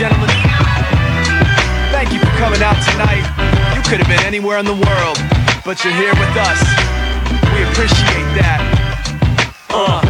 gentlemen, 0.00 0.30
thank 1.92 2.10
you 2.10 2.18
for 2.20 2.32
coming 2.38 2.62
out 2.62 2.76
tonight. 2.90 3.20
You 3.76 3.82
could 3.82 3.98
have 4.00 4.08
been 4.08 4.24
anywhere 4.24 4.56
in 4.56 4.64
the 4.64 4.72
world, 4.72 5.18
but 5.62 5.84
you're 5.84 5.92
here 5.92 6.14
with 6.14 6.34
us. 6.38 6.58
We 7.52 7.64
appreciate 7.64 8.24
that. 8.40 9.60
Uh. 9.68 10.09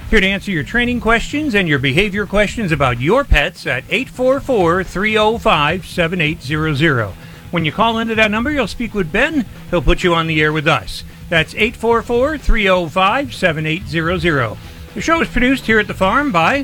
Here 0.11 0.19
to 0.19 0.27
answer 0.27 0.51
your 0.51 0.65
training 0.65 0.99
questions 0.99 1.55
and 1.55 1.69
your 1.69 1.79
behavior 1.79 2.25
questions 2.25 2.73
about 2.73 2.99
your 2.99 3.23
pets 3.23 3.65
at 3.65 3.85
844 3.89 4.83
305 4.83 5.85
7800. 5.85 7.07
When 7.51 7.63
you 7.63 7.71
call 7.71 7.97
into 7.97 8.15
that 8.15 8.29
number, 8.29 8.51
you'll 8.51 8.67
speak 8.67 8.93
with 8.93 9.09
Ben. 9.09 9.45
He'll 9.69 9.81
put 9.81 10.03
you 10.03 10.13
on 10.13 10.27
the 10.27 10.41
air 10.41 10.51
with 10.51 10.67
us. 10.67 11.05
That's 11.29 11.55
844 11.55 12.39
305 12.39 13.33
7800. 13.33 14.57
The 14.95 14.99
show 14.99 15.21
is 15.21 15.29
produced 15.29 15.65
here 15.65 15.79
at 15.79 15.87
the 15.87 15.93
farm 15.93 16.33
by 16.33 16.63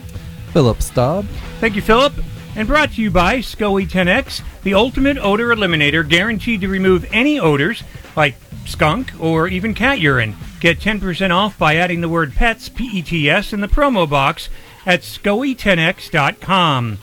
Philip 0.52 0.82
Staub. 0.82 1.26
Thank 1.62 1.78
you, 1.78 1.82
Philip. 1.82 2.16
And 2.58 2.68
brought 2.68 2.92
to 2.96 3.02
you 3.02 3.10
by 3.10 3.38
SCOE 3.38 3.88
10X, 3.88 4.42
the 4.64 4.74
ultimate 4.74 5.18
odor 5.20 5.56
eliminator 5.56 6.06
guaranteed 6.06 6.60
to 6.60 6.68
remove 6.68 7.06
any 7.14 7.40
odors 7.40 7.82
like 8.14 8.36
skunk 8.68 9.12
or 9.20 9.48
even 9.48 9.74
cat 9.74 10.00
urine. 10.00 10.36
Get 10.60 10.80
10% 10.80 11.32
off 11.32 11.58
by 11.58 11.76
adding 11.76 12.02
the 12.02 12.10
word 12.10 12.36
pets, 12.36 12.70
P-E-T-S, 12.70 13.54
in 13.54 13.62
the 13.62 13.68
promo 13.68 14.10
box 14.10 14.50
at 14.86 15.02
SCOE10X.com. 15.02 16.98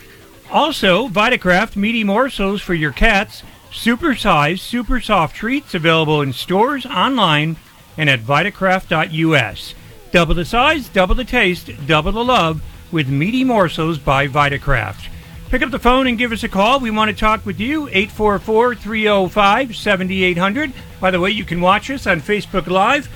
Also, 0.50 1.08
Vitakraft 1.08 1.76
meaty 1.76 2.04
morsels 2.04 2.62
for 2.62 2.74
your 2.74 2.92
cats, 2.92 3.42
super 3.72 4.14
sized, 4.14 4.62
super 4.62 5.00
soft 5.00 5.34
treats 5.34 5.74
available 5.74 6.22
in 6.22 6.32
stores, 6.32 6.86
online, 6.86 7.56
and 7.96 8.08
at 8.08 8.20
Vitakraft.us. 8.20 9.74
Double 10.12 10.34
the 10.34 10.44
size, 10.44 10.88
double 10.88 11.14
the 11.14 11.24
taste, 11.24 11.70
double 11.86 12.12
the 12.12 12.24
love 12.24 12.62
with 12.92 13.08
meaty 13.08 13.42
morsels 13.42 13.98
by 13.98 14.28
Vitakraft. 14.28 15.08
Pick 15.50 15.62
up 15.62 15.70
the 15.70 15.78
phone 15.78 16.06
and 16.06 16.18
give 16.18 16.32
us 16.32 16.42
a 16.42 16.48
call. 16.48 16.80
We 16.80 16.90
want 16.90 17.10
to 17.10 17.16
talk 17.16 17.46
with 17.46 17.60
you. 17.60 17.86
844 17.88 18.74
305 18.74 19.76
7800. 19.76 20.72
By 21.00 21.10
the 21.10 21.20
way, 21.20 21.30
you 21.30 21.44
can 21.44 21.60
watch 21.60 21.90
us 21.90 22.06
on 22.06 22.20
Facebook 22.20 22.66
Live 22.66 23.08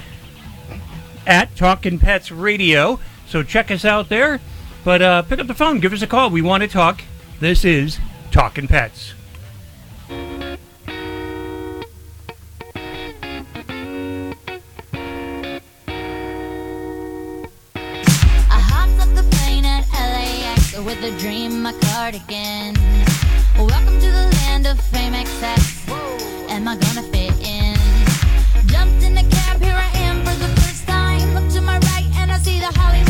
at 1.26 1.54
Talkin' 1.56 1.98
Pets 1.98 2.30
Radio. 2.30 3.00
So 3.26 3.42
check 3.42 3.70
us 3.70 3.84
out 3.84 4.08
there. 4.08 4.40
But 4.84 5.02
uh, 5.02 5.22
pick 5.22 5.40
up 5.40 5.46
the 5.48 5.54
phone, 5.54 5.80
give 5.80 5.92
us 5.92 6.02
a 6.02 6.06
call. 6.06 6.30
We 6.30 6.42
want 6.42 6.62
to 6.62 6.68
talk. 6.68 7.02
This 7.40 7.64
is 7.64 7.98
Talkin' 8.30 8.68
Pets. 8.68 9.14
My 21.68 21.78
cardigan. 21.80 22.74
Welcome 23.58 24.00
to 24.00 24.10
the 24.10 24.26
land 24.40 24.66
of 24.66 24.80
fame 24.80 25.12
excess. 25.12 25.86
Am 26.48 26.66
I 26.66 26.76
gonna 26.76 27.02
fit 27.02 27.34
in? 27.46 27.76
Jumped 28.68 29.02
in 29.02 29.14
the 29.14 29.26
cab, 29.28 29.60
here 29.60 29.76
I 29.76 29.90
am 29.98 30.24
for 30.24 30.34
the 30.44 30.48
first 30.60 30.86
time. 30.86 31.34
Look 31.34 31.50
to 31.52 31.60
my 31.60 31.78
right 31.90 32.08
and 32.20 32.32
I 32.32 32.38
see 32.38 32.58
the 32.58 32.72
Hollywood 32.78 33.07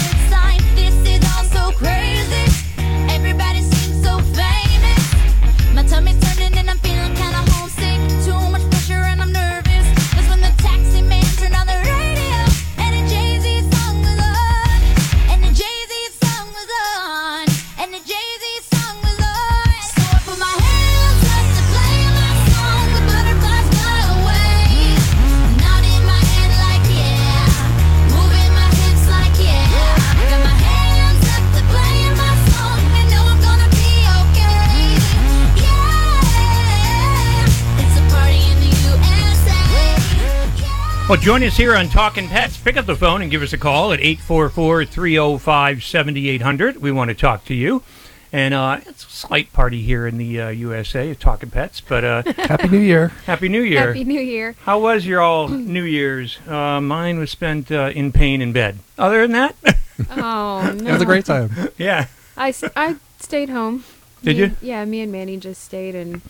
Well, 41.08 41.16
join 41.18 41.42
us 41.42 41.56
here 41.56 41.74
on 41.74 41.88
Talking 41.88 42.28
Pets. 42.28 42.58
Pick 42.58 42.76
up 42.76 42.84
the 42.84 42.94
phone 42.94 43.22
and 43.22 43.30
give 43.30 43.40
us 43.40 43.54
a 43.54 43.58
call 43.58 43.94
at 43.94 44.00
844 44.00 44.84
305 44.84 45.82
7800. 45.82 46.76
We 46.82 46.92
want 46.92 47.08
to 47.08 47.14
talk 47.14 47.46
to 47.46 47.54
you. 47.54 47.82
And 48.30 48.52
uh, 48.52 48.80
it's 48.84 49.06
a 49.06 49.08
slight 49.08 49.50
party 49.54 49.80
here 49.80 50.06
in 50.06 50.18
the 50.18 50.38
uh, 50.38 50.48
USA 50.50 51.10
of 51.10 51.18
Talkin' 51.18 51.50
Pets, 51.50 51.80
but 51.80 52.04
uh, 52.04 52.22
Happy 52.36 52.68
New 52.68 52.78
Year. 52.80 53.08
Happy 53.24 53.48
New 53.48 53.62
Year. 53.62 53.86
Happy 53.86 54.04
New 54.04 54.20
Year. 54.20 54.54
How 54.64 54.78
was 54.80 55.06
your 55.06 55.22
all 55.22 55.48
New 55.48 55.84
Year's? 55.84 56.38
Uh, 56.46 56.78
mine 56.82 57.18
was 57.18 57.30
spent 57.30 57.72
uh, 57.72 57.90
in 57.94 58.12
pain 58.12 58.42
in 58.42 58.52
bed. 58.52 58.78
Other 58.98 59.22
than 59.22 59.32
that, 59.32 59.56
Oh, 60.10 60.74
no. 60.78 60.90
It 60.90 60.92
was 60.92 61.00
a 61.02 61.06
great 61.06 61.24
time. 61.24 61.70
yeah. 61.78 62.08
I, 62.36 62.50
s- 62.50 62.64
I 62.76 62.96
stayed 63.18 63.48
home. 63.48 63.84
Did 64.22 64.36
Me- 64.36 64.42
you? 64.42 64.56
Yeah, 64.60 64.84
me 64.84 65.00
and 65.00 65.10
Manny 65.10 65.38
just 65.38 65.64
stayed 65.64 65.94
and 65.94 66.20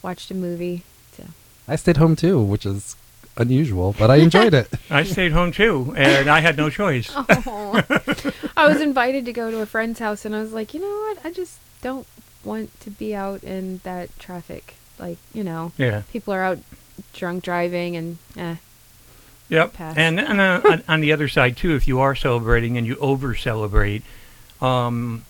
watched 0.00 0.30
a 0.30 0.34
movie. 0.34 0.84
So. 1.16 1.24
I 1.66 1.74
stayed 1.74 1.96
home 1.96 2.14
too, 2.14 2.40
which 2.40 2.64
is 2.64 2.94
unusual, 3.38 3.94
but 3.98 4.10
I 4.10 4.16
enjoyed 4.16 4.52
it. 4.54 4.68
I 4.90 5.02
stayed 5.04 5.32
home 5.32 5.52
too, 5.52 5.94
and 5.96 6.28
I 6.28 6.40
had 6.40 6.56
no 6.56 6.68
choice. 6.70 7.10
Oh. 7.46 7.82
I 8.56 8.66
was 8.68 8.80
invited 8.80 9.24
to 9.26 9.32
go 9.32 9.50
to 9.50 9.60
a 9.60 9.66
friend's 9.66 9.98
house, 10.00 10.24
and 10.24 10.34
I 10.34 10.40
was 10.40 10.52
like, 10.52 10.74
you 10.74 10.80
know 10.80 10.86
what? 11.14 11.24
I 11.24 11.30
just 11.32 11.58
don't 11.82 12.06
want 12.44 12.78
to 12.80 12.90
be 12.90 13.14
out 13.14 13.42
in 13.44 13.80
that 13.84 14.16
traffic. 14.18 14.74
Like, 14.98 15.18
you 15.32 15.44
know, 15.44 15.72
Yeah. 15.78 16.02
people 16.12 16.34
are 16.34 16.42
out 16.42 16.58
drunk 17.12 17.44
driving, 17.44 17.96
and 17.96 18.18
eh. 18.36 18.56
Yep. 19.50 19.72
Pass. 19.74 19.96
And, 19.96 20.18
and 20.20 20.40
uh, 20.40 20.60
on, 20.64 20.82
on 20.88 21.00
the 21.00 21.12
other 21.12 21.28
side 21.28 21.56
too, 21.56 21.74
if 21.74 21.88
you 21.88 22.00
are 22.00 22.14
celebrating 22.14 22.76
and 22.76 22.86
you 22.86 22.96
over 22.96 23.34
celebrate, 23.34 24.02
um, 24.60 25.24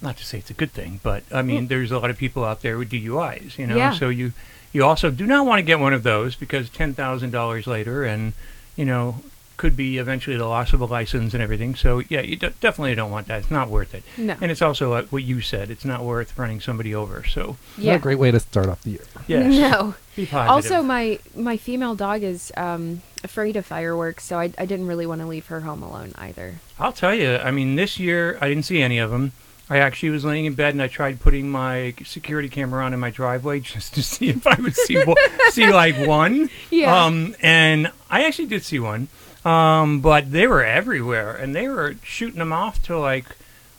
not 0.00 0.16
to 0.16 0.24
say 0.24 0.38
it's 0.38 0.50
a 0.50 0.54
good 0.54 0.72
thing, 0.72 0.98
but 1.02 1.22
I 1.30 1.42
mean, 1.42 1.66
Mm. 1.66 1.68
there's 1.68 1.92
a 1.92 1.98
lot 1.98 2.10
of 2.10 2.16
people 2.18 2.42
out 2.44 2.62
there 2.62 2.76
with 2.78 2.90
DUIs, 2.90 3.58
you 3.58 3.66
know. 3.68 3.76
Yeah. 3.76 3.92
So 3.92 4.08
you 4.08 4.32
you 4.72 4.84
also 4.84 5.10
do 5.10 5.26
not 5.26 5.46
want 5.46 5.58
to 5.58 5.62
get 5.62 5.78
one 5.80 5.92
of 5.92 6.02
those 6.02 6.34
because 6.36 6.68
ten 6.70 6.94
thousand 6.94 7.30
dollars 7.30 7.66
later, 7.66 8.04
and 8.04 8.32
you 8.76 8.84
know, 8.84 9.16
could 9.58 9.76
be 9.76 9.98
eventually 9.98 10.36
the 10.36 10.46
loss 10.46 10.72
of 10.72 10.80
a 10.80 10.84
license 10.86 11.34
and 11.34 11.42
everything. 11.42 11.74
So 11.74 12.02
yeah, 12.08 12.20
you 12.22 12.36
d- 12.36 12.48
definitely 12.60 12.94
don't 12.94 13.10
want 13.10 13.28
that. 13.28 13.40
It's 13.42 13.50
not 13.50 13.68
worth 13.68 13.94
it. 13.94 14.02
No. 14.16 14.34
And 14.40 14.50
it's 14.50 14.62
also 14.62 14.94
uh, 14.94 15.02
what 15.10 15.22
you 15.24 15.40
said. 15.40 15.70
It's 15.70 15.84
not 15.84 16.02
worth 16.02 16.36
running 16.38 16.60
somebody 16.60 16.94
over. 16.94 17.22
So 17.24 17.56
Not 17.76 17.84
Yeah. 17.84 17.94
a 17.94 17.98
great 17.98 18.18
way 18.18 18.30
to 18.30 18.40
start 18.40 18.66
off 18.68 18.82
the 18.82 18.90
year. 18.92 19.04
yes. 19.28 19.46
No. 19.52 19.94
Be 20.16 20.26
positive. 20.26 20.50
Also, 20.50 20.82
my 20.82 21.18
my 21.36 21.56
female 21.56 21.94
dog 21.94 22.22
is 22.22 22.50
um, 22.56 23.02
afraid 23.22 23.56
of 23.56 23.64
fireworks, 23.66 24.24
so 24.24 24.38
I, 24.38 24.52
I 24.58 24.66
didn't 24.66 24.86
really 24.86 25.06
want 25.06 25.20
to 25.20 25.26
leave 25.26 25.46
her 25.46 25.60
home 25.60 25.82
alone 25.82 26.12
either. 26.16 26.56
I'll 26.80 26.92
tell 26.92 27.14
you. 27.14 27.36
I 27.36 27.50
mean, 27.50 27.76
this 27.76 27.98
year 28.00 28.36
I 28.40 28.48
didn't 28.48 28.64
see 28.64 28.82
any 28.82 28.98
of 28.98 29.10
them. 29.10 29.32
I 29.72 29.78
actually 29.78 30.10
was 30.10 30.22
laying 30.24 30.44
in 30.44 30.52
bed 30.54 30.74
and 30.74 30.82
I 30.82 30.88
tried 30.88 31.20
putting 31.20 31.48
my 31.50 31.94
security 32.04 32.48
camera 32.50 32.84
on 32.84 32.92
in 32.92 33.00
my 33.00 33.10
driveway 33.10 33.60
just 33.74 33.94
to 33.94 34.02
see 34.02 34.28
if 34.28 34.46
I 34.46 34.54
would 34.60 34.76
see 34.76 35.02
one, 35.02 35.16
see 35.50 35.70
like 35.72 35.96
one. 36.06 36.50
Yeah. 36.70 37.04
Um, 37.04 37.34
and 37.40 37.90
I 38.10 38.24
actually 38.26 38.46
did 38.48 38.64
see 38.64 38.78
one. 38.78 39.08
Um, 39.44 40.00
but 40.00 40.30
they 40.30 40.46
were 40.46 40.62
everywhere 40.62 41.34
and 41.34 41.54
they 41.54 41.68
were 41.68 41.96
shooting 42.02 42.38
them 42.38 42.52
off 42.52 42.82
till 42.82 43.00
like 43.00 43.24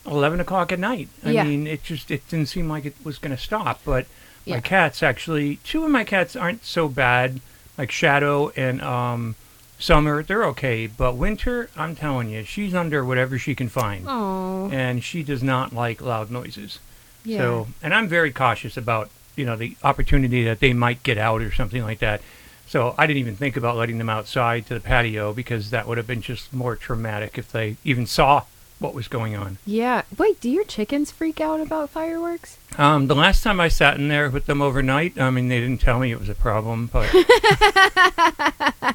eleven 0.05 0.39
o'clock 0.39 0.71
at 0.71 0.79
night. 0.79 1.09
I 1.23 1.31
Yeah. 1.31 1.43
mean, 1.43 1.67
it 1.67 1.83
just 1.83 2.09
it 2.09 2.27
didn't 2.27 2.47
seem 2.49 2.67
like 2.67 2.85
it 2.85 2.95
was 3.03 3.17
going 3.19 3.35
to 3.35 3.41
stop. 3.41 3.79
But 3.85 4.07
Yeah. 4.45 4.55
my 4.55 4.61
cats 4.61 5.03
actually, 5.03 5.57
two 5.57 5.85
of 5.85 5.91
my 5.91 6.03
cats 6.03 6.35
aren't 6.35 6.65
so 6.65 6.87
bad, 6.89 7.39
like 7.77 7.91
Shadow 7.91 8.49
and 8.55 8.81
um, 8.81 9.35
Summer, 9.83 10.24
they're 10.24 10.45
okay, 10.45 10.88
but 10.88 11.18
winter, 11.18 11.69
I'm 11.75 11.94
telling 11.94 12.30
you, 12.30 12.45
she's 12.45 12.74
under 12.74 13.03
whatever 13.03 13.38
she 13.38 13.53
can 13.53 13.68
find, 13.68 14.06
Oh, 14.07 14.69
and 14.71 15.03
she 15.03 15.24
does 15.24 15.44
not 15.44 15.74
like 15.74 16.01
loud 16.01 16.31
noises. 16.31 16.80
yeah. 17.25 17.39
So, 17.39 17.68
and 17.83 17.94
I'm 17.94 18.07
very 18.07 18.31
cautious 18.31 18.77
about 18.77 19.09
you 19.35 19.45
know 19.45 19.57
the 19.57 19.75
opportunity 19.83 20.45
that 20.45 20.62
they 20.62 20.71
might 20.71 21.03
get 21.03 21.18
out 21.18 21.41
or 21.41 21.51
something 21.51 21.81
like 21.83 22.00
that. 22.00 22.21
So 22.65 22.95
I 22.97 23.06
didn't 23.07 23.19
even 23.19 23.35
think 23.35 23.57
about 23.57 23.75
letting 23.75 23.97
them 23.97 24.09
outside 24.09 24.68
to 24.68 24.74
the 24.74 24.80
patio 24.80 25.33
because 25.33 25.69
that 25.71 25.86
would 25.86 25.97
have 25.97 26.07
been 26.07 26.21
just 26.21 26.53
more 26.53 26.77
traumatic 26.77 27.38
if 27.38 27.51
they 27.51 27.75
even 27.83 28.06
saw 28.06 28.44
what 28.83 28.94
was 28.94 29.07
going 29.07 29.33
on. 29.35 29.57
yeah. 29.65 30.01
Wait, 30.18 30.39
do 30.41 30.50
your 30.50 30.65
chickens 30.65 31.09
freak 31.09 31.39
out 31.41 31.62
about 31.62 31.89
fireworks? 31.89 32.57
Um, 32.77 33.07
the 33.07 33.15
last 33.15 33.41
time 33.44 33.59
I 33.62 33.69
sat 33.69 33.95
in 33.97 34.09
there 34.09 34.30
with 34.30 34.45
them 34.45 34.62
overnight, 34.62 35.18
I 35.19 35.30
mean, 35.30 35.47
they 35.47 35.59
didn't 35.62 35.80
tell 35.81 36.00
me 36.00 36.12
it 36.12 36.19
was 36.19 36.27
a 36.30 36.35
problem, 36.35 36.89
but 36.91 37.09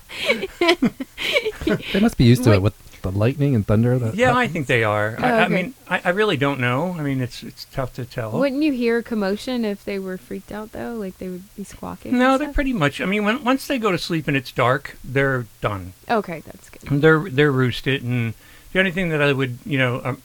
They 1.92 2.00
must 2.00 2.16
be 2.16 2.24
used 2.24 2.44
to 2.44 2.50
Wait. 2.50 2.56
it 2.56 2.62
with 2.62 2.74
the 3.02 3.10
lightning 3.12 3.54
and 3.54 3.66
thunder. 3.66 3.98
That, 3.98 4.14
yeah, 4.14 4.28
that- 4.32 4.36
I 4.36 4.48
think 4.48 4.66
they 4.66 4.84
are. 4.84 5.16
I, 5.18 5.30
Oh, 5.30 5.34
I 5.36 5.44
okay. 5.44 5.54
mean, 5.54 5.74
I, 5.88 6.00
I 6.06 6.08
really 6.10 6.36
don't 6.36 6.60
know. 6.60 6.94
I 6.98 7.02
mean, 7.02 7.20
it's 7.20 7.42
it's 7.42 7.64
tough 7.66 7.94
to 7.94 8.04
tell. 8.04 8.32
Wouldn't 8.32 8.62
you 8.62 8.72
hear 8.72 9.02
commotion 9.02 9.64
if 9.64 9.84
they 9.84 9.98
were 9.98 10.18
freaked 10.18 10.52
out 10.52 10.72
though? 10.72 10.94
Like 10.94 11.18
they 11.18 11.28
would 11.28 11.54
be 11.56 11.64
squawking. 11.64 12.12
and 12.12 12.18
No, 12.18 12.38
they're 12.38 12.48
stuff? 12.48 12.54
pretty 12.56 12.72
much. 12.72 13.00
I 13.00 13.06
mean, 13.06 13.24
when, 13.24 13.44
once 13.44 13.66
they 13.66 13.78
go 13.78 13.92
to 13.92 13.98
sleep 13.98 14.28
and 14.28 14.36
it's 14.36 14.52
dark, 14.52 14.96
they're 15.04 15.46
done. 15.60 15.92
Okay, 16.10 16.40
that's 16.44 16.70
good. 16.70 17.00
They're 17.00 17.28
they're 17.30 17.52
roosted, 17.52 18.02
and 18.02 18.34
the 18.72 18.78
only 18.78 18.90
thing 18.90 19.08
that 19.10 19.20
I 19.22 19.32
would, 19.32 19.58
you 19.64 19.78
know, 19.78 20.00
um, 20.04 20.22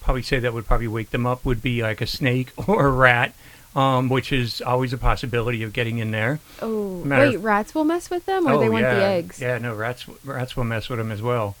probably 0.00 0.22
say 0.22 0.38
that 0.38 0.52
would 0.52 0.66
probably 0.66 0.88
wake 0.88 1.10
them 1.10 1.26
up 1.26 1.44
would 1.44 1.62
be 1.62 1.82
like 1.82 2.00
a 2.00 2.06
snake 2.06 2.50
or 2.68 2.86
a 2.86 2.90
rat, 2.90 3.32
um, 3.76 4.08
which 4.08 4.32
is 4.32 4.60
always 4.62 4.92
a 4.92 4.98
possibility 4.98 5.62
of 5.62 5.72
getting 5.72 5.98
in 5.98 6.10
there. 6.10 6.40
Oh, 6.62 7.02
Matter 7.04 7.26
wait, 7.26 7.34
of- 7.36 7.44
rats 7.44 7.74
will 7.74 7.84
mess 7.84 8.10
with 8.10 8.26
them, 8.26 8.46
or 8.46 8.52
oh 8.54 8.60
they 8.60 8.68
want 8.68 8.82
yeah, 8.84 8.94
the 8.94 9.02
eggs? 9.04 9.40
yeah, 9.40 9.58
no, 9.58 9.74
rats 9.74 10.06
rats 10.24 10.56
will 10.56 10.64
mess 10.64 10.88
with 10.88 10.98
them 10.98 11.10
as 11.12 11.22
well. 11.22 11.56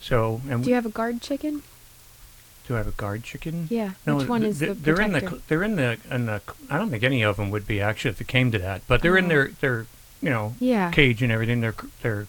So, 0.00 0.40
and 0.48 0.62
Do 0.62 0.70
you 0.70 0.74
have 0.76 0.86
a 0.86 0.90
guard 0.90 1.20
chicken? 1.22 1.62
do 2.68 2.74
I 2.74 2.78
have 2.78 2.86
a 2.86 2.90
guard 2.92 3.22
chicken? 3.24 3.66
Yeah. 3.70 3.92
No, 4.06 4.16
Which 4.16 4.28
one 4.28 4.42
th- 4.42 4.50
is 4.50 4.58
th- 4.58 4.68
the 4.72 4.74
they're 4.76 5.00
in 5.00 5.12
the 5.12 5.40
they're 5.48 5.62
in 5.62 5.76
the 5.76 5.96
in 6.10 6.26
the 6.26 6.42
I 6.68 6.76
don't 6.76 6.90
think 6.90 7.02
any 7.02 7.22
of 7.24 7.36
them 7.38 7.50
would 7.50 7.66
be 7.66 7.80
actually 7.80 8.10
if 8.10 8.20
it 8.20 8.28
came 8.28 8.50
to 8.52 8.58
that, 8.58 8.82
but 8.86 9.00
they're 9.00 9.16
in 9.16 9.24
Oh. 9.24 9.28
their 9.28 9.48
their 9.62 9.86
you 10.20 10.28
know 10.28 10.54
Yeah. 10.60 10.90
cage 10.90 11.22
and 11.22 11.32
everything, 11.32 11.62
their 11.62 11.74
their 12.02 12.26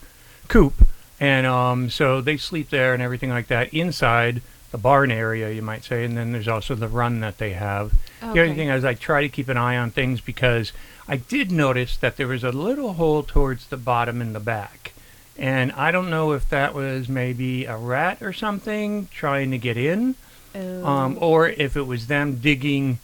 coop, 0.47 0.87
and 1.19 1.45
um 1.47 1.89
so 1.89 2.21
they 2.21 2.37
sleep 2.37 2.69
there 2.69 2.93
and 2.93 3.01
everything 3.03 3.29
like 3.29 3.47
that 3.47 3.73
inside 3.73 4.41
the 4.71 4.77
barn 4.77 5.09
area, 5.11 5.49
you 5.51 5.63
might 5.63 5.83
say, 5.83 6.05
and 6.05 6.15
then 6.15 6.31
there's 6.31 6.47
also 6.47 6.75
the 6.75 6.87
run 6.87 7.21
that 7.21 7.39
they 7.39 7.53
have. 7.53 7.91
The 8.21 8.27
other 8.43 8.53
thing 8.53 8.69
is 8.69 8.85
I 8.85 8.93
try 8.93 9.21
to 9.21 9.29
keep 9.29 9.49
an 9.49 9.57
eye 9.57 9.75
on 9.77 9.89
things 9.89 10.21
because 10.21 10.73
I 11.07 11.15
did 11.17 11.51
notice 11.51 11.97
that 11.97 12.17
there 12.17 12.27
was 12.27 12.43
a 12.43 12.51
little 12.51 12.93
hole 12.93 13.23
towards 13.23 13.65
the 13.67 13.77
bottom 13.77 14.21
in 14.21 14.33
the 14.33 14.39
back. 14.39 14.93
And 15.39 15.71
I 15.71 15.89
don't 15.89 16.11
know 16.11 16.33
if 16.33 16.47
that 16.49 16.75
was 16.75 17.09
maybe 17.09 17.65
a 17.65 17.77
rat 17.77 18.21
or 18.21 18.31
something 18.31 19.07
trying 19.11 19.49
to 19.51 19.57
get 19.57 19.75
in 19.77 20.13
Oh. 20.53 20.85
um, 20.85 21.17
or 21.19 21.47
if 21.49 21.75
it 21.75 21.83
was 21.87 22.05
them 22.07 22.35
digging, 22.35 22.99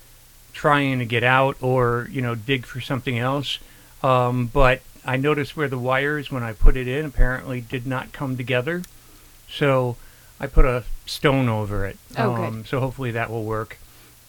trying 0.53 1.00
to 1.00 1.06
get 1.06 1.23
out, 1.23 1.56
or 1.61 2.07
you 2.11 2.21
know, 2.21 2.35
dig 2.35 2.65
for 2.68 2.79
something 2.81 3.18
else. 3.18 3.57
Um, 4.03 4.47
but 4.53 4.81
I 5.06 5.18
noticed 5.18 5.56
where 5.56 5.68
the 5.68 5.78
wires, 5.78 6.31
when 6.31 6.44
I 6.44 6.54
put 6.54 6.75
it 6.75 6.88
in, 6.88 7.06
apparently 7.06 7.62
did 7.62 7.86
not 7.86 8.12
come 8.12 8.36
together. 8.38 8.84
So 9.50 9.98
I 10.40 10.48
put 10.48 10.66
a 10.66 10.84
stone 11.06 11.48
over 11.48 11.86
it. 11.86 11.98
Oh, 12.18 12.36
good. 12.36 12.46
um, 12.46 12.66
so 12.66 12.80
hopefully 12.80 13.12
that 13.12 13.30
will 13.30 13.44
work. 13.44 13.78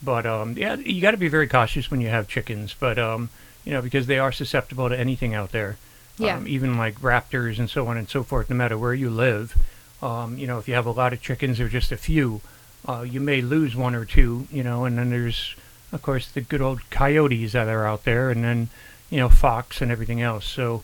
But 0.02 0.26
um, 0.26 0.55
yeah, 0.56 0.76
you 0.76 1.00
got 1.00 1.12
to 1.12 1.17
be 1.17 1.28
very 1.28 1.49
cautious 1.49 1.90
when 1.90 2.00
you 2.00 2.08
have 2.08 2.28
chickens. 2.28 2.75
But 2.78 2.99
um, 2.99 3.31
you 3.64 3.73
know, 3.73 3.82
because 3.82 4.06
they 4.06 4.19
are 4.19 4.32
susceptible 4.32 4.88
to 4.88 4.99
anything 4.99 5.34
out 5.34 5.52
there. 5.52 5.76
Yeah. 6.19 6.37
Um, 6.37 6.49
even 6.49 6.78
like 6.78 7.00
raptors 7.00 7.58
and 7.58 7.69
so 7.69 7.87
on 7.88 7.96
and 7.99 8.08
so 8.08 8.23
forth. 8.23 8.49
No 8.49 8.56
matter 8.56 8.78
where 8.78 8.94
you 8.94 9.11
live, 9.11 9.55
um, 10.02 10.38
you 10.38 10.46
know, 10.46 10.58
if 10.58 10.69
you 10.69 10.75
have 10.75 10.87
a 10.87 10.90
lot 10.90 11.12
of 11.12 11.20
chickens 11.20 11.61
or 11.61 11.69
just 11.69 11.93
a 11.93 11.96
few, 11.96 12.40
uh, 12.88 13.02
you 13.02 13.20
may 13.20 13.43
lose 13.43 13.76
one 13.76 13.94
or 13.94 14.05
two. 14.05 14.46
You 14.50 14.62
know, 14.62 14.84
and 14.84 14.96
then 14.96 15.11
there's, 15.11 15.55
of 15.93 16.02
course, 16.02 16.31
the 16.31 16.40
good 16.40 16.62
old 16.62 16.88
coyotes 16.90 17.52
that 17.52 17.69
are 17.69 17.87
out 17.87 18.05
there, 18.05 18.31
and 18.31 18.44
then, 18.44 18.69
you 19.10 19.18
know, 19.18 19.28
fox 19.28 19.80
and 19.80 19.90
everything 19.90 20.20
else. 20.20 20.46
So 20.46 20.82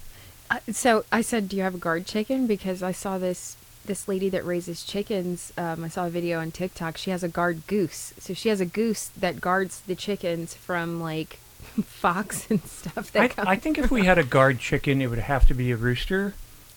Uh, 0.50 0.58
so 0.70 1.04
I 1.10 1.22
said, 1.22 1.48
"Do 1.48 1.56
you 1.56 1.62
have 1.62 1.74
a 1.74 1.78
guard 1.78 2.06
chicken?" 2.06 2.46
Because 2.46 2.82
I 2.82 2.92
saw 2.92 3.18
this 3.18 3.56
this 3.84 4.06
lady 4.06 4.28
that 4.28 4.44
raises 4.46 4.84
chickens. 4.84 5.52
Um, 5.58 5.82
I 5.84 5.88
saw 5.88 6.06
a 6.06 6.10
video 6.10 6.38
on 6.40 6.50
TikTok. 6.52 6.96
She 6.96 7.10
has 7.10 7.24
a 7.24 7.28
guard 7.28 7.66
goose. 7.66 8.12
So 8.20 8.32
she 8.34 8.48
has 8.48 8.60
a 8.60 8.66
goose 8.66 9.10
that 9.18 9.40
guards 9.40 9.80
the 9.86 9.96
chickens 9.96 10.54
from 10.54 11.00
like 11.00 11.38
fox 11.84 12.48
and 12.50 12.62
stuff. 12.64 13.10
That 13.12 13.32
I, 13.38 13.52
I 13.52 13.56
think 13.56 13.78
if 13.78 13.90
we 13.90 14.04
had 14.04 14.18
a 14.18 14.24
guard 14.24 14.58
chicken, 14.60 15.00
it 15.02 15.08
would 15.08 15.18
have 15.18 15.46
to 15.48 15.54
be 15.54 15.70
a 15.72 15.76
rooster, 15.76 16.34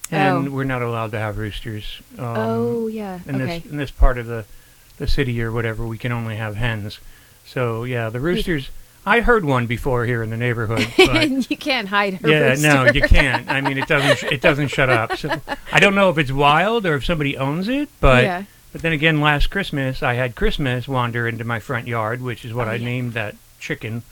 and 0.10 0.48
Oh. 0.48 0.52
we're 0.52 0.64
not 0.64 0.82
allowed 0.82 1.12
to 1.12 1.20
have 1.20 1.38
roosters. 1.38 2.02
Um, 2.18 2.26
oh 2.38 2.88
yeah. 2.88 3.20
in 3.28 3.36
Okay. 3.42 3.60
this 3.60 3.72
in 3.72 3.78
this 3.78 3.92
part 3.92 4.18
of 4.18 4.26
the 4.26 4.46
the 4.98 5.08
city 5.08 5.42
or 5.44 5.52
whatever, 5.52 5.86
we 5.86 5.98
can 5.98 6.12
only 6.14 6.38
have 6.38 6.56
hens. 6.56 7.00
So 7.46 7.84
yeah, 7.84 8.10
the 8.10 8.20
roosters. 8.22 8.70
I 9.06 9.22
heard 9.22 9.46
one 9.46 9.68
before 9.68 10.06
here 10.06 10.24
in 10.24 10.30
the 10.32 10.38
neighborhood. 10.38 10.88
But 10.98 11.50
you 11.52 11.58
can't 11.58 11.88
hide 11.88 12.16
her 12.16 12.30
yeah, 12.30 12.40
rooster. 12.50 12.68
no, 12.68 12.86
you 12.92 13.02
can't. 13.02 13.50
I 13.50 13.62
mean, 13.62 13.78
it 13.78 13.88
doesn't. 13.88 14.18
sh- 14.18 14.32
It 14.32 14.42
doesn't 14.42 14.70
shut 14.70 14.90
up. 14.90 15.16
So 15.18 15.30
I 15.72 15.80
don't 15.80 15.96
know 15.96 16.10
if 16.10 16.18
it's 16.18 16.32
wild 16.32 16.86
or 16.86 16.96
if 16.96 17.06
somebody 17.06 17.38
owns 17.38 17.68
it, 17.68 17.90
but 18.00 18.24
yeah. 18.24 18.44
but 18.72 18.82
then 18.82 18.94
again, 18.94 19.22
last 19.22 19.48
Christmas 19.52 20.02
I 20.02 20.16
had 20.16 20.36
Christmas 20.36 20.88
wander 20.88 21.28
into 21.28 21.44
my 21.44 21.60
front 21.60 21.88
yard, 21.88 22.22
which 22.22 22.44
is 22.46 22.54
what 22.54 22.68
Oh, 22.68 22.72
I 22.72 22.76
yeah. 22.76 22.86
named 22.86 23.14
that 23.14 23.36
chicken. 23.60 24.04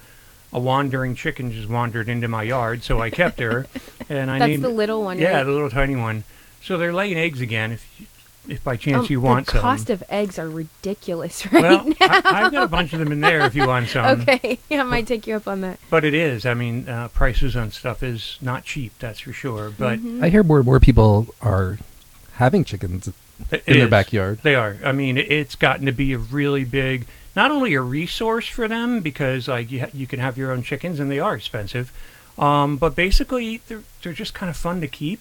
A 0.52 0.60
wandering 0.60 1.16
chicken 1.16 1.52
just 1.52 1.68
wandered 1.68 2.08
into 2.08 2.28
my 2.28 2.44
yard, 2.44 2.84
so 2.84 3.02
I 3.02 3.10
kept 3.10 3.40
her, 3.40 3.66
and 4.10 4.30
I 4.30 4.38
That's 4.38 4.50
named 4.50 4.64
the 4.64 4.70
little 4.70 5.02
one. 5.04 5.18
yeah, 5.18 5.38
right? 5.38 5.44
the 5.44 5.52
little 5.52 5.72
tiny 5.72 5.96
one. 5.96 6.24
So 6.62 6.78
they're 6.78 6.94
laying 6.94 7.18
eggs 7.18 7.42
again. 7.42 7.72
If 7.72 7.86
you- 8.00 8.06
if 8.48 8.64
by 8.64 8.76
chance 8.78 9.06
Um, 9.06 9.08
you 9.10 9.22
want 9.22 9.46
the 9.46 9.52
some. 9.54 9.62
cost 9.62 9.90
of 9.90 10.04
eggs 10.10 10.38
are 10.38 10.50
ridiculous 10.50 11.46
right 11.52 11.62
well, 11.64 11.86
now. 11.88 11.96
I, 12.02 12.22
I've 12.26 12.52
got 12.52 12.64
a 12.64 12.68
bunch 12.68 12.94
of 12.94 13.00
them 13.00 13.12
in 13.12 13.22
there 13.22 13.42
if 13.46 13.56
you 13.56 13.68
want 13.68 13.88
some. 13.90 14.22
okay, 14.22 14.60
yeah, 14.70 14.82
I 14.82 14.84
might 14.84 15.08
take 15.08 15.26
you 15.28 15.36
up 15.36 15.48
on 15.48 15.62
that. 15.62 15.80
But 15.90 16.04
it 16.04 16.14
is. 16.14 16.46
I 16.46 16.54
mean, 16.54 16.88
uh, 16.90 17.08
prices 17.10 17.56
on 17.56 17.72
stuff 17.72 18.04
is 18.04 18.38
not 18.42 18.64
cheap. 18.66 18.94
That's 19.00 19.20
for 19.20 19.34
sure. 19.34 19.70
But 19.78 20.00
Mm-hmm. 20.00 20.24
I 20.24 20.30
hear 20.30 20.44
more 20.44 20.62
more 20.64 20.80
people 20.80 21.28
are 21.42 21.78
having 22.34 22.64
chickens 22.64 23.08
it 23.52 23.64
in 23.68 23.78
their 23.80 23.88
backyard. 23.88 24.40
They 24.44 24.56
are. 24.56 24.78
I 24.84 24.92
mean, 24.92 25.18
it's 25.18 25.56
gotten 25.56 25.86
to 25.86 25.92
be 25.92 26.14
a 26.14 26.18
really 26.18 26.64
big, 26.64 27.06
not 27.36 27.52
only 27.52 27.74
a 27.74 27.82
resource 27.82 28.48
for 28.48 28.68
them 28.68 29.02
because 29.02 29.48
like 29.48 29.72
you, 29.72 29.82
ha- 29.82 29.90
you 29.94 30.08
can 30.08 30.20
have 30.20 30.38
your 30.38 30.52
own 30.52 30.64
chickens 30.64 31.00
and 31.00 31.10
they 31.12 31.20
are 31.20 31.36
expensive, 31.36 31.92
um, 32.38 32.78
but 32.78 32.96
basically 32.96 33.62
they're 33.68 33.84
they're 34.02 34.14
just 34.14 34.34
kind 34.34 34.50
of 34.50 34.56
fun 34.58 34.82
to 34.82 34.88
keep. 34.88 35.20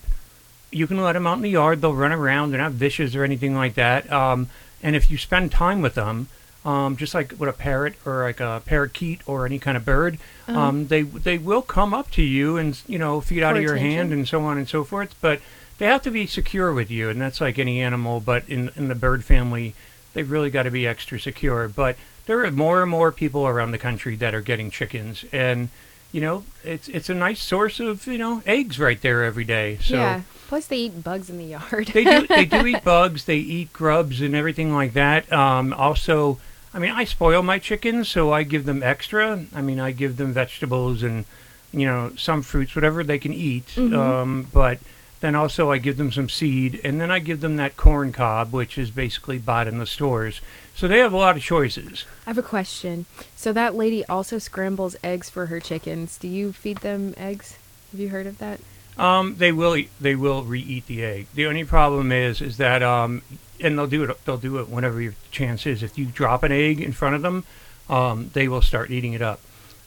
You 0.72 0.86
can 0.86 1.00
let 1.00 1.12
them 1.12 1.26
out 1.26 1.36
in 1.36 1.43
the 1.43 1.50
yard; 1.50 1.81
they'll 1.81 1.94
run 1.94 2.12
around. 2.12 2.50
They're 2.50 2.60
not 2.60 2.72
vicious 2.72 3.14
or 3.14 3.22
anything 3.24 3.55
like 3.55 3.74
that. 3.74 4.10
Um, 4.12 4.48
and 4.82 4.96
if 4.96 5.10
you 5.10 5.19
spend 5.19 5.52
time 5.52 5.82
with 5.82 5.94
them, 5.94 6.29
um, 6.64 6.96
just 6.96 7.14
like 7.14 7.34
with 7.38 7.48
a 7.48 7.52
parrot 7.52 7.94
or 8.06 8.22
like 8.24 8.41
a 8.41 8.62
parakeet 8.64 9.20
or 9.26 9.46
any 9.46 9.58
kind 9.58 9.76
of 9.76 9.84
bird, 9.84 10.19
Uh-huh. 10.48 10.58
um, 10.58 10.86
they 10.88 11.02
they 11.02 11.38
will 11.38 11.62
come 11.62 11.93
up 11.94 12.10
to 12.12 12.22
you 12.22 12.56
and 12.56 12.81
you 12.88 12.98
know 12.98 13.20
feed 13.20 13.43
out 13.43 13.52
For 13.52 13.58
of 13.58 13.62
your 13.62 13.74
attention. 13.74 13.96
hand 13.96 14.12
and 14.12 14.26
so 14.26 14.43
on 14.44 14.58
and 14.58 14.69
so 14.69 14.82
forth. 14.82 15.14
But 15.20 15.41
they 15.79 15.86
have 15.86 16.02
to 16.02 16.10
be 16.10 16.26
secure 16.26 16.72
with 16.72 16.91
you, 16.91 17.08
and 17.10 17.20
that's 17.20 17.41
like 17.41 17.58
any 17.58 17.81
animal. 17.81 18.20
But 18.20 18.48
in 18.48 18.70
in 18.76 18.88
the 18.88 18.94
bird 18.94 19.24
family, 19.24 19.74
they've 20.14 20.31
really 20.31 20.50
got 20.50 20.62
to 20.64 20.70
be 20.70 20.86
extra 20.86 21.19
secure. 21.20 21.69
But 21.69 21.96
there 22.26 22.44
are 22.44 22.50
more 22.52 22.81
and 22.82 22.91
more 22.91 23.10
people 23.12 23.46
around 23.46 23.72
the 23.72 23.79
country 23.79 24.14
that 24.17 24.34
are 24.34 24.41
getting 24.41 24.70
chickens, 24.70 25.24
and 25.32 25.69
you 26.12 26.20
know 26.20 26.44
it's 26.62 26.88
it's 26.88 27.08
a 27.08 27.14
nice 27.14 27.42
source 27.42 27.81
of 27.81 28.06
you 28.06 28.19
know 28.19 28.42
eggs 28.46 28.78
right 28.78 29.00
there 29.00 29.24
every 29.24 29.44
day. 29.44 29.78
So 29.81 29.96
yeah. 29.96 30.20
Plus, 30.48 30.66
they 30.66 30.76
eat 30.76 31.02
bugs 31.02 31.31
in 31.31 31.38
the 31.38 31.44
yard. 31.46 31.86
they 31.94 32.04
do 32.04 32.26
they 32.26 32.44
do 32.44 32.66
eat 32.66 32.84
bugs, 32.92 33.24
they 33.24 33.38
eat 33.38 33.72
grubs 33.72 34.20
and 34.20 34.34
everything 34.34 34.74
like 34.74 34.92
that. 34.92 35.32
Um, 35.32 35.72
also, 35.72 36.38
I 36.74 36.78
mean, 36.78 36.90
I 36.90 37.04
spoil 37.04 37.42
my 37.42 37.58
chickens, 37.58 38.10
so 38.10 38.32
I 38.32 38.42
give 38.42 38.66
them 38.66 38.82
extra. 38.82 39.46
I 39.54 39.62
mean, 39.62 39.81
I 39.81 39.92
give 39.92 40.19
them 40.19 40.34
vegetables 40.34 41.02
and 41.02 41.24
you 41.72 41.86
know 41.86 42.12
some 42.19 42.42
fruits, 42.42 42.74
whatever 42.74 43.02
they 43.02 43.19
can 43.19 43.32
eat. 43.32 43.66
Mhm. 43.76 43.96
Um, 43.96 44.48
but 44.52 44.78
then 45.22 45.34
also 45.34 45.70
I 45.70 45.79
give 45.79 45.96
them 45.96 46.12
some 46.12 46.29
seed, 46.29 46.81
and 46.84 47.00
then 47.00 47.10
I 47.10 47.20
give 47.20 47.41
them 47.41 47.56
that 47.56 47.76
corn 47.76 48.12
cob, 48.12 48.52
which 48.52 48.76
is 48.76 48.91
basically 48.91 49.38
bought 49.38 49.69
in 49.69 49.79
the 49.79 49.86
stores. 49.86 50.41
So 50.74 50.88
they 50.88 50.98
have 50.98 51.12
a 51.12 51.17
lot 51.17 51.36
of 51.36 51.43
choices. 51.43 52.05
I 52.26 52.31
have 52.31 52.38
a 52.38 52.43
question. 52.43 53.06
So 53.36 53.52
that 53.52 53.74
lady 53.74 54.05
also 54.06 54.38
scrambles 54.38 54.96
eggs 55.02 55.31
for 55.31 55.46
her 55.46 55.60
chickens. 55.60 56.19
Do 56.19 56.29
you 56.29 56.52
feed 56.52 56.79
them 56.79 57.14
eggs? 57.17 57.56
Have 57.93 58.00
you 58.00 58.08
heard 58.08 58.26
of 58.26 58.38
that? 58.38 58.60
Um, 58.98 59.36
they 59.36 59.52
will 59.52 59.76
eat, 59.76 59.91
they 60.00 60.17
will 60.17 60.43
re-eat 60.43 60.86
the 60.86 61.05
egg. 61.05 61.26
The 61.34 61.46
only 61.46 61.64
problem 61.64 62.12
is 62.12 62.43
is 62.43 62.56
that 62.58 62.82
um, 62.82 63.22
and 63.60 63.79
they'll 63.79 63.86
do 63.86 64.05
it 64.05 64.24
they'll 64.24 64.36
do 64.36 64.58
it 64.58 64.69
whenever 64.69 65.00
your 65.00 65.14
chance 65.31 65.67
is. 65.67 65.82
If 65.82 65.96
you 65.96 66.06
drop 66.06 66.43
an 66.43 66.52
egg 66.52 66.81
in 66.81 66.93
front 66.93 67.14
of 67.14 67.22
them, 67.22 67.44
um, 67.88 68.31
they 68.34 68.48
will 68.48 68.60
start 68.60 68.91
eating 68.91 69.12
it 69.12 69.22
up. 69.22 69.41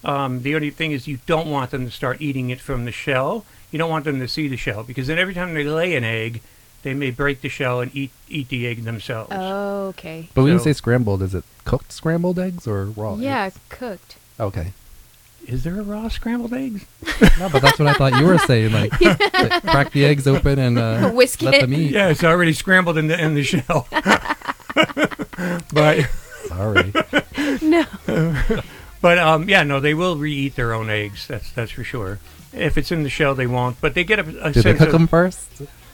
Um, 0.03 0.43
the 0.43 0.55
only 0.55 0.69
thing 0.69 0.91
is 0.91 1.07
you 1.07 1.19
don't 1.25 1.49
want 1.49 1.71
them 1.71 1.85
to 1.85 1.91
start 1.91 2.21
eating 2.21 2.51
it 2.51 2.61
from 2.61 2.85
the 2.85 2.91
shell. 2.91 3.45
You 3.75 3.79
don't 3.79 3.89
want 3.89 4.05
them 4.05 4.21
to 4.21 4.27
see 4.29 4.47
the 4.47 4.55
shell 4.55 4.83
because 4.83 5.07
then 5.07 5.19
every 5.19 5.33
time 5.33 5.53
they 5.53 5.65
lay 5.65 5.97
an 5.97 6.05
egg, 6.05 6.41
they 6.83 6.93
may 6.93 7.11
break 7.11 7.41
the 7.41 7.49
shell 7.49 7.81
and 7.81 7.93
eat 7.93 8.11
eat 8.29 8.47
the 8.47 8.65
egg 8.67 8.85
themselves. 8.85 9.33
Oh, 9.35 9.87
okay. 9.87 10.29
But 10.33 10.43
when 10.43 10.53
you 10.53 10.59
So- 10.59 10.63
say 10.63 10.71
scrambled, 10.73 11.21
is 11.21 11.35
it 11.35 11.43
cooked 11.65 11.91
scrambled 11.91 12.39
eggs 12.39 12.67
or 12.67 12.85
raw? 12.85 13.15
Yeah, 13.15 13.47
eggs? 13.47 13.59
cooked. 13.67 14.15
Okay. 14.39 14.71
is 15.45 15.65
there 15.65 15.77
a 15.77 15.83
raw 15.83 16.07
scrambled 16.07 16.53
eggs? 16.53 16.85
No, 17.37 17.49
but 17.49 17.61
that's 17.61 17.77
what 17.77 17.89
I 17.89 17.93
thought 17.95 18.17
you 18.17 18.25
were 18.25 18.37
saying. 18.37 18.71
Like, 18.71 18.97
like, 19.01 19.61
crack 19.63 19.91
the 19.91 20.05
eggs 20.05 20.25
open 20.25 20.57
and 20.57 20.79
uh, 20.79 21.09
Whisk 21.19 21.41
let 21.41 21.55
it. 21.55 21.61
them 21.61 21.73
eat. 21.73 21.91
Yeah, 21.91 22.07
it's 22.07 22.23
already 22.23 22.53
scrambled 22.53 22.97
in 22.97 23.07
the 23.07 23.21
in 23.21 23.33
the 23.35 23.43
shell. 23.43 23.87
but 25.73 26.05
Sorry. 26.47 26.93
no. 27.61 27.83
but 29.01 29.17
um, 29.17 29.49
yeah, 29.49 29.63
no, 29.63 29.81
they 29.81 29.93
will 29.93 30.15
re-eat 30.15 30.55
their 30.55 30.73
own 30.73 30.89
eggs. 30.89 31.27
That's 31.27 31.51
that's 31.51 31.71
for 31.71 31.83
sure. 31.83 32.19
If 32.55 32.77
it's 32.77 32.91
in 32.91 33.03
the 33.03 33.09
shell, 33.09 33.35
they 33.35 33.47
won't. 33.47 33.79
But 33.81 33.93
they 33.93 34.03
get 34.03 34.19
a, 34.19 34.21
a 34.21 34.51
Do 34.51 34.61
they 34.61 34.61
sense 34.61 34.77
cook 34.79 34.87
of 34.87 34.93
them 34.93 35.07
first? 35.07 35.47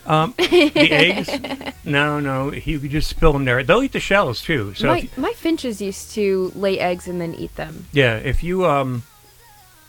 um, 0.05 0.33
the 0.37 0.91
eggs. 0.91 1.29
No, 1.83 2.19
no, 2.19 2.51
you 2.53 2.79
could 2.79 2.91
just 2.91 3.09
spill 3.09 3.33
them 3.33 3.43
there. 3.45 3.63
They'll 3.63 3.81
eat 3.81 3.91
the 3.93 3.99
shells 3.99 4.43
too. 4.43 4.75
So 4.75 4.87
my 4.87 4.99
if, 4.99 5.17
my 5.17 5.33
finches 5.33 5.81
used 5.81 6.11
to 6.13 6.51
lay 6.55 6.77
eggs 6.79 7.07
and 7.07 7.19
then 7.19 7.33
eat 7.33 7.55
them. 7.55 7.87
yeah, 7.91 8.17
if 8.17 8.43
you 8.43 8.67
um, 8.67 9.01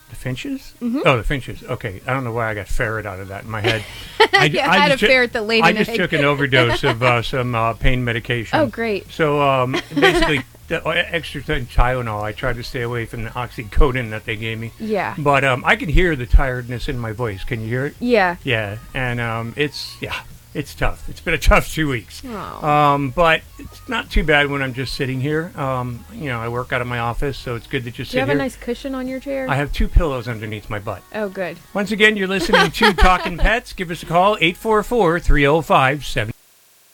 the 0.09 0.17
finches. 0.17 0.73
Mhm. 0.81 1.03
Oh, 1.05 1.19
the 1.19 1.23
finches. 1.23 1.63
Okay, 1.63 2.01
I 2.07 2.15
don't 2.15 2.25
know 2.25 2.33
why 2.33 2.49
I 2.51 2.55
got 2.55 2.67
ferret 2.69 3.05
out 3.05 3.21
of 3.21 3.29
that 3.29 3.45
in 3.45 3.51
my 3.51 3.61
head. 3.61 3.85
I, 4.33 4.47
Yeah, 4.47 4.71
I 4.71 4.79
had 4.79 4.91
a 4.93 4.97
took- 4.97 5.11
ferret 5.11 5.33
that 5.35 5.43
laid 5.47 5.63
I 5.65 5.71
an 5.71 5.77
just 5.77 5.91
egg. 5.91 5.97
took 5.99 6.15
an 6.15 6.25
overdose 6.25 6.83
of 6.83 7.03
uh, 7.03 7.21
some 7.35 7.55
uh, 7.55 7.75
pain 7.75 8.03
medication. 8.05 8.59
Oh, 8.59 8.67
great. 8.67 9.11
So 9.13 9.43
um, 9.43 9.73
basically, 9.95 10.41
the 10.73 10.87
uh, 10.87 10.91
extra 10.91 11.43
th- 11.43 11.69
Tylenol. 11.75 12.23
I 12.23 12.33
tried 12.33 12.57
to 12.57 12.63
stay 12.63 12.83
away 12.83 13.05
from 13.05 13.25
the 13.25 13.31
oxycodone 13.31 14.11
that 14.11 14.25
they 14.25 14.37
gave 14.37 14.59
me. 14.59 14.73
Yeah. 14.81 15.15
But 15.19 15.45
um, 15.45 15.63
I 15.67 15.77
can 15.77 15.89
hear 15.89 16.17
the 16.17 16.27
tiredness 16.27 16.89
in 16.89 16.99
my 16.99 17.13
voice. 17.13 17.45
Can 17.45 17.61
you 17.61 17.67
hear 17.69 17.87
it? 17.87 17.95
Yeah. 18.01 18.37
Yeah, 18.43 18.79
and 18.95 19.21
um, 19.21 19.53
it's 19.57 20.01
yeah, 20.01 20.23
it's 20.55 20.75
tough. 20.75 21.09
It's 21.11 21.21
been 21.21 21.35
a 21.35 21.39
tough 21.39 21.69
two 21.69 21.89
weeks. 21.89 22.23
Aw. 22.25 22.95
Um, 22.95 23.11
but 23.11 23.43
it's 23.59 23.87
not 23.87 24.11
too 24.11 24.25
bad 24.25 24.49
when 24.49 24.63
I'm 24.63 24.73
just 24.73 24.95
sitting 24.95 25.21
here. 25.21 25.53
Um, 25.57 26.05
you 26.15 26.31
know, 26.31 26.41
I 26.41 26.49
work 26.49 26.73
out 26.73 26.81
of 26.81 26.87
my 26.87 27.01
office, 27.01 27.37
so 27.37 27.55
it's 27.55 27.67
good 27.67 27.85
to 27.85 27.91
just 27.91 28.11
sit 28.11 28.17
here. 28.17 28.25
You 28.25 28.29
have 28.29 28.29
here. 28.31 28.39
a 28.39 28.43
nice 28.43 28.57
cushion 28.57 28.95
on 28.95 29.07
your 29.07 29.21
chair? 29.21 29.49
I 29.51 29.57
have 29.57 29.73
two 29.73 29.89
pillows 29.89 30.27
underneath 30.27 30.71
my 30.71 30.79
butt. 30.79 31.03
Oh, 31.15 31.29
good. 31.29 31.59
Once 31.75 31.93
again, 31.93 32.17
you're 32.17 32.29
listening 32.29 32.71
to 32.71 32.93
Talking 32.97 33.37
Pets. 33.37 33.75
Give 33.75 33.91
us 33.91 34.03
a 34.03 34.07
call, 34.07 34.37
844 34.41 35.21
305 35.21 36.33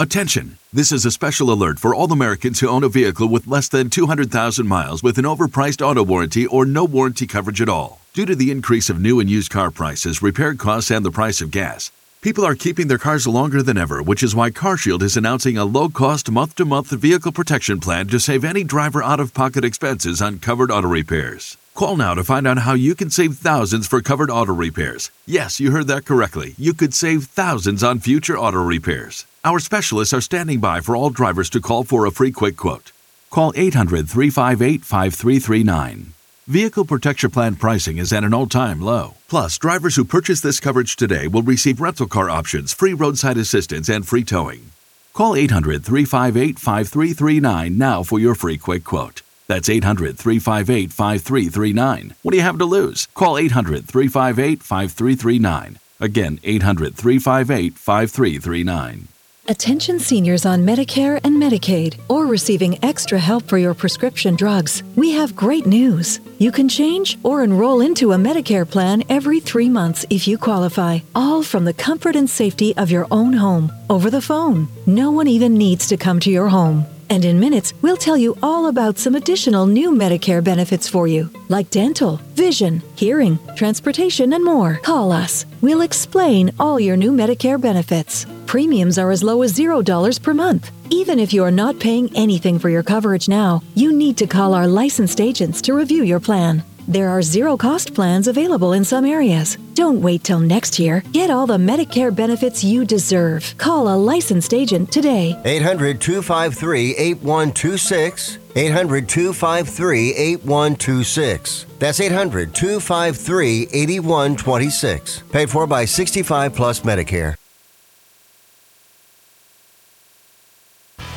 Attention! 0.01 0.58
This 0.71 0.93
is 0.93 1.07
a 1.07 1.11
special 1.11 1.51
alert 1.51 1.79
for 1.79 1.95
all 1.95 2.13
Americans 2.13 2.61
who 2.61 2.69
own 2.69 2.85
a 2.85 2.91
vehicle 2.91 3.27
with 3.27 3.47
less 3.47 3.69
than 3.69 3.89
200,000 3.89 4.67
miles 4.67 5.03
with 5.03 5.17
an 5.17 5.25
overpriced 5.25 5.81
auto 5.81 6.03
warranty 6.03 6.47
or 6.47 6.67
no 6.67 6.85
warranty 6.85 7.27
coverage 7.27 7.63
at 7.63 7.71
all. 7.71 8.03
Due 8.13 8.27
to 8.27 8.37
the 8.37 8.51
increase 8.51 8.91
of 8.91 9.01
new 9.01 9.19
and 9.19 9.31
used 9.31 9.51
car 9.51 9.71
prices, 9.71 10.21
repair 10.21 10.55
costs, 10.55 10.91
and 10.91 11.07
the 11.07 11.11
price 11.11 11.41
of 11.41 11.51
gas, 11.51 11.91
people 12.21 12.45
are 12.45 12.55
keeping 12.55 12.87
their 12.87 12.99
cars 12.99 13.27
longer 13.27 13.63
than 13.63 13.79
ever, 13.79 14.03
which 14.03 14.23
is 14.23 14.35
why 14.35 14.51
CarShield 14.51 15.01
is 15.01 15.17
announcing 15.17 15.57
a 15.57 15.65
low 15.65 15.89
cost 15.89 16.31
month 16.31 16.55
to 16.57 16.67
month 16.67 16.91
vehicle 16.91 17.33
protection 17.33 17.81
plan 17.81 18.07
to 18.09 18.21
save 18.21 18.45
any 18.45 18.63
driver 18.63 19.03
out 19.03 19.21
of 19.21 19.33
pocket 19.33 19.65
expenses 19.65 20.21
on 20.21 20.39
covered 20.39 20.71
auto 20.71 20.89
repairs. 20.89 21.57
Call 21.75 21.97
now 21.97 22.13
to 22.13 22.23
find 22.23 22.47
out 22.47 22.59
how 22.59 22.75
you 22.75 22.95
can 22.95 23.09
save 23.09 23.37
thousands 23.37 23.87
for 23.87 24.03
covered 24.03 24.31
auto 24.31 24.53
repairs. 24.53 25.11
Yes, 25.27 25.61
you 25.61 25.71
heard 25.71 25.87
that 25.87 26.05
correctly. 26.05 26.55
You 26.59 26.75
could 26.75 26.93
save 26.93 27.25
thousands 27.25 27.83
on 27.83 28.01
future 28.01 28.39
auto 28.39 28.63
repairs. 28.63 29.25
Our 29.45 29.61
specialists 29.61 30.13
are 30.13 30.21
standing 30.21 30.59
by 30.59 30.81
for 30.81 30.97
all 30.97 31.11
drivers 31.11 31.49
to 31.51 31.61
call 31.61 31.85
for 31.85 32.05
a 32.05 32.11
free 32.11 32.33
quick 32.33 32.57
quote. 32.57 32.91
Call 33.31 33.53
800 33.55 34.09
358 34.09 34.85
5339. 34.85 36.13
Vehicle 36.49 36.85
Protection 36.85 37.31
Plan 37.31 37.55
pricing 37.55 37.99
is 37.99 38.13
at 38.13 38.25
an 38.25 38.35
all 38.35 38.49
time 38.49 38.81
low. 38.81 39.15
Plus, 39.29 39.57
drivers 39.57 39.95
who 39.95 40.05
purchase 40.05 40.41
this 40.41 40.59
coverage 40.59 40.97
today 40.97 41.29
will 41.29 41.43
receive 41.43 41.81
rental 41.81 42.09
car 42.09 42.29
options, 42.29 42.73
free 42.73 42.95
roadside 42.95 43.37
assistance, 43.37 43.89
and 43.89 44.09
free 44.09 44.25
towing. 44.25 44.73
Call 45.13 45.37
800 45.37 45.85
358 45.85 46.59
5339 46.59 47.79
now 47.79 48.03
for 48.03 48.19
your 48.19 48.35
free 48.35 48.59
quick 48.59 48.83
quote. 48.83 49.23
That's 49.47 49.69
800 49.69 50.19
358 50.19 50.93
5339. 50.93 52.15
What 52.23 52.33
do 52.33 52.37
you 52.37 52.43
have 52.43 52.59
to 52.59 52.65
lose? 52.65 53.07
Call 53.15 53.39
800 53.39 53.87
358 53.87 54.65
5339. 54.65 55.79
Again, 56.01 56.41
800 56.43 56.97
358 56.97 57.75
5339. 57.75 59.09
Attention 59.51 59.99
seniors 59.99 60.45
on 60.45 60.67
Medicare 60.67 61.19
and 61.25 61.43
Medicaid 61.43 61.99
or 62.11 62.27
receiving 62.27 62.79
extra 62.85 63.19
help 63.19 63.45
for 63.45 63.57
your 63.57 63.73
prescription 63.73 64.37
drugs. 64.37 64.83
We 64.95 65.13
have 65.13 65.35
great 65.35 65.65
news. 65.65 66.21
You 66.37 66.53
can 66.53 66.69
change 66.69 67.19
or 67.23 67.43
enroll 67.43 67.81
into 67.81 68.13
a 68.13 68.17
Medicare 68.17 68.69
plan 68.69 69.05
every 69.09 69.41
three 69.41 69.71
months 69.71 70.05
if 70.11 70.29
you 70.29 70.37
qualify, 70.37 70.99
all 71.15 71.43
from 71.43 71.65
the 71.65 71.73
comfort 71.73 72.15
and 72.15 72.29
safety 72.29 72.77
of 72.77 72.91
your 72.91 73.07
own 73.11 73.33
home 73.33 73.73
over 73.89 74.11
the 74.11 74.21
phone. 74.21 74.69
No 74.85 75.13
one 75.13 75.29
even 75.29 75.55
needs 75.55 75.89
to 75.89 75.97
come 75.97 76.21
to 76.21 76.31
your 76.31 76.51
home. 76.51 76.85
And 77.09 77.25
in 77.25 77.41
minutes, 77.41 77.73
we'll 77.81 77.97
tell 77.97 78.19
you 78.19 78.37
all 78.43 78.67
about 78.67 78.99
some 78.99 79.15
additional 79.15 79.65
new 79.65 79.93
Medicare 79.93 80.45
benefits 80.45 80.91
for 80.91 81.07
you, 81.07 81.31
like 81.49 81.71
dental, 81.71 82.17
vision, 82.35 82.83
hearing, 82.97 83.39
transportation, 83.57 84.35
and 84.35 84.45
more. 84.45 84.79
Call 84.83 85.11
us. 85.11 85.47
We'll 85.63 85.81
explain 85.81 86.53
all 86.61 86.79
your 86.79 86.99
new 86.99 87.13
Medicare 87.13 87.59
benefits. 87.59 88.27
Premiums 88.49 88.99
are 88.99 89.11
as 89.11 89.23
low 89.23 89.43
as 89.43 89.53
$0 89.53 90.23
per 90.23 90.33
month. 90.33 90.71
Even 90.89 91.19
if 91.19 91.35
you 91.35 91.45
are 91.45 91.51
not 91.51 91.79
paying 91.79 92.11
anything 92.17 92.59
for 92.59 92.71
your 92.71 92.83
coverage 92.83 93.29
now, 93.29 93.61
you 93.75 93.93
need 93.93 94.17
to 94.17 94.27
call 94.27 94.55
our 94.55 94.67
licensed 94.67 95.21
agents 95.21 95.61
to 95.63 95.75
review 95.75 96.03
your 96.03 96.19
plan. 96.19 96.65
There 96.89 97.11
are 97.11 97.21
zero 97.21 97.59
cost 97.59 97.95
plans 97.95 98.27
available 98.27 98.73
in 98.73 98.87
some 98.87 99.05
areas. 99.05 99.59
Don't 99.75 100.01
wait 100.01 100.25
till 100.25 100.41
next 100.41 100.79
year. 100.79 101.03
Get 101.13 101.29
all 101.29 101.47
the 101.47 101.59
Medicare 101.59 102.15
benefits 102.15 102.65
you 102.65 102.87
deserve. 102.87 103.55
Call 103.59 103.95
a 103.95 103.97
licensed 104.13 104.55
agent 104.55 104.91
today. 104.91 105.39
800 105.45 106.01
253 106.01 106.97
8126. 106.97 108.39
800 108.57 109.09
253 109.11 110.15
8126. 110.15 111.67
That's 111.79 112.01
800 112.01 112.55
253 112.55 113.69
8126. 113.71 115.23
Paid 115.31 115.51
for 115.51 115.67
by 115.67 115.85
65 115.85 116.55
Plus 116.55 116.81
Medicare. 116.81 117.38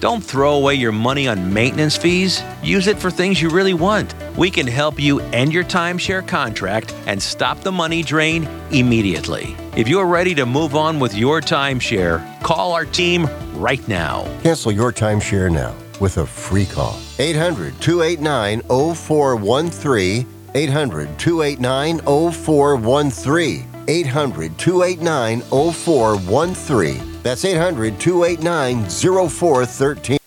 Don't 0.00 0.22
throw 0.22 0.54
away 0.54 0.74
your 0.74 0.92
money 0.92 1.26
on 1.26 1.52
maintenance 1.52 1.96
fees. 1.96 2.40
Use 2.62 2.86
it 2.86 3.00
for 3.00 3.10
things 3.10 3.42
you 3.42 3.50
really 3.50 3.74
want. 3.74 4.14
We 4.36 4.48
can 4.48 4.66
help 4.66 5.00
you 5.00 5.18
end 5.32 5.52
your 5.52 5.64
timeshare 5.64 6.26
contract 6.26 6.94
and 7.06 7.20
stop 7.20 7.60
the 7.60 7.72
money 7.72 8.04
drain 8.04 8.44
immediately. 8.70 9.56
If 9.76 9.88
you're 9.88 10.06
ready 10.06 10.36
to 10.36 10.46
move 10.46 10.76
on 10.76 11.00
with 11.00 11.14
your 11.14 11.40
timeshare, 11.40 12.22
call 12.42 12.72
our 12.72 12.84
team 12.84 13.26
right 13.54 13.86
now. 13.88 14.22
Cancel 14.42 14.70
your 14.70 14.92
timeshare 14.92 15.50
now 15.50 15.74
with 16.00 16.18
a 16.18 16.26
free 16.26 16.66
call. 16.66 16.96
800 17.18 17.80
289 17.80 18.60
0413. 18.62 20.26
800 20.54 21.18
289 21.18 21.98
0413. 22.32 23.66
800 23.88 24.58
289 24.58 25.40
0413. 25.40 27.07
That's 27.22 27.44
800 27.44 27.98
289 28.00 28.84
0413. 28.88 30.18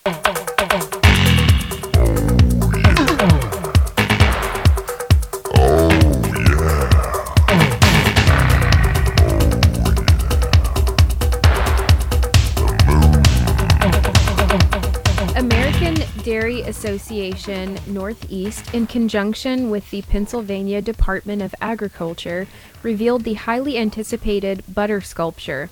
American 15.34 15.96
Dairy 16.22 16.60
Association 16.62 17.78
Northeast, 17.86 18.72
in 18.74 18.86
conjunction 18.86 19.70
with 19.70 19.90
the 19.90 20.02
Pennsylvania 20.02 20.80
Department 20.82 21.42
of 21.42 21.54
Agriculture, 21.60 22.46
revealed 22.82 23.24
the 23.24 23.34
highly 23.34 23.76
anticipated 23.78 24.62
butter 24.72 25.00
sculpture, 25.00 25.70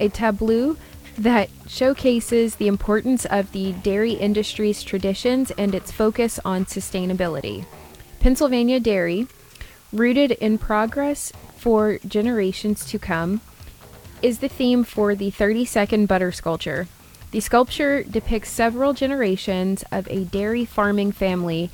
a 0.00 0.08
tableau 0.08 0.76
that 1.16 1.50
showcases 1.66 2.56
the 2.56 2.68
importance 2.68 3.24
of 3.24 3.52
the 3.52 3.72
dairy 3.72 4.12
industry's 4.12 4.82
traditions 4.82 5.50
and 5.52 5.74
its 5.74 5.90
focus 5.90 6.38
on 6.44 6.64
sustainability. 6.64 7.64
Pennsylvania 8.20 8.78
Dairy, 8.78 9.26
rooted 9.92 10.32
in 10.32 10.58
progress 10.58 11.32
for 11.56 11.98
generations 12.06 12.84
to 12.86 12.98
come, 12.98 13.40
is 14.22 14.38
the 14.38 14.48
theme 14.48 14.84
for 14.84 15.14
the 15.14 15.30
30 15.30 15.64
second 15.64 16.06
butter 16.06 16.30
sculpture. 16.32 16.86
The 17.30 17.40
sculpture 17.40 18.02
depicts 18.02 18.50
several 18.50 18.94
generations 18.94 19.84
of 19.92 20.08
a 20.08 20.24
dairy 20.24 20.64
farming 20.64 21.12
family 21.12 21.70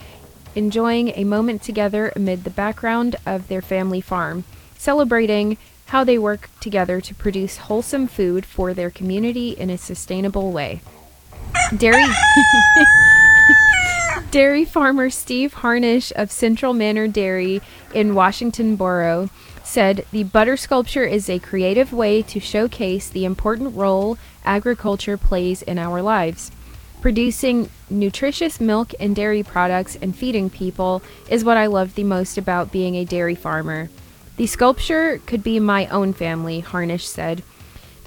enjoying 0.54 1.08
a 1.16 1.24
moment 1.24 1.62
together 1.62 2.12
amid 2.14 2.44
the 2.44 2.50
background 2.50 3.16
of 3.26 3.48
their 3.48 3.62
family 3.62 4.00
farm, 4.00 4.44
celebrating 4.76 5.56
how 5.86 6.04
they 6.04 6.18
work 6.18 6.48
together 6.60 7.00
to 7.00 7.14
produce 7.14 7.56
wholesome 7.58 8.06
food 8.06 8.44
for 8.46 8.74
their 8.74 8.90
community 8.90 9.50
in 9.50 9.70
a 9.70 9.78
sustainable 9.78 10.52
way. 10.52 10.80
Dairy 11.76 12.04
Dairy 14.30 14.64
farmer 14.64 15.10
Steve 15.10 15.54
Harnish 15.54 16.12
of 16.16 16.32
Central 16.32 16.72
Manor 16.72 17.06
Dairy 17.06 17.60
in 17.94 18.16
Washington 18.16 18.74
Borough 18.74 19.30
said 19.62 20.04
the 20.10 20.24
butter 20.24 20.56
sculpture 20.56 21.04
is 21.04 21.30
a 21.30 21.38
creative 21.38 21.92
way 21.92 22.20
to 22.22 22.40
showcase 22.40 23.08
the 23.08 23.24
important 23.24 23.76
role 23.76 24.18
agriculture 24.44 25.16
plays 25.16 25.62
in 25.62 25.78
our 25.78 26.02
lives. 26.02 26.50
Producing 27.00 27.70
nutritious 27.88 28.60
milk 28.60 28.92
and 28.98 29.14
dairy 29.14 29.42
products 29.42 29.96
and 29.96 30.16
feeding 30.16 30.50
people 30.50 31.02
is 31.28 31.44
what 31.44 31.56
I 31.56 31.66
love 31.66 31.94
the 31.94 32.04
most 32.04 32.36
about 32.36 32.72
being 32.72 32.96
a 32.96 33.04
dairy 33.04 33.34
farmer. 33.34 33.88
The 34.36 34.46
sculpture 34.46 35.20
could 35.26 35.44
be 35.44 35.60
my 35.60 35.86
own 35.88 36.12
family, 36.12 36.60
Harnish 36.60 37.06
said. 37.06 37.42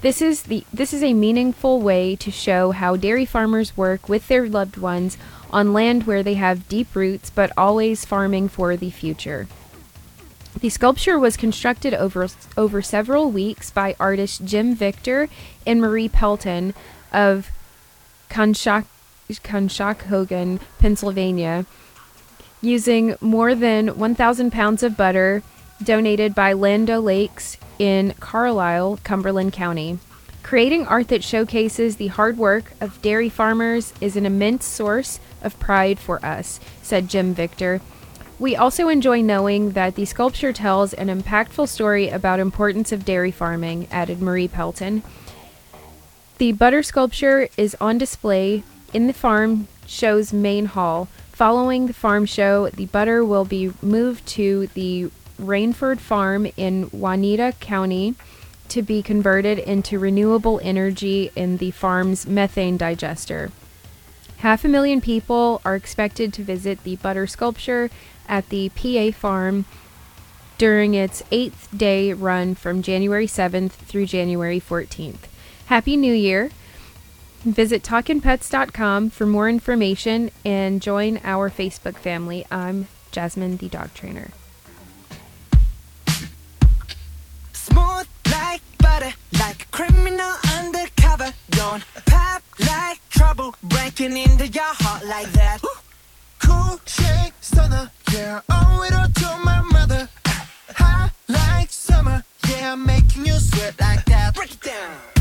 This 0.00 0.20
is 0.20 0.42
the 0.42 0.64
this 0.72 0.92
is 0.92 1.02
a 1.02 1.14
meaningful 1.14 1.80
way 1.80 2.14
to 2.16 2.30
show 2.30 2.70
how 2.70 2.96
dairy 2.96 3.24
farmers 3.24 3.76
work 3.76 4.08
with 4.08 4.28
their 4.28 4.48
loved 4.48 4.76
ones 4.76 5.16
on 5.50 5.72
land 5.72 6.06
where 6.06 6.22
they 6.22 6.34
have 6.34 6.68
deep 6.68 6.94
roots 6.94 7.30
but 7.30 7.50
always 7.56 8.04
farming 8.04 8.48
for 8.48 8.76
the 8.76 8.90
future. 8.90 9.48
The 10.60 10.68
sculpture 10.68 11.18
was 11.18 11.36
constructed 11.36 11.94
over 11.94 12.28
over 12.56 12.82
several 12.82 13.30
weeks 13.30 13.70
by 13.70 13.96
artists 13.98 14.38
Jim 14.38 14.74
Victor 14.74 15.28
and 15.66 15.80
Marie 15.80 16.08
Pelton 16.08 16.74
of 17.12 17.50
Conshohocken, 18.30 20.60
Pennsylvania, 20.78 21.66
using 22.60 23.16
more 23.20 23.54
than 23.54 23.98
1,000 23.98 24.52
pounds 24.52 24.82
of 24.82 24.96
butter 24.96 25.42
donated 25.82 26.34
by 26.34 26.52
Land 26.52 26.88
Lakes 26.88 27.56
in 27.78 28.14
Carlisle, 28.20 29.00
Cumberland 29.04 29.52
County. 29.52 29.98
Creating 30.42 30.86
art 30.86 31.08
that 31.08 31.22
showcases 31.22 31.96
the 31.96 32.06
hard 32.08 32.38
work 32.38 32.72
of 32.80 33.02
dairy 33.02 33.28
farmers 33.28 33.92
is 34.00 34.16
an 34.16 34.24
immense 34.24 34.64
source 34.64 35.20
of 35.42 35.58
pride 35.60 35.98
for 35.98 36.24
us, 36.24 36.58
said 36.82 37.08
Jim 37.08 37.34
Victor. 37.34 37.80
We 38.38 38.56
also 38.56 38.88
enjoy 38.88 39.20
knowing 39.20 39.72
that 39.72 39.94
the 39.94 40.04
sculpture 40.04 40.52
tells 40.52 40.94
an 40.94 41.08
impactful 41.08 41.68
story 41.68 42.08
about 42.08 42.40
importance 42.40 42.92
of 42.92 43.04
dairy 43.04 43.32
farming, 43.32 43.88
added 43.90 44.22
Marie 44.22 44.48
Pelton. 44.48 45.02
The 46.38 46.52
butter 46.52 46.84
sculpture 46.84 47.48
is 47.56 47.76
on 47.80 47.98
display 47.98 48.62
in 48.94 49.08
the 49.08 49.12
farm 49.12 49.66
show's 49.86 50.32
main 50.32 50.66
hall. 50.66 51.08
Following 51.32 51.88
the 51.88 51.92
farm 51.92 52.26
show, 52.26 52.68
the 52.68 52.86
butter 52.86 53.24
will 53.24 53.44
be 53.44 53.72
moved 53.82 54.26
to 54.28 54.68
the 54.68 55.10
Reinford 55.38 56.00
Farm 56.00 56.46
in 56.56 56.90
Juniata 56.90 57.54
County 57.60 58.14
to 58.68 58.82
be 58.82 59.02
converted 59.02 59.58
into 59.58 59.98
renewable 59.98 60.60
energy 60.62 61.30
in 61.34 61.56
the 61.56 61.70
farm's 61.70 62.26
methane 62.26 62.76
digester. 62.76 63.50
Half 64.38 64.64
a 64.64 64.68
million 64.68 65.00
people 65.00 65.60
are 65.64 65.74
expected 65.74 66.32
to 66.34 66.44
visit 66.44 66.84
the 66.84 66.96
butter 66.96 67.26
sculpture 67.26 67.90
at 68.28 68.48
the 68.50 68.68
PA 68.70 69.10
farm 69.16 69.64
during 70.58 70.94
its 70.94 71.22
eighth 71.30 71.68
day 71.76 72.12
run 72.12 72.54
from 72.54 72.82
January 72.82 73.26
7th 73.26 73.72
through 73.72 74.06
January 74.06 74.60
14th. 74.60 75.28
Happy 75.66 75.96
New 75.96 76.14
Year! 76.14 76.50
Visit 77.40 77.82
talkinpets.com 77.82 79.10
for 79.10 79.24
more 79.24 79.48
information 79.48 80.30
and 80.44 80.82
join 80.82 81.20
our 81.22 81.48
Facebook 81.48 81.96
family. 81.96 82.44
I'm 82.50 82.88
Jasmine, 83.12 83.56
the 83.56 83.68
dog 83.68 83.94
trainer. 83.94 84.30
Smooth 87.68 88.08
like 88.30 88.62
butter, 88.78 89.12
like 89.38 89.62
a 89.62 89.66
criminal 89.66 90.34
undercover. 90.56 91.32
Don't 91.50 91.84
pop 92.06 92.42
like 92.60 93.00
trouble, 93.10 93.54
breaking 93.62 94.16
into 94.16 94.46
your 94.46 94.72
heart 94.82 95.04
like 95.04 95.30
that. 95.32 95.60
Cool 96.38 96.80
shake 96.86 97.34
stunner, 97.40 97.90
yeah, 98.12 98.40
owe 98.50 98.82
it 98.86 98.94
all 98.94 99.08
to 99.08 99.44
my 99.44 99.60
mother. 99.72 100.08
Hot 100.76 101.12
like 101.28 101.70
summer, 101.70 102.24
yeah, 102.48 102.74
making 102.74 103.26
you 103.26 103.34
sweat 103.34 103.74
like 103.80 104.04
that. 104.06 104.34
Break 104.34 104.52
it 104.52 104.60
down. 104.62 105.17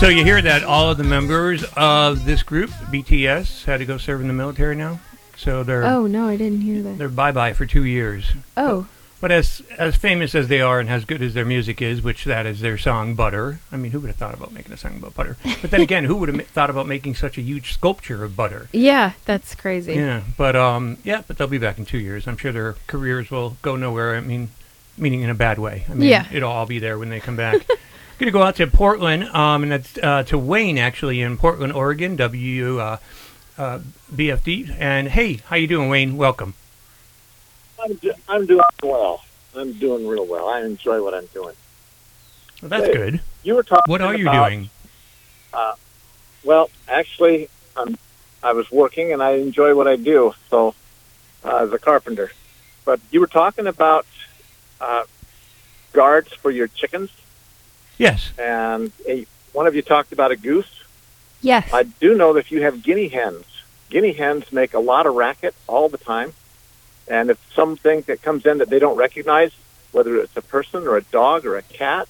So 0.00 0.08
you 0.08 0.24
hear 0.24 0.40
that 0.40 0.64
all 0.64 0.90
of 0.90 0.96
the 0.96 1.04
members 1.04 1.62
of 1.76 2.24
this 2.24 2.42
group, 2.42 2.70
BTS, 2.70 3.64
had 3.66 3.80
to 3.80 3.84
go 3.84 3.98
serve 3.98 4.22
in 4.22 4.28
the 4.28 4.32
military 4.32 4.74
now. 4.74 4.98
So 5.36 5.62
they're 5.62 5.84
Oh 5.84 6.06
no, 6.06 6.26
I 6.26 6.36
didn't 6.36 6.62
hear 6.62 6.82
that. 6.82 6.96
they're 6.96 7.10
bye 7.10 7.32
bye 7.32 7.52
for 7.52 7.66
two 7.66 7.84
years. 7.84 8.32
Oh, 8.56 8.86
But 9.20 9.30
as 9.30 9.60
as 9.78 9.96
famous 9.96 10.34
as 10.34 10.48
they 10.48 10.62
are 10.62 10.80
and 10.80 10.88
as 10.88 11.04
good 11.04 11.20
as 11.20 11.34
their 11.34 11.44
music 11.44 11.82
is, 11.82 12.00
which 12.00 12.24
that 12.24 12.46
is 12.46 12.60
their 12.60 12.78
song 12.78 13.14
Butter. 13.14 13.58
I 13.70 13.76
mean, 13.76 13.92
who 13.92 14.00
would 14.00 14.06
have 14.06 14.16
thought 14.16 14.32
about 14.32 14.52
making 14.52 14.72
a 14.72 14.78
song 14.78 14.96
about 14.96 15.14
butter? 15.14 15.36
But 15.60 15.70
then 15.70 15.82
again, 15.82 16.04
who 16.04 16.16
would 16.16 16.30
have 16.30 16.36
ma- 16.36 16.44
thought 16.44 16.70
about 16.70 16.86
making 16.88 17.14
such 17.16 17.36
a 17.36 17.42
huge 17.42 17.74
sculpture 17.74 18.24
of 18.24 18.34
butter? 18.34 18.68
yeah, 18.72 19.12
that's 19.26 19.54
crazy. 19.54 19.94
Yeah, 19.96 20.22
but 20.38 20.56
um, 20.56 20.96
yeah, 21.04 21.22
but 21.26 21.36
they'll 21.36 21.46
be 21.46 21.58
back 21.58 21.76
in 21.78 21.84
two 21.84 21.98
years. 21.98 22.26
I'm 22.26 22.38
sure 22.38 22.52
their 22.52 22.74
careers 22.86 23.30
will 23.30 23.58
go 23.60 23.76
nowhere. 23.76 24.16
I 24.16 24.20
mean, 24.20 24.48
meaning 24.96 25.20
in 25.20 25.28
a 25.28 25.34
bad 25.34 25.58
way. 25.58 25.84
I 25.90 25.92
mean, 25.94 26.08
Yeah. 26.08 26.26
it'll 26.32 26.50
all 26.50 26.66
be 26.66 26.78
there 26.78 26.98
when 26.98 27.10
they 27.10 27.20
come 27.20 27.36
back. 27.36 27.66
Going 28.20 28.26
to 28.26 28.32
go 28.32 28.42
out 28.42 28.56
to 28.56 28.66
Portland, 28.66 29.24
um, 29.30 29.62
and 29.62 29.72
that's 29.72 29.96
uh, 29.96 30.24
to 30.24 30.36
Wayne 30.36 30.76
actually 30.76 31.22
in 31.22 31.38
Portland, 31.38 31.72
Oregon. 31.72 32.16
W 32.16 32.78
uh, 32.78 32.98
uh, 33.56 33.78
BFD. 34.14 34.76
And 34.78 35.08
hey, 35.08 35.36
how 35.46 35.56
you 35.56 35.66
doing, 35.66 35.88
Wayne? 35.88 36.18
Welcome. 36.18 36.52
I'm, 37.82 37.94
do- 37.94 38.12
I'm 38.28 38.44
doing 38.44 38.60
well. 38.82 39.24
I'm 39.56 39.72
doing 39.72 40.06
real 40.06 40.26
well. 40.26 40.50
I 40.50 40.60
enjoy 40.60 41.02
what 41.02 41.14
I'm 41.14 41.24
doing. 41.32 41.56
Well, 42.60 42.68
that's 42.68 42.88
Hey, 42.88 42.92
good. 42.92 43.20
You 43.42 43.54
were 43.54 43.62
talking. 43.62 43.90
What 43.90 44.02
are 44.02 44.14
you 44.14 44.28
about, 44.28 44.50
doing? 44.50 44.68
Uh, 45.54 45.72
well, 46.44 46.68
actually, 46.88 47.48
I'm, 47.74 47.96
I 48.42 48.52
was 48.52 48.70
working 48.70 49.14
and 49.14 49.22
I 49.22 49.36
enjoy 49.36 49.74
what 49.74 49.88
I 49.88 49.96
do. 49.96 50.34
So, 50.50 50.74
uh, 51.42 51.56
as 51.56 51.72
a 51.72 51.78
carpenter, 51.78 52.30
but 52.84 53.00
you 53.10 53.20
were 53.20 53.28
talking 53.28 53.66
about 53.66 54.04
uh, 54.78 55.04
guards 55.94 56.34
for 56.34 56.50
your 56.50 56.68
chickens, 56.68 57.08
Yes. 58.00 58.30
and 58.38 58.92
a, 59.06 59.26
one 59.52 59.66
of 59.66 59.74
you 59.74 59.82
talked 59.82 60.12
about 60.12 60.30
a 60.30 60.36
goose. 60.36 60.84
Yes. 61.42 61.70
I 61.72 61.82
do 61.84 62.14
know 62.16 62.32
that 62.32 62.40
if 62.40 62.50
you 62.52 62.62
have 62.62 62.82
guinea 62.82 63.08
hens, 63.08 63.44
guinea 63.90 64.12
hens 64.12 64.50
make 64.52 64.72
a 64.74 64.78
lot 64.78 65.06
of 65.06 65.14
racket 65.14 65.54
all 65.66 65.88
the 65.88 65.98
time, 65.98 66.32
and 67.08 67.30
if 67.30 67.38
something 67.54 68.00
that 68.02 68.22
comes 68.22 68.46
in 68.46 68.58
that 68.58 68.70
they 68.70 68.78
don't 68.78 68.96
recognize, 68.96 69.52
whether 69.92 70.16
it's 70.18 70.36
a 70.36 70.42
person 70.42 70.86
or 70.86 70.96
a 70.96 71.02
dog 71.02 71.44
or 71.44 71.56
a 71.56 71.62
cat 71.62 72.08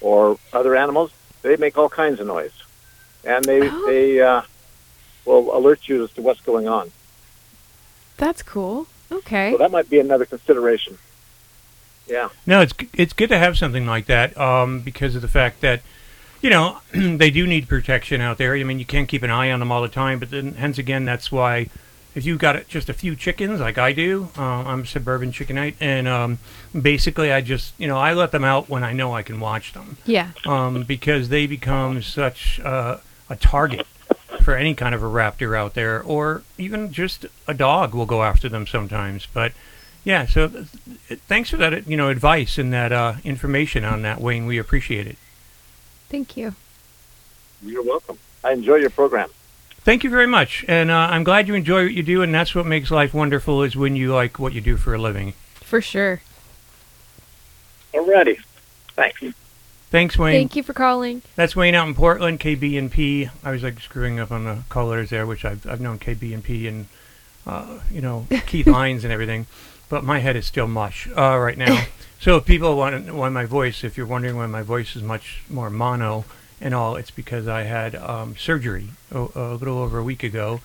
or 0.00 0.38
other 0.52 0.76
animals, 0.76 1.10
they 1.42 1.56
make 1.56 1.76
all 1.78 1.88
kinds 1.88 2.20
of 2.20 2.26
noise, 2.26 2.52
and 3.24 3.44
they 3.44 3.68
Oh. 3.68 3.86
they 3.86 4.20
uh, 4.20 4.42
will 5.24 5.56
alert 5.56 5.88
you 5.88 6.04
as 6.04 6.12
to 6.12 6.22
what's 6.22 6.40
going 6.42 6.68
on. 6.68 6.92
That's 8.18 8.42
cool. 8.42 8.86
Okay. 9.10 9.52
So 9.52 9.58
that 9.58 9.70
might 9.70 9.88
be 9.88 9.98
another 10.00 10.26
consideration. 10.26 10.98
Yeah. 12.08 12.30
No, 12.46 12.60
it's 12.60 12.72
it's 12.94 13.12
good 13.12 13.28
to 13.28 13.38
have 13.38 13.58
something 13.58 13.86
like 13.86 14.06
that 14.06 14.36
um, 14.38 14.80
because 14.80 15.14
of 15.14 15.22
the 15.22 15.28
fact 15.28 15.60
that 15.60 15.82
you 16.40 16.50
know 16.50 16.78
they 16.92 17.30
do 17.30 17.46
need 17.46 17.68
protection 17.68 18.20
out 18.20 18.38
there. 18.38 18.54
I 18.54 18.64
mean, 18.64 18.78
you 18.78 18.84
can't 18.84 19.08
keep 19.08 19.22
an 19.22 19.30
eye 19.30 19.50
on 19.50 19.60
them 19.60 19.70
all 19.70 19.82
the 19.82 19.88
time, 19.88 20.18
but 20.18 20.30
then 20.30 20.54
hence 20.54 20.78
again, 20.78 21.04
that's 21.04 21.30
why 21.30 21.68
if 22.14 22.24
you've 22.24 22.38
got 22.38 22.66
just 22.68 22.88
a 22.88 22.94
few 22.94 23.14
chickens 23.14 23.60
like 23.60 23.78
I 23.78 23.92
do, 23.92 24.28
uh, 24.36 24.42
I'm 24.42 24.80
a 24.80 24.86
suburban 24.86 25.30
chickenite, 25.30 25.74
and 25.80 26.08
um, 26.08 26.38
basically 26.78 27.32
I 27.32 27.40
just 27.40 27.74
you 27.78 27.86
know 27.86 27.98
I 27.98 28.14
let 28.14 28.32
them 28.32 28.44
out 28.44 28.68
when 28.68 28.84
I 28.84 28.92
know 28.92 29.14
I 29.14 29.22
can 29.22 29.38
watch 29.40 29.72
them. 29.72 29.98
Yeah. 30.04 30.30
Um, 30.46 30.82
because 30.82 31.28
they 31.28 31.46
become 31.46 32.02
such 32.02 32.60
uh, 32.60 32.98
a 33.28 33.36
target 33.36 33.86
for 34.42 34.56
any 34.56 34.74
kind 34.74 34.94
of 34.94 35.02
a 35.02 35.06
raptor 35.06 35.56
out 35.56 35.74
there, 35.74 36.02
or 36.02 36.42
even 36.56 36.92
just 36.92 37.26
a 37.46 37.54
dog 37.54 37.94
will 37.94 38.06
go 38.06 38.22
after 38.22 38.48
them 38.48 38.66
sometimes. 38.66 39.26
But 39.32 39.52
yeah, 40.08 40.24
so 40.24 40.48
th- 40.48 40.66
th- 41.08 41.20
thanks 41.28 41.50
for 41.50 41.58
that, 41.58 41.86
you 41.86 41.94
know, 41.94 42.08
advice 42.08 42.56
and 42.56 42.72
that 42.72 42.92
uh, 42.92 43.16
information 43.24 43.84
on 43.84 44.00
that, 44.02 44.22
Wayne. 44.22 44.46
We 44.46 44.56
appreciate 44.56 45.06
it. 45.06 45.18
Thank 46.08 46.34
you. 46.34 46.54
You're 47.62 47.82
welcome. 47.82 48.18
I 48.42 48.52
enjoy 48.52 48.76
your 48.76 48.88
program. 48.88 49.28
Thank 49.82 50.04
you 50.04 50.10
very 50.10 50.26
much, 50.26 50.64
and 50.66 50.90
uh, 50.90 51.08
I'm 51.10 51.24
glad 51.24 51.46
you 51.46 51.54
enjoy 51.54 51.84
what 51.84 51.92
you 51.92 52.02
do, 52.02 52.22
and 52.22 52.34
that's 52.34 52.54
what 52.54 52.64
makes 52.64 52.90
life 52.90 53.12
wonderful 53.12 53.62
is 53.62 53.76
when 53.76 53.96
you 53.96 54.14
like 54.14 54.38
what 54.38 54.54
you 54.54 54.62
do 54.62 54.78
for 54.78 54.94
a 54.94 54.98
living. 54.98 55.34
For 55.56 55.82
sure. 55.82 56.22
Alrighty. 57.92 58.38
Thanks. 58.94 59.22
Thanks, 59.90 60.16
Wayne. 60.18 60.34
Thank 60.34 60.56
you 60.56 60.62
for 60.62 60.72
calling. 60.72 61.20
That's 61.36 61.54
Wayne 61.54 61.74
out 61.74 61.86
in 61.86 61.94
Portland, 61.94 62.40
KBNP. 62.40 63.30
I 63.44 63.50
was 63.50 63.62
like 63.62 63.78
screwing 63.80 64.18
up 64.18 64.32
on 64.32 64.44
the 64.44 64.58
call 64.70 64.86
letters 64.86 65.10
there, 65.10 65.26
which 65.26 65.44
I've 65.44 65.66
I've 65.66 65.80
known 65.80 65.98
KBNP 65.98 66.66
and 66.66 66.76
and 66.76 66.86
uh, 67.46 67.80
you 67.90 68.00
know 68.00 68.26
Keith 68.46 68.66
Lines 68.66 69.04
and 69.04 69.12
everything, 69.12 69.46
but 69.88 70.04
my 70.04 70.18
head 70.18 70.36
is 70.36 70.46
still 70.46 70.66
mush 70.66 71.08
uh, 71.16 71.38
right 71.38 71.58
now. 71.58 71.84
so 72.20 72.36
if 72.36 72.44
people 72.44 72.76
want 72.76 73.12
want 73.12 73.34
my 73.34 73.44
voice, 73.44 73.84
if 73.84 73.96
you're 73.96 74.06
wondering 74.06 74.36
why 74.36 74.46
my 74.46 74.62
voice 74.62 74.96
is 74.96 75.02
much 75.02 75.42
more 75.48 75.70
mono 75.70 76.24
and 76.60 76.74
all, 76.74 76.96
it's 76.96 77.10
because 77.10 77.46
I 77.46 77.62
had 77.62 77.94
um, 77.94 78.36
surgery 78.36 78.88
a, 79.12 79.28
a 79.34 79.54
little 79.54 79.78
over 79.78 79.98
a 79.98 80.04
week 80.04 80.22
ago, 80.22 80.60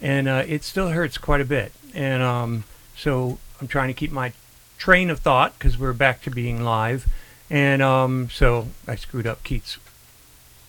and 0.00 0.28
uh, 0.28 0.44
it 0.46 0.62
still 0.64 0.90
hurts 0.90 1.18
quite 1.18 1.40
a 1.40 1.44
bit. 1.44 1.72
And 1.94 2.22
um, 2.22 2.64
so 2.96 3.38
I'm 3.60 3.68
trying 3.68 3.88
to 3.88 3.94
keep 3.94 4.12
my 4.12 4.32
train 4.76 5.10
of 5.10 5.20
thought 5.20 5.58
because 5.58 5.78
we're 5.78 5.92
back 5.92 6.22
to 6.22 6.30
being 6.30 6.62
live. 6.62 7.06
And 7.50 7.82
um, 7.82 8.28
so 8.30 8.68
I 8.86 8.96
screwed 8.96 9.26
up 9.26 9.42
Keith's 9.42 9.78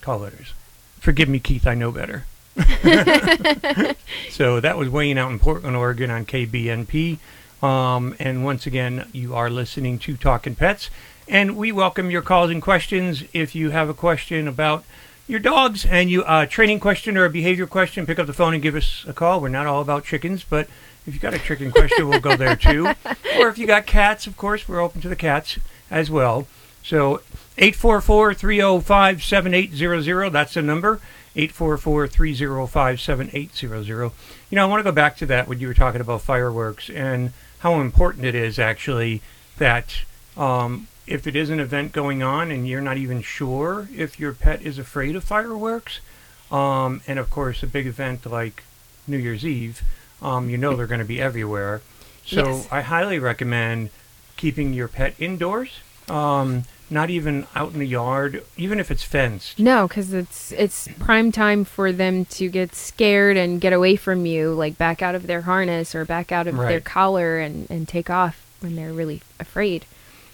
call 0.02 0.19
letters. 0.19 0.54
Forgive 1.00 1.30
me, 1.30 1.39
Keith. 1.39 1.67
I 1.67 1.76
know 1.76 1.91
better. 1.91 2.26
so 4.30 4.60
that 4.60 4.78
was 4.78 4.89
Wayne 4.89 5.17
out 5.17 5.32
in 5.32 5.39
Portland, 5.39 5.76
Oregon 5.76 6.10
on 6.10 6.26
KBNP. 6.26 7.17
Um, 7.62 8.15
and 8.19 8.45
once 8.45 8.65
again, 8.65 9.10
you 9.12 9.36
are 9.36 9.50
listening 9.50 10.00
to 10.00 10.15
Talking 10.15 10.56
Pets. 10.56 10.89
And 11.28 11.58
we 11.58 11.72
welcome 11.72 12.10
your 12.10 12.22
calls 12.22 12.50
and 12.50 12.62
questions. 12.62 13.24
If 13.34 13.54
you 13.54 13.72
have 13.72 13.89
a 13.89 13.93
question 13.93 14.48
about 14.48 14.86
your 15.28 15.39
dogs 15.39 15.86
and 15.86 16.10
you 16.10 16.24
uh, 16.24 16.45
training 16.45 16.80
question 16.80 17.17
or 17.17 17.26
a 17.26 17.30
behavior 17.30 17.67
question, 17.67 18.06
pick 18.06 18.17
up 18.17 18.28
the 18.28 18.34
phone 18.34 18.54
and 18.54 18.63
give 18.63 18.76
us 18.76 19.06
a 19.08 19.13
call. 19.13 19.41
We're 19.41 19.50
not 19.50 19.67
all 19.67 19.82
about 19.82 20.06
chickens, 20.06 20.43
but 20.43 20.67
if 21.06 21.13
you 21.13 21.19
got 21.19 21.34
a 21.34 21.39
chicken 21.39 21.72
question, 21.72 22.08
we'll 22.08 22.19
go 22.19 22.36
there 22.36 22.56
too. 22.56 22.93
Or 23.39 23.48
if 23.48 23.58
you 23.58 23.67
got 23.67 23.86
cats, 23.86 24.28
of 24.28 24.36
course, 24.36 24.67
we're 24.67 24.82
open 24.82 25.00
to 25.02 25.08
the 25.08 25.15
cats 25.15 25.60
as 25.89 26.12
well. 26.12 26.45
So 26.84 27.22
844-305-7800, 27.58 30.32
that's 30.32 30.56
the 30.56 30.62
number. 30.62 31.00
844-305-7800. 31.36 34.12
You 34.50 34.56
know, 34.56 34.63
I 34.63 34.67
want 34.67 34.80
to 34.80 34.84
go 34.84 34.91
back 34.91 35.15
to 35.17 35.26
that 35.28 35.48
when 35.48 35.60
you 35.60 35.67
were 35.67 35.74
talking 35.74 36.02
about 36.02 36.22
fireworks 36.22 36.89
and 36.89 37.32
how 37.60 37.80
important 37.80 38.26
it 38.26 38.36
is 38.36 38.58
actually 38.60 39.22
that 39.58 40.02
um, 40.38 40.88
if 41.08 41.28
it 41.28 41.36
is 41.36 41.50
an 41.50 41.60
event 41.60 41.91
going 41.91 42.22
on 42.24 42.52
and 42.52 42.67
you're 42.67 42.82
not 42.82 42.98
even 42.98 43.22
sure 43.22 43.88
if 43.95 44.19
your 44.19 44.34
pet 44.34 44.62
is 44.62 44.78
afraid 44.78 45.15
of 45.15 45.24
fireworks, 45.24 46.00
um, 46.52 47.02
and 47.08 47.19
of 47.19 47.30
course 47.30 47.62
a 47.63 47.67
big 47.67 47.86
event 47.88 48.26
like 48.26 48.63
New 49.08 49.17
Year's 49.17 49.45
Eve, 49.45 49.82
um, 50.22 50.50
you 50.50 50.58
know 50.58 50.76
they're 50.76 50.88
going 50.88 51.00
to 51.00 51.06
be 51.06 51.22
everywhere. 51.22 51.82
So 52.26 52.45
Yes. 52.45 52.67
I 52.72 52.82
highly 52.82 53.19
recommend 53.19 53.89
keeping 54.38 54.74
your 54.74 54.88
pet 54.88 55.15
indoors, 55.19 55.80
um, 56.08 56.63
not 56.89 57.10
even 57.10 57.45
out 57.56 57.73
in 57.73 57.80
the 57.80 57.86
yard, 57.86 58.43
even 58.58 58.80
if 58.80 58.89
it's 58.91 59.04
fenced. 59.04 59.60
No, 59.60 59.88
because 59.88 60.13
it's 60.13 60.52
it's 60.52 60.88
prime 60.99 61.32
time 61.32 61.63
for 61.63 61.91
them 61.91 62.25
to 62.25 62.49
get 62.49 62.75
scared 62.75 63.38
and 63.38 63.62
get 63.62 63.73
away 63.73 63.95
from 63.95 64.25
you, 64.25 64.54
like 64.54 64.78
back 64.78 65.02
out 65.02 65.15
of 65.15 65.28
their 65.28 65.41
harness 65.41 65.93
or 65.93 66.06
back 66.06 66.32
out 66.32 66.47
of 66.47 66.58
their 66.58 66.82
collar 66.82 67.39
and, 67.39 67.69
and 67.69 67.88
take 67.88 68.10
off 68.10 68.45
when 68.60 68.75
they're 68.75 68.93
really 68.93 69.21
afraid. 69.39 69.86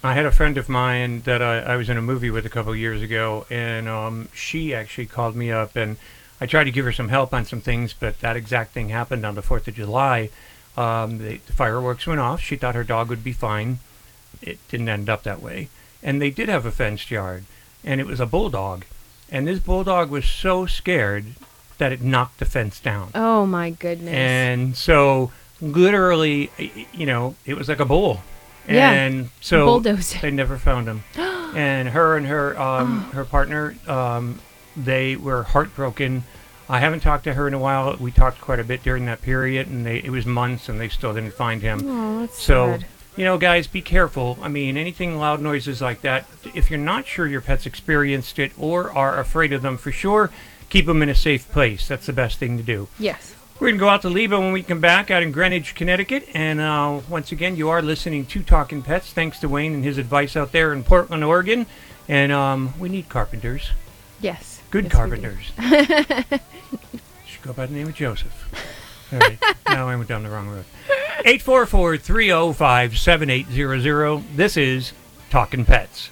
I 0.03 0.13
had 0.13 0.25
a 0.25 0.31
friend 0.31 0.57
of 0.57 0.69
mine 0.69 1.21
that 1.21 1.41
I, 1.41 1.59
I 1.59 1.75
was 1.77 1.89
in 1.89 1.97
a 1.97 2.01
movie 2.01 2.29
with 2.29 2.45
a 2.45 2.49
couple 2.49 2.71
of 2.71 2.77
years 2.77 3.01
ago, 3.01 3.47
and 3.49 3.89
um, 3.89 4.29
she 4.33 4.73
actually 4.73 5.07
called 5.07 5.35
me 5.35 5.51
up, 5.51 5.75
and 5.75 5.97
I 6.39 6.45
tried 6.45 6.65
to 6.65 6.71
give 6.71 6.85
her 6.85 6.91
some 6.91 7.09
help 7.09 7.33
on 7.33 7.45
some 7.45 7.59
things, 7.59 7.93
but 7.93 8.19
that 8.19 8.35
exact 8.35 8.71
thing 8.71 8.89
happened 8.89 9.25
on 9.25 9.33
the 9.33 9.41
Fourth 9.41 9.67
of 9.67 9.73
July. 9.73 10.29
Um, 10.77 11.17
the, 11.17 11.37
the 11.37 11.53
fireworks 11.53 12.05
went 12.05 12.19
off. 12.19 12.39
She 12.39 12.55
thought 12.55 12.75
her 12.75 12.83
dog 12.83 13.09
would 13.09 13.23
be 13.23 13.33
fine. 13.33 13.79
It 14.41 14.59
didn't 14.67 14.89
end 14.89 15.09
up 15.09 15.23
that 15.23 15.41
way, 15.41 15.69
and 16.05 16.21
they 16.21 16.29
did 16.29 16.47
have 16.47 16.65
a 16.65 16.71
fenced 16.71 17.09
yard, 17.11 17.43
and 17.83 17.99
it 17.99 18.05
was 18.05 18.19
a 18.21 18.25
bulldog, 18.27 18.85
and 19.29 19.45
this 19.47 19.59
bulldog 19.59 20.11
was 20.11 20.23
so 20.23 20.65
scared 20.67 21.25
that 21.79 21.91
it 21.91 22.01
knocked 22.01 22.37
the 22.39 22.45
fence 22.45 22.79
down. 22.79 23.09
Oh 23.15 23.45
my 23.45 23.71
goodness. 23.71 24.13
And 24.13 24.77
so, 24.77 25.31
literally, 25.59 26.51
you 26.93 27.05
know, 27.05 27.35
it 27.45 27.57
was 27.57 27.67
like 27.67 27.79
a 27.81 27.85
bull. 27.85 28.21
Yeah, 28.67 28.91
And 28.91 29.29
so 29.41 29.65
bulldozer. 29.65 30.19
they 30.21 30.31
never 30.31 30.57
found 30.57 30.87
him. 30.87 31.03
and 31.17 31.89
her 31.89 32.17
and 32.17 32.27
her 32.27 32.59
um, 32.59 33.03
her 33.11 33.25
partner, 33.25 33.75
um, 33.87 34.39
they 34.77 35.15
were 35.15 35.43
heartbroken. 35.43 36.23
I 36.67 36.79
haven't 36.79 37.01
talked 37.01 37.25
to 37.25 37.33
her 37.33 37.47
in 37.47 37.53
a 37.53 37.59
while. 37.59 37.95
We 37.99 38.11
talked 38.11 38.41
quite 38.41 38.59
a 38.59 38.63
bit 38.63 38.81
during 38.83 39.05
that 39.05 39.21
period, 39.21 39.67
and 39.67 39.85
they 39.85 39.97
it 39.97 40.09
was 40.09 40.25
months, 40.25 40.69
and 40.69 40.79
they 40.79 40.89
still 40.89 41.13
didn't 41.13 41.33
find 41.33 41.61
him. 41.61 41.81
Oh, 41.83 42.21
that's 42.21 42.41
so, 42.41 42.71
sad. 42.71 42.85
You 43.15 43.23
know, 43.23 43.37
guys, 43.37 43.67
be 43.67 43.81
careful. 43.81 44.37
I 44.41 44.47
mean, 44.47 44.77
anything 44.77 45.17
loud 45.17 45.41
noises 45.41 45.81
like 45.81 46.01
that. 46.01 46.25
If 46.53 46.69
you're 46.69 46.79
not 46.79 47.05
sure 47.07 47.27
your 47.27 47.41
pet's 47.41 47.65
experienced 47.65 48.39
it 48.39 48.51
or 48.57 48.91
are 48.91 49.19
afraid 49.19 49.53
of 49.53 49.61
them, 49.61 49.77
for 49.77 49.91
sure, 49.91 50.31
keep 50.69 50.85
them 50.85 51.01
in 51.01 51.09
a 51.09 51.15
safe 51.15 51.49
place. 51.51 51.87
That's 51.87 52.05
the 52.05 52.13
best 52.13 52.39
thing 52.39 52.57
to 52.57 52.63
do. 52.63 52.87
Yes. 52.99 53.35
We're 53.59 53.67
going 53.67 53.75
to 53.75 53.79
go 53.79 53.89
out 53.89 54.01
to 54.01 54.09
Leba 54.09 54.37
when 54.37 54.51
we 54.51 54.63
come 54.63 54.81
back 54.81 55.09
out 55.09 55.23
in 55.23 55.31
Greenwich, 55.31 55.75
Connecticut. 55.75 56.27
And 56.33 56.59
uh, 56.59 56.99
once 57.09 57.31
again, 57.31 57.55
you 57.55 57.69
are 57.69 57.81
listening 57.81 58.25
to 58.27 58.43
Talking 58.43 58.81
Pets, 58.81 59.13
thanks 59.13 59.39
to 59.39 59.47
Wayne 59.47 59.73
and 59.73 59.83
his 59.83 59.97
advice 59.97 60.35
out 60.35 60.51
there 60.51 60.73
in 60.73 60.83
Portland, 60.83 61.23
Oregon. 61.23 61.65
And 62.09 62.33
um, 62.33 62.73
we 62.77 62.89
need 62.89 63.07
carpenters. 63.07 63.69
Yes. 64.19 64.61
Good 64.71 64.85
Yes, 64.85 64.93
carpenters. 64.93 65.51
Should 67.25 67.41
go 67.43 67.53
by 67.53 67.65
the 67.67 67.73
name 67.73 67.87
of 67.87 67.95
Joseph. 67.95 68.33
All 69.13 69.19
right. 69.19 69.39
now 69.69 69.87
I 69.87 69.95
went 69.95 70.09
down 70.09 70.23
the 70.23 70.29
wrong 70.29 70.49
road. 70.49 70.65
844 71.27 71.97
305 71.97 72.97
7800. 72.99 74.37
This 74.37 74.57
is 74.57 74.93
Talking 75.31 75.65
Pets. 75.65 76.11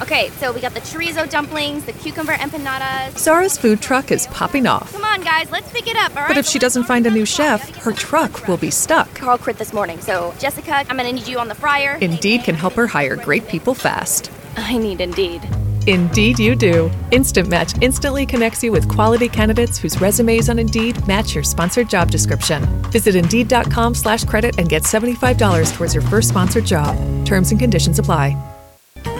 Okay, 0.00 0.28
so 0.30 0.52
we 0.52 0.60
got 0.60 0.74
the 0.74 0.80
chorizo 0.80 1.28
dumplings, 1.28 1.86
the 1.86 1.92
cucumber 1.94 2.34
empanadas. 2.34 3.18
Zara's 3.18 3.58
food 3.58 3.80
truck 3.80 4.12
is 4.12 4.28
popping 4.28 4.68
off. 4.68 4.92
Come 4.92 5.04
on, 5.04 5.22
guys, 5.22 5.50
let's 5.50 5.72
pick 5.72 5.88
it 5.88 5.96
up, 5.96 6.14
all 6.14 6.22
right? 6.22 6.28
But 6.28 6.36
if 6.36 6.46
she 6.46 6.60
doesn't 6.60 6.84
find 6.84 7.04
a 7.04 7.10
new 7.10 7.26
chef, 7.26 7.68
her 7.78 7.92
truck 7.92 8.46
will 8.46 8.58
be 8.58 8.70
stuck. 8.70 9.12
Carl 9.16 9.38
quit 9.38 9.58
this 9.58 9.72
morning, 9.72 10.00
so 10.00 10.32
Jessica, 10.38 10.84
I'm 10.88 10.96
gonna 10.96 11.12
need 11.12 11.26
you 11.26 11.40
on 11.40 11.48
the 11.48 11.56
fryer. 11.56 11.98
Indeed 12.00 12.44
can 12.44 12.54
help 12.54 12.74
her 12.74 12.86
hire 12.86 13.16
great 13.16 13.48
people 13.48 13.74
fast. 13.74 14.30
I 14.56 14.78
need 14.78 15.00
Indeed. 15.00 15.42
Indeed, 15.86 16.38
you 16.38 16.54
do. 16.54 16.90
Instant 17.10 17.48
Match 17.48 17.74
instantly 17.82 18.24
connects 18.24 18.62
you 18.62 18.72
with 18.72 18.88
quality 18.88 19.28
candidates 19.28 19.78
whose 19.78 20.00
resumes 20.00 20.48
on 20.48 20.58
Indeed 20.58 21.06
match 21.06 21.34
your 21.34 21.44
sponsored 21.44 21.90
job 21.90 22.10
description. 22.10 22.64
Visit 22.90 23.14
Indeed.com 23.14 23.94
slash 23.94 24.24
credit 24.24 24.58
and 24.58 24.68
get 24.68 24.84
$75 24.84 25.74
towards 25.74 25.94
your 25.94 26.02
first 26.04 26.30
sponsored 26.30 26.64
job. 26.64 26.96
Terms 27.26 27.50
and 27.50 27.60
conditions 27.60 27.98
apply. 27.98 28.51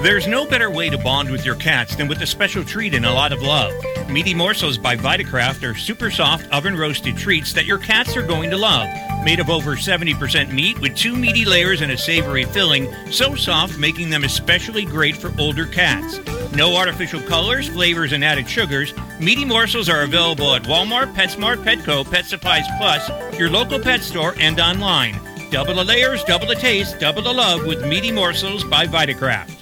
There's 0.03 0.27
no 0.27 0.47
better 0.47 0.71
way 0.71 0.91
to 0.91 0.99
bond 0.99 1.31
with 1.31 1.45
your 1.45 1.55
cats 1.55 1.95
than 1.97 2.09
with 2.09 2.21
a 2.23 2.27
special 2.27 2.65
treat 2.65 2.95
and 2.95 3.07
a 3.07 3.13
lot 3.13 3.33
of 3.33 3.43
love. 3.43 3.73
Meaty 4.09 4.35
Morsels 4.35 4.77
by 4.77 4.97
Vitakraft 4.97 5.63
are 5.63 5.77
super 5.77 6.11
soft 6.11 6.51
oven 6.53 6.77
roasted 6.77 7.17
treats 7.17 7.53
that 7.53 7.67
your 7.67 7.79
cats 7.79 8.17
are 8.17 8.27
going 8.27 8.51
to 8.51 8.57
love. 8.57 8.89
Made 9.25 9.39
of 9.39 9.49
over 9.49 9.77
70% 9.77 10.53
meat 10.53 10.79
with 10.81 10.97
two 10.97 11.17
meaty 11.17 11.45
layers 11.45 11.81
and 11.81 11.93
a 11.93 11.97
savory 11.97 12.45
filling, 12.45 12.93
so 13.11 13.35
soft 13.37 13.79
making 13.79 14.11
them 14.11 14.25
especially 14.25 14.85
great 14.85 15.17
for 15.17 15.33
older 15.39 15.67
cats. 15.67 16.19
No 16.53 16.77
artificial 16.77 17.23
colors, 17.23 17.69
flavors, 17.69 18.13
and 18.13 18.25
added 18.25 18.49
sugars. 18.49 18.93
Meaty 19.21 19.45
morsels 19.45 19.89
are 19.89 20.03
available 20.03 20.55
at 20.55 20.65
Walmart, 20.65 21.15
PetSmart, 21.15 21.65
Petco, 21.65 22.09
Pet 22.11 22.27
Supplies 22.27 22.67
Plus, 22.79 23.39
your 23.39 23.51
local 23.51 23.79
pet 23.79 24.03
store, 24.03 24.35
and 24.39 24.61
online. 24.61 25.19
Double 25.51 25.75
the 25.75 25.85
layers, 25.85 26.25
double 26.25 26.47
the 26.47 26.55
taste, 26.55 26.99
double 26.99 27.23
the 27.23 27.33
love 27.33 27.65
with 27.67 27.87
Meaty 27.87 28.11
Morsels 28.11 28.65
by 28.65 28.87
Vitakraft. 28.87 29.62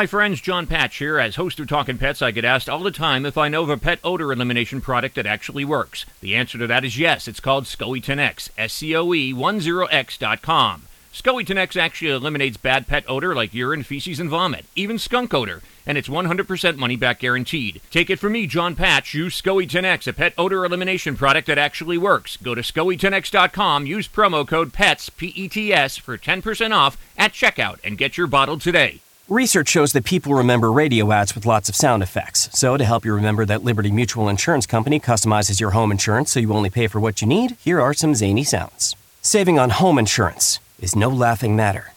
Hi, 0.00 0.06
friends. 0.06 0.40
John 0.40 0.66
Patch 0.66 0.96
here. 0.96 1.18
As 1.18 1.36
host 1.36 1.60
of 1.60 1.68
Talking 1.68 1.98
Pets, 1.98 2.22
I 2.22 2.30
get 2.30 2.42
asked 2.42 2.70
all 2.70 2.82
the 2.82 2.90
time 2.90 3.26
if 3.26 3.36
I 3.36 3.50
know 3.50 3.64
of 3.64 3.68
a 3.68 3.76
pet 3.76 3.98
odor 4.02 4.32
elimination 4.32 4.80
product 4.80 5.14
that 5.16 5.26
actually 5.26 5.62
works. 5.62 6.06
The 6.22 6.34
answer 6.34 6.56
to 6.56 6.66
that 6.68 6.86
is 6.86 6.98
yes. 6.98 7.28
It's 7.28 7.38
called 7.38 7.66
SCOE 7.66 8.02
10X, 8.02 8.48
S 8.56 8.72
C 8.72 8.96
O 8.96 9.12
E 9.12 9.34
10X.com. 9.34 10.86
SCOE 11.12 11.44
10X 11.44 11.76
actually 11.76 12.12
eliminates 12.12 12.56
bad 12.56 12.86
pet 12.86 13.04
odor 13.08 13.34
like 13.34 13.52
urine, 13.52 13.82
feces, 13.82 14.18
and 14.18 14.30
vomit, 14.30 14.64
even 14.74 14.98
skunk 14.98 15.34
odor, 15.34 15.60
and 15.84 15.98
it's 15.98 16.08
100% 16.08 16.76
money 16.78 16.96
back 16.96 17.18
guaranteed. 17.18 17.82
Take 17.90 18.08
it 18.08 18.18
from 18.18 18.32
me, 18.32 18.46
John 18.46 18.74
Patch. 18.74 19.12
Use 19.12 19.38
SCOE 19.38 19.68
10X, 19.68 20.06
a 20.06 20.14
pet 20.14 20.32
odor 20.38 20.64
elimination 20.64 21.14
product 21.14 21.46
that 21.48 21.58
actually 21.58 21.98
works. 21.98 22.38
Go 22.38 22.54
to 22.54 22.62
SCOE10X.com, 22.62 23.84
use 23.84 24.08
promo 24.08 24.48
code 24.48 24.72
PETS, 24.72 25.10
P 25.10 25.26
E 25.36 25.46
T 25.46 25.74
S, 25.74 25.98
for 25.98 26.16
10% 26.16 26.74
off 26.74 26.96
at 27.18 27.34
checkout, 27.34 27.80
and 27.84 27.98
get 27.98 28.16
your 28.16 28.26
bottle 28.26 28.58
today. 28.58 29.02
Research 29.30 29.68
shows 29.68 29.92
that 29.92 30.04
people 30.04 30.34
remember 30.34 30.72
radio 30.72 31.12
ads 31.12 31.36
with 31.36 31.46
lots 31.46 31.68
of 31.68 31.76
sound 31.76 32.02
effects. 32.02 32.50
So, 32.52 32.76
to 32.76 32.84
help 32.84 33.04
you 33.04 33.14
remember 33.14 33.44
that 33.44 33.62
Liberty 33.62 33.92
Mutual 33.92 34.28
Insurance 34.28 34.66
Company 34.66 34.98
customizes 34.98 35.60
your 35.60 35.70
home 35.70 35.92
insurance 35.92 36.32
so 36.32 36.40
you 36.40 36.52
only 36.52 36.68
pay 36.68 36.88
for 36.88 36.98
what 36.98 37.22
you 37.22 37.28
need, 37.28 37.52
here 37.60 37.80
are 37.80 37.94
some 37.94 38.16
zany 38.16 38.42
sounds. 38.42 38.96
Saving 39.22 39.56
on 39.56 39.70
home 39.70 39.98
insurance 39.98 40.58
is 40.80 40.96
no 40.96 41.08
laughing 41.08 41.54
matter. 41.54 41.92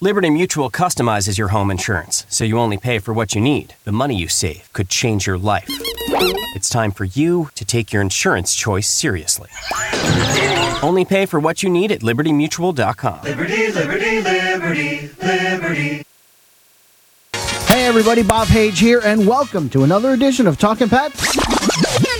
Liberty 0.00 0.30
Mutual 0.30 0.70
customizes 0.70 1.36
your 1.36 1.48
home 1.48 1.68
insurance 1.68 2.26
so 2.28 2.44
you 2.44 2.60
only 2.60 2.76
pay 2.78 3.00
for 3.00 3.12
what 3.12 3.34
you 3.34 3.40
need. 3.40 3.74
The 3.82 3.90
money 3.90 4.14
you 4.14 4.28
save 4.28 4.72
could 4.72 4.88
change 4.88 5.26
your 5.26 5.38
life. 5.38 5.66
It's 6.54 6.68
time 6.68 6.92
for 6.92 7.06
you 7.06 7.48
to 7.56 7.64
take 7.64 7.92
your 7.92 8.02
insurance 8.02 8.54
choice 8.54 8.88
seriously. 8.88 9.48
Only 10.80 11.04
pay 11.04 11.26
for 11.26 11.40
what 11.40 11.62
you 11.62 11.70
need 11.70 11.90
at 11.90 12.02
libertymutual.com. 12.02 13.24
Liberty, 13.24 13.72
liberty, 13.72 14.20
liberty, 14.20 14.53
liberty. 14.74 16.02
Hey 17.66 17.86
everybody, 17.86 18.22
Bob 18.22 18.48
Page 18.48 18.80
here, 18.80 19.00
and 19.04 19.26
welcome 19.26 19.68
to 19.70 19.84
another 19.84 20.12
edition 20.12 20.46
of 20.48 20.58
Talking 20.58 20.88
Pets 20.88 21.36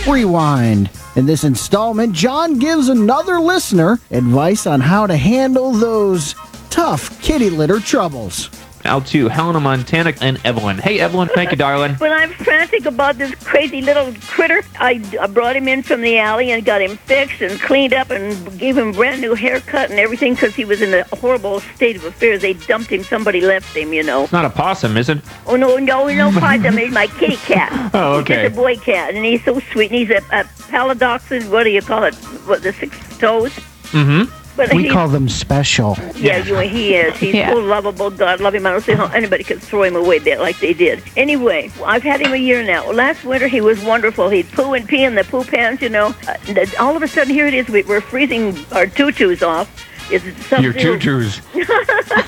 Rewind. 0.06 0.88
In 1.16 1.26
this 1.26 1.42
installment, 1.42 2.12
John 2.12 2.58
gives 2.58 2.88
another 2.88 3.40
listener 3.40 3.98
advice 4.10 4.66
on 4.66 4.80
how 4.80 5.06
to 5.06 5.16
handle 5.16 5.72
those 5.72 6.34
tough 6.70 7.20
kitty 7.20 7.50
litter 7.50 7.80
troubles. 7.80 8.50
Out 8.86 9.06
to 9.06 9.28
Helena, 9.28 9.60
Montana, 9.60 10.12
and 10.20 10.38
Evelyn. 10.44 10.76
Hey, 10.76 11.00
Evelyn. 11.00 11.28
Thank 11.34 11.50
you, 11.50 11.56
darling. 11.56 11.94
When 11.94 12.12
I'm 12.12 12.30
frantic 12.32 12.84
about 12.84 13.16
this 13.16 13.34
crazy 13.36 13.80
little 13.80 14.12
critter, 14.26 14.62
I, 14.78 15.02
I 15.18 15.26
brought 15.26 15.56
him 15.56 15.68
in 15.68 15.82
from 15.82 16.02
the 16.02 16.18
alley 16.18 16.50
and 16.50 16.62
got 16.64 16.82
him 16.82 16.96
fixed 16.98 17.40
and 17.40 17.58
cleaned 17.60 17.94
up 17.94 18.10
and 18.10 18.58
gave 18.58 18.76
him 18.76 18.88
a 18.88 18.92
brand 18.92 19.22
new 19.22 19.34
haircut 19.34 19.88
and 19.90 19.98
everything 19.98 20.34
because 20.34 20.54
he 20.54 20.66
was 20.66 20.82
in 20.82 20.92
a 20.92 21.04
horrible 21.16 21.60
state 21.60 21.96
of 21.96 22.04
affairs. 22.04 22.42
They 22.42 22.52
dumped 22.52 22.90
him. 22.90 23.02
Somebody 23.04 23.40
left 23.40 23.74
him, 23.74 23.94
you 23.94 24.02
know. 24.02 24.24
It's 24.24 24.32
not 24.32 24.44
a 24.44 24.50
possum, 24.50 24.96
is 24.98 25.08
it? 25.08 25.18
Oh, 25.46 25.56
no, 25.56 25.78
no, 25.78 26.06
no 26.08 26.30
possum. 26.32 26.76
He's 26.76 26.92
my 26.92 27.06
kitty 27.06 27.36
cat. 27.36 27.72
Oh, 27.94 28.14
okay. 28.20 28.42
just 28.42 28.52
a 28.54 28.56
boy 28.56 28.76
cat, 28.76 29.14
and 29.14 29.24
he's 29.24 29.44
so 29.44 29.60
sweet. 29.60 29.90
And 29.92 30.00
he's 30.00 30.10
a, 30.10 30.16
a 30.32 30.44
paladoxin, 30.68 31.48
what 31.50 31.62
do 31.62 31.70
you 31.70 31.80
call 31.80 32.02
it? 32.04 32.14
What, 32.46 32.62
the 32.62 32.72
six 32.72 32.98
toes? 33.18 33.52
Mm-hmm. 33.92 34.43
But 34.56 34.72
we 34.72 34.88
call 34.88 35.08
them 35.08 35.28
special. 35.28 35.96
Yeah, 36.14 36.38
you, 36.44 36.56
he 36.58 36.94
is. 36.94 37.16
He's 37.16 37.34
Yeah. 37.34 37.52
so 37.52 37.58
lovable. 37.58 38.10
God 38.10 38.40
love 38.40 38.54
him. 38.54 38.66
I 38.66 38.70
don't 38.70 38.82
see 38.82 38.92
how 38.92 39.06
anybody 39.06 39.42
could 39.42 39.60
throw 39.60 39.82
him 39.82 39.96
away 39.96 40.20
that 40.20 40.38
like 40.40 40.58
they 40.60 40.72
did. 40.72 41.02
Anyway, 41.16 41.70
I've 41.84 42.02
had 42.04 42.20
him 42.20 42.32
a 42.32 42.36
year 42.36 42.62
now. 42.62 42.90
Last 42.92 43.24
winter 43.24 43.48
he 43.48 43.60
was 43.60 43.82
wonderful. 43.82 44.28
He'd 44.28 44.48
poo 44.52 44.74
and 44.74 44.88
pee 44.88 45.02
in 45.04 45.16
the 45.16 45.24
poo 45.24 45.44
pans, 45.44 45.80
you 45.82 45.88
know. 45.88 46.14
Uh, 46.28 46.66
all 46.78 46.96
of 46.96 47.02
a 47.02 47.08
sudden 47.08 47.34
here 47.34 47.46
it 47.46 47.54
is. 47.54 47.68
We, 47.68 47.82
we're 47.82 48.00
freezing 48.00 48.56
our 48.72 48.86
tutus 48.86 49.42
off. 49.42 49.68
It's 50.10 50.24
Your 50.24 50.34
sub-zero. 50.74 50.98
tutus. 50.98 51.40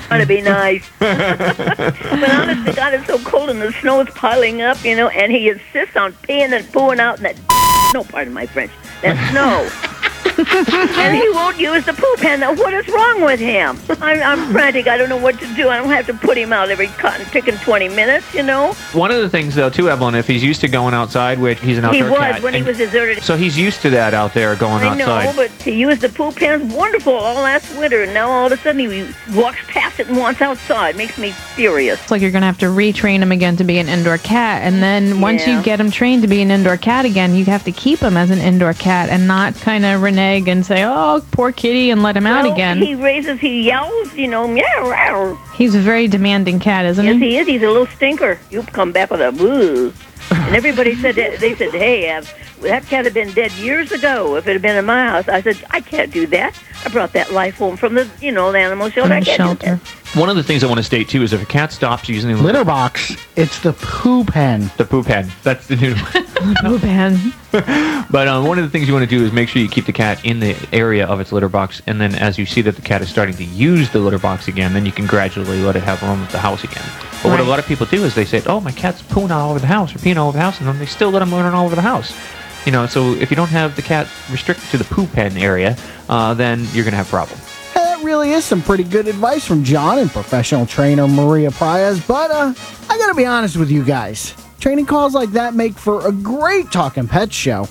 Trying 0.07 0.21
to 0.21 0.25
be 0.25 0.41
nice. 0.41 0.83
but 0.99 2.29
honest 2.31 2.65
to 2.65 2.73
God, 2.75 2.93
it's 2.95 3.05
so 3.05 3.19
cold 3.19 3.49
and 3.51 3.61
the 3.61 3.71
snow 3.73 4.01
is 4.01 4.09
piling 4.15 4.61
up, 4.63 4.83
you 4.83 4.95
know, 4.95 5.09
and 5.09 5.31
he 5.31 5.49
insists 5.49 5.95
on 5.95 6.11
peeing 6.13 6.51
and 6.53 6.65
pooing 6.67 6.99
out 6.99 7.17
in 7.17 7.23
that 7.23 7.37
no, 7.93 8.03
pardon 8.03 8.33
my 8.33 8.45
French, 8.47 8.71
that 9.01 9.15
snow. 9.31 9.69
and 10.57 11.15
he 11.17 11.29
won't 11.29 11.59
use 11.59 11.85
the 11.85 11.93
poop 11.93 12.19
pan. 12.19 12.39
Now, 12.39 12.53
what 12.53 12.73
is 12.73 12.87
wrong 12.87 13.21
with 13.21 13.39
him? 13.39 13.77
I'm, 14.01 14.21
I'm 14.21 14.51
frantic. 14.51 14.87
I 14.87 14.97
don't 14.97 15.09
know 15.09 15.17
what 15.17 15.39
to 15.39 15.53
do. 15.55 15.69
I 15.69 15.77
don't 15.77 15.89
have 15.89 16.05
to 16.07 16.13
put 16.13 16.37
him 16.37 16.53
out 16.53 16.69
every 16.69 16.87
cotton 16.87 17.25
pick 17.27 17.47
in 17.47 17.57
20 17.57 17.89
minutes, 17.89 18.33
you 18.33 18.43
know? 18.43 18.73
One 18.93 19.11
of 19.11 19.21
the 19.21 19.29
things, 19.29 19.55
though, 19.55 19.69
too, 19.69 19.89
Evelyn, 19.89 20.15
if 20.15 20.27
he's 20.27 20.43
used 20.43 20.61
to 20.61 20.67
going 20.67 20.93
outside, 20.93 21.39
which 21.39 21.59
he's 21.59 21.77
an 21.77 21.85
outdoor 21.85 21.95
He 21.95 22.01
outdoor 22.03 22.19
was 22.19 22.31
cat. 22.35 22.43
when 22.43 22.53
he 22.53 22.61
was 22.61 22.77
deserted. 22.77 23.23
So 23.23 23.35
he's 23.35 23.57
used 23.57 23.81
to 23.81 23.89
that 23.91 24.13
out 24.13 24.33
there 24.33 24.55
going 24.55 24.83
I 24.83 24.95
know, 24.95 25.05
outside. 25.09 25.35
but 25.35 25.51
he 25.63 25.73
used 25.73 26.01
the 26.01 26.09
poop 26.09 26.35
pan 26.35 26.69
wonderful 26.69 27.13
all 27.13 27.35
last 27.41 27.75
winter, 27.77 28.03
and 28.03 28.13
now 28.13 28.29
all 28.29 28.45
of 28.45 28.51
a 28.51 28.57
sudden 28.57 28.79
he 28.89 29.09
walks 29.35 29.59
past 29.67 29.99
it 29.99 30.07
and 30.07 30.17
wants 30.17 30.41
outside. 30.41 30.95
Makes 30.95 31.17
me 31.17 31.31
furious. 31.31 31.99
It's 32.01 32.11
like 32.11 32.21
you're 32.21 32.31
going 32.31 32.41
to 32.41 32.47
have 32.47 32.57
to 32.59 32.67
retrain 32.67 33.19
him 33.19 33.31
again 33.31 33.55
to 33.57 33.63
be 33.63 33.79
an 33.79 33.87
indoor 33.89 34.17
cat. 34.19 34.61
And 34.63 34.83
then 34.83 35.19
once 35.21 35.45
Yeah. 35.47 35.57
you 35.57 35.63
get 35.63 35.79
him 35.79 35.89
trained 35.91 36.21
to 36.21 36.27
be 36.27 36.41
an 36.41 36.51
indoor 36.51 36.77
cat 36.77 37.05
again, 37.05 37.33
you 37.35 37.45
have 37.45 37.63
to 37.63 37.71
keep 37.71 37.99
him 37.99 38.15
as 38.17 38.29
an 38.29 38.39
indoor 38.39 38.73
cat 38.73 39.09
and 39.09 39.27
not 39.27 39.55
kind 39.55 39.85
of 39.85 40.01
renege 40.01 40.26
and 40.27 40.65
say, 40.65 40.83
oh, 40.83 41.23
poor 41.31 41.51
kitty, 41.51 41.89
and 41.89 42.03
let 42.03 42.17
him 42.17 42.27
out 42.27 42.45
again. 42.51 42.77
He 42.79 42.95
raises, 42.95 43.39
he 43.39 43.63
yells, 43.63 44.13
you 44.13 44.27
know, 44.27 44.47
meow, 44.47 44.63
meow. 44.83 45.35
He's 45.55 45.73
a 45.73 45.79
very 45.79 46.07
demanding 46.07 46.59
cat, 46.59 46.85
isn't 46.85 47.05
Yes, 47.05 47.15
he? 47.15 47.19
Yes, 47.33 47.47
he 47.47 47.53
is. 47.53 47.61
He's 47.61 47.67
a 47.67 47.71
little 47.71 47.87
stinker. 47.87 48.37
You 48.51 48.61
come 48.63 48.91
back 48.91 49.09
with 49.09 49.21
a 49.21 49.31
boo. 49.31 49.93
And 50.31 50.55
everybody 50.55 50.95
said 50.95 51.15
that, 51.15 51.39
they 51.39 51.55
said, 51.55 51.71
"Hey, 51.71 52.09
uh, 52.09 52.21
that 52.61 52.85
cat 52.87 53.05
had 53.05 53.13
been 53.13 53.31
dead 53.33 53.51
years 53.53 53.91
ago. 53.91 54.35
If 54.35 54.47
it 54.47 54.53
had 54.53 54.61
been 54.61 54.75
in 54.77 54.85
my 54.85 55.05
house." 55.07 55.27
I 55.27 55.41
said, 55.41 55.57
"I 55.71 55.81
can't 55.81 56.11
do 56.11 56.25
that. 56.27 56.53
I 56.85 56.89
brought 56.89 57.13
that 57.13 57.31
life 57.31 57.57
home 57.57 57.77
from 57.77 57.95
the, 57.95 58.07
you 58.21 58.31
know, 58.31 58.51
the 58.51 58.59
animal 58.59 58.89
shelter. 58.89 59.13
I 59.13 59.21
can't 59.21 59.59
do 59.59 59.65
that." 59.65 59.79
One 60.15 60.29
of 60.29 60.37
the 60.37 60.43
things 60.43 60.63
I 60.63 60.67
want 60.67 60.77
to 60.77 60.83
state, 60.83 61.09
too, 61.09 61.21
is 61.21 61.33
if 61.33 61.43
a 61.43 61.45
cat 61.45 61.73
stops 61.73 62.07
using 62.07 62.33
the 62.33 62.41
Litter 62.41 62.63
box. 62.63 63.15
It's 63.35 63.59
the 63.59 63.73
poo 63.73 64.23
pen. 64.23 64.71
The 64.77 64.85
poo 64.85 65.03
pen. 65.03 65.29
That's 65.43 65.67
the 65.67 65.75
new 65.75 65.95
one. 66.41 66.55
poo 66.61 66.79
pen. 66.79 67.33
But 68.09 68.29
um, 68.29 68.45
one 68.45 68.57
of 68.57 68.63
the 68.63 68.69
things 68.69 68.87
you 68.87 68.93
want 68.93 69.09
to 69.09 69.17
do 69.17 69.25
is 69.25 69.33
make 69.33 69.49
sure 69.49 69.61
you 69.61 69.67
keep 69.67 69.85
the 69.85 69.91
cat 69.91 70.23
in 70.23 70.39
the 70.39 70.55
area 70.71 71.05
of 71.05 71.19
its 71.19 71.33
litter 71.33 71.49
box, 71.49 71.81
and 71.87 71.99
then 71.99 72.15
as 72.15 72.37
you 72.37 72.45
see 72.45 72.61
that 72.61 72.75
the 72.77 72.81
cat 72.81 73.01
is 73.01 73.09
starting 73.09 73.35
to 73.35 73.43
use 73.43 73.89
the 73.89 73.99
litter 73.99 74.17
box 74.19 74.47
again, 74.47 74.71
then 74.73 74.85
you 74.85 74.93
can 74.93 75.05
gradually 75.05 75.61
let 75.61 75.75
it 75.75 75.83
have 75.83 76.01
room 76.03 76.23
at 76.23 76.29
the 76.29 76.39
house 76.39 76.63
again. 76.63 76.85
But 77.21 77.31
what 77.31 77.39
a 77.41 77.43
lot 77.43 77.59
of 77.59 77.65
people 77.65 77.85
do 77.87 78.05
is 78.05 78.15
they 78.15 78.23
say, 78.25 78.41
"Oh, 78.45 78.61
my 78.61 78.71
cat's 78.71 79.01
pooing 79.01 79.31
all 79.31 79.49
over 79.49 79.59
the 79.59 79.67
house 79.67 79.93
or 79.93 79.99
peeing 79.99 80.16
all 80.17 80.29
over 80.29 80.37
the 80.37 80.43
house," 80.43 80.59
and 80.59 80.67
then 80.67 80.79
they 80.79 80.85
still 80.85 81.09
let 81.09 81.19
them 81.19 81.31
run 81.31 81.53
all 81.53 81.65
over 81.65 81.75
the 81.75 81.81
house. 81.81 82.15
You 82.65 82.71
know, 82.71 82.85
so 82.85 83.13
if 83.13 83.29
you 83.29 83.35
don't 83.37 83.49
have 83.49 83.75
the 83.75 83.81
cat 83.81 84.07
restricted 84.29 84.69
to 84.71 84.77
the 84.77 84.83
poo 84.83 85.07
pen 85.07 85.37
area, 85.37 85.77
uh, 86.09 86.33
then 86.33 86.59
you're 86.73 86.83
going 86.83 86.91
to 86.91 86.97
have 86.97 87.07
problems. 87.07 87.41
Hey, 87.73 87.79
that 87.79 88.03
really 88.03 88.31
is 88.31 88.43
some 88.43 88.61
pretty 88.61 88.83
good 88.83 89.07
advice 89.07 89.45
from 89.45 89.63
John 89.63 89.99
and 89.99 90.09
professional 90.09 90.65
trainer 90.65 91.07
Maria 91.07 91.49
Prias, 91.51 92.05
but 92.05 92.29
uh, 92.29 92.53
I 92.89 92.97
gotta 92.97 93.15
be 93.15 93.25
honest 93.25 93.55
with 93.55 93.71
you 93.71 93.85
guys. 93.85 94.33
Training 94.59 94.85
calls 94.85 95.13
like 95.13 95.29
that 95.31 95.53
make 95.53 95.75
for 95.75 96.07
a 96.07 96.11
great 96.11 96.71
Talking 96.71 97.07
pet 97.07 97.31
show. 97.31 97.67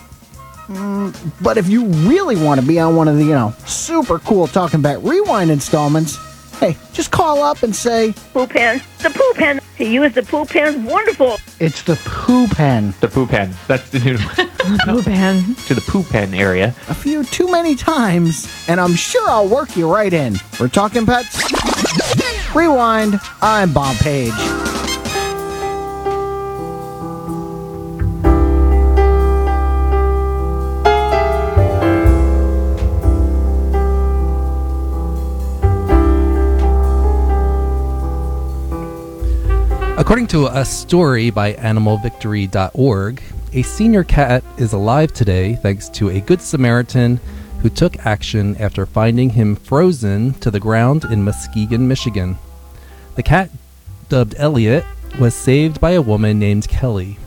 Mm, 0.68 1.14
but 1.42 1.59
if 1.59 1.68
you 1.68 1.85
really 1.85 2.37
want 2.37 2.61
to 2.61 2.66
be 2.66 2.80
on 2.80 2.96
one 2.96 3.06
of 3.06 3.16
the, 3.16 3.24
you 3.24 3.32
know, 3.32 3.54
super 3.66 4.18
cool 4.20 4.46
Talking 4.46 4.82
Pet 4.82 5.00
Rewind 5.02 5.50
installments, 5.50 6.16
hey, 6.59 6.76
just 6.92 7.11
call 7.11 7.42
up 7.42 7.62
and 7.62 7.74
say, 7.74 8.14
Poo 8.32 8.46
pen. 8.46 8.80
The 9.02 9.11
poo 9.11 9.32
pen. 9.35 9.61
He 9.76 9.92
used 9.94 10.14
the 10.14 10.22
poo 10.22 10.44
pen. 10.46 10.84
Wonderful. 10.84 11.36
it's 11.60 11.82
the 11.82 11.96
poo 12.04 12.48
pen. 12.48 12.94
The 13.00 13.08
poo 13.08 13.26
pen. 13.26 13.54
That's 13.68 13.90
the 13.90 13.98
new 13.98 14.16
poo 14.86 15.02
pen. 15.02 15.54
to 15.66 15.74
the 15.74 15.82
poo 15.82 16.02
pen 16.02 16.32
area. 16.34 16.74
A 16.88 16.94
few 16.94 17.24
too 17.24 17.50
many 17.50 17.74
times, 17.74 18.64
and 18.68 18.80
I'm 18.80 18.94
sure 18.94 19.28
I'll 19.28 19.48
work 19.48 19.76
you 19.76 19.92
right 19.92 20.12
in. 20.12 20.36
We're 20.58 20.68
Talking 20.68 21.04
Pets. 21.04 21.42
Rewind. 22.54 23.20
I'm 23.42 23.72
Bob 23.74 23.96
Page. 23.96 24.32
According 40.06 40.28
to 40.28 40.46
a 40.46 40.64
story 40.64 41.30
by 41.30 41.54
animalvictory.org, 41.54 43.22
a 43.52 43.62
senior 43.62 44.04
cat 44.04 44.44
is 44.56 44.72
alive 44.72 45.12
today 45.12 45.56
thanks 45.56 45.88
to 45.88 46.10
a 46.10 46.20
good 46.20 46.40
Samaritan 46.40 47.18
who 47.60 47.68
took 47.68 48.06
action 48.06 48.56
after 48.58 48.86
finding 48.86 49.30
him 49.30 49.56
frozen 49.56 50.34
to 50.34 50.52
the 50.52 50.60
ground 50.60 51.06
in 51.06 51.24
Muskegon, 51.24 51.88
Michigan. 51.88 52.38
The 53.16 53.24
cat, 53.24 53.50
dubbed 54.08 54.36
Elliot, 54.38 54.84
was 55.18 55.34
saved 55.34 55.80
by 55.80 55.90
a 55.90 56.02
woman 56.02 56.38
named 56.38 56.68
Kelly, 56.68 57.18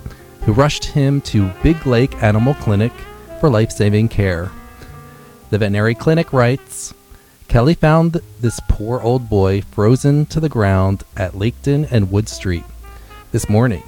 who 0.43 0.53
rushed 0.53 0.85
him 0.85 1.19
to 1.23 1.51
Big 1.61 1.85
Lake 1.85 2.23
Animal 2.23 2.53
Clinic 2.53 2.93
for 3.41 3.49
life 3.49 3.71
saving 3.71 4.07
care. 4.07 4.51
The 5.49 5.57
veterinary 5.57 5.95
clinic 5.95 6.31
writes 6.31 6.93
Kelly 7.49 7.73
found 7.73 8.21
this 8.39 8.59
poor 8.69 9.01
old 9.01 9.27
boy 9.27 9.61
frozen 9.61 10.27
to 10.27 10.39
the 10.39 10.49
ground 10.49 11.03
at 11.17 11.33
Laketon 11.33 11.91
and 11.91 12.11
Wood 12.11 12.29
Street. 12.29 12.63
this 13.31 13.49
morning. 13.49 13.81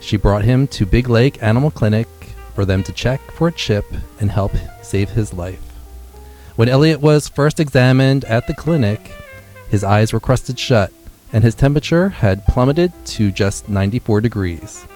She 0.00 0.16
brought 0.16 0.44
him 0.44 0.66
to 0.68 0.86
Big 0.86 1.10
Lake 1.10 1.42
Animal 1.42 1.70
Clinic 1.70 2.08
for 2.54 2.64
them 2.64 2.82
to 2.82 2.92
check 2.92 3.20
for 3.30 3.48
a 3.48 3.52
chip 3.52 3.84
and 4.20 4.30
help 4.30 4.52
save 4.82 5.10
his 5.10 5.34
life. 5.34 5.60
When 6.56 6.68
Elliot 6.70 7.00
was 7.00 7.28
first 7.28 7.60
examined 7.60 8.24
at 8.24 8.46
the 8.46 8.54
clinic, 8.54 9.12
his 9.68 9.84
eyes 9.84 10.14
were 10.14 10.20
crusted 10.20 10.58
shut 10.58 10.90
and 11.30 11.44
his 11.44 11.54
temperature 11.54 12.08
had 12.08 12.46
plummeted 12.46 12.92
to 13.06 13.30
just 13.30 13.68
94 13.68 14.22
degrees. 14.22 14.86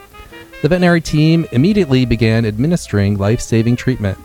The 0.62 0.68
veterinary 0.68 1.02
team 1.02 1.46
immediately 1.52 2.06
began 2.06 2.46
administering 2.46 3.18
life 3.18 3.42
saving 3.42 3.76
treatment. 3.76 4.18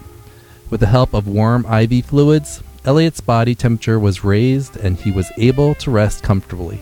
With 0.69 0.79
the 0.79 0.87
help 0.87 1.13
of 1.13 1.27
warm 1.27 1.65
IV 1.65 2.05
fluids, 2.05 2.63
Elliot's 2.85 3.21
body 3.21 3.55
temperature 3.55 3.97
was 3.97 4.25
raised 4.25 4.75
and 4.75 4.97
he 4.97 5.11
was 5.11 5.31
able 5.37 5.73
to 5.75 5.89
rest 5.89 6.21
comfortably. 6.21 6.81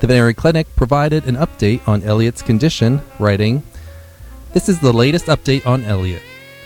The 0.00 0.06
veterinary 0.06 0.34
clinic 0.34 0.66
provided 0.76 1.24
an 1.24 1.36
update 1.36 1.86
on 1.88 2.02
Elliot's 2.02 2.42
condition, 2.42 3.00
writing, 3.18 3.62
This 4.52 4.68
is 4.68 4.78
the 4.78 4.92
latest 4.92 5.26
update 5.26 5.66
on 5.66 5.84
Elliot. 5.84 6.22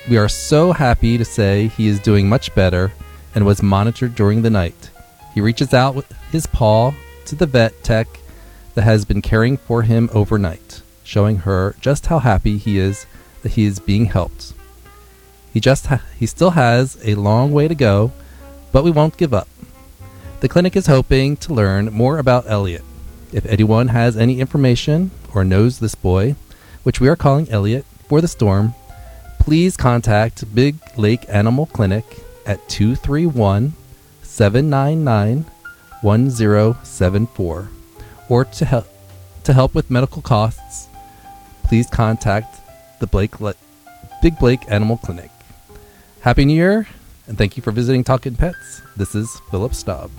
We 0.09 0.17
are 0.17 0.29
so 0.29 0.73
happy 0.73 1.17
to 1.17 1.25
say 1.25 1.69
he 1.69 1.87
is 1.87 2.01
doing 2.01 2.29
much 2.29 2.53
better 2.57 2.93
and 3.37 3.47
was 3.47 3.63
monitored 3.63 4.17
during 4.17 4.43
the 4.43 4.51
night. 4.51 4.91
He 5.33 5.41
reaches 5.41 5.73
out 5.73 5.95
with 5.95 6.11
his 6.33 6.47
paw 6.47 6.93
to 7.27 7.35
the 7.37 7.47
vet 7.47 7.85
tech 7.85 8.09
that 8.75 8.83
has 8.83 9.05
been 9.05 9.23
caring 9.23 9.57
for 9.57 9.83
him 9.83 10.11
overnight, 10.13 10.83
showing 11.05 11.39
her 11.39 11.77
just 11.81 12.07
how 12.07 12.19
happy 12.19 12.59
he 12.59 12.79
is 12.79 13.07
that 13.43 13.53
he 13.53 13.65
is 13.65 13.79
being 13.79 14.07
helped. 14.07 14.55
He 15.53 15.61
just 15.61 15.87
ha- 15.87 16.03
he 16.19 16.27
still 16.27 16.51
has 16.51 16.99
a 17.05 17.15
long 17.15 17.53
way 17.53 17.69
to 17.69 17.75
go, 17.77 18.13
but 18.75 18.83
we 18.83 18.91
won't 18.91 19.17
give 19.17 19.33
up. 19.33 19.47
The 20.41 20.49
clinic 20.49 20.75
is 20.75 20.89
hoping 20.89 21.37
to 21.37 21.55
learn 21.55 21.93
more 21.93 22.19
about 22.19 22.51
Elliot. 22.51 22.83
If 23.33 23.47
anyone 23.47 23.89
has 23.89 24.17
any 24.17 24.41
information 24.41 25.13
or 25.33 25.45
knows 25.45 25.79
this 25.79 25.95
boy, 25.95 26.35
which 26.83 27.01
we 27.01 27.09
are 27.09 27.15
calling 27.15 27.49
Elliot 27.49 27.85
for 28.09 28.21
the 28.21 28.27
storm, 28.27 28.75
please 29.39 29.77
contact 29.77 30.53
Big 30.57 30.75
Lake 30.97 31.25
Animal 31.29 31.67
Clinic 31.67 32.05
at 32.47 32.69
231 32.69 33.75
799 34.23 35.47
1074 36.03 37.69
or 38.29 38.45
to 38.45 38.65
help 38.65 38.89
to 39.45 39.53
help 39.53 39.75
with 39.75 39.91
medical 39.91 40.21
costs 40.21 40.89
please 41.63 41.89
contact 41.89 42.61
the 42.99 43.07
Blake 43.07 43.41
Le- 43.41 43.55
Big 44.21 44.37
Blake 44.39 44.63
Animal 44.69 44.97
Clinic. 44.97 45.31
Happy 46.23 46.45
New 46.45 46.55
Year 46.55 46.89
and 47.27 47.39
thank 47.39 47.57
you 47.57 47.63
for 47.63 47.71
visiting 47.71 48.05
Talking 48.05 48.37
Pets. 48.37 48.83
This 48.97 49.15
is 49.15 49.41
Philip 49.51 49.75
Staub. 49.75 50.11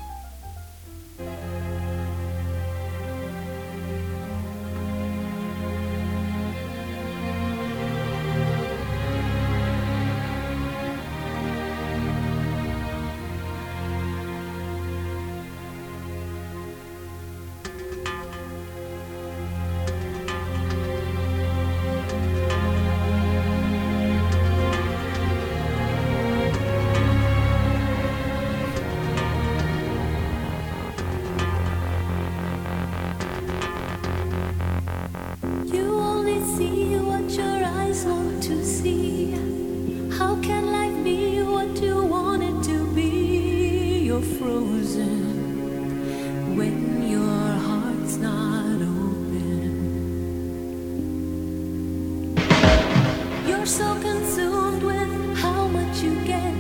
You're 53.65 53.73
so 53.73 53.99
consumed 53.99 54.84
with 54.84 55.38
how 55.39 55.67
much 55.67 56.04
you 56.04 56.23
get. 56.23 56.54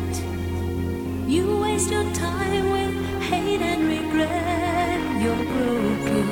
You 1.29 1.59
waste 1.59 1.91
your 1.91 2.11
time 2.15 2.71
with 2.71 2.95
hate 3.21 3.61
and 3.61 3.87
regret. 3.87 5.21
You're 5.21 5.35
broken 5.35 6.27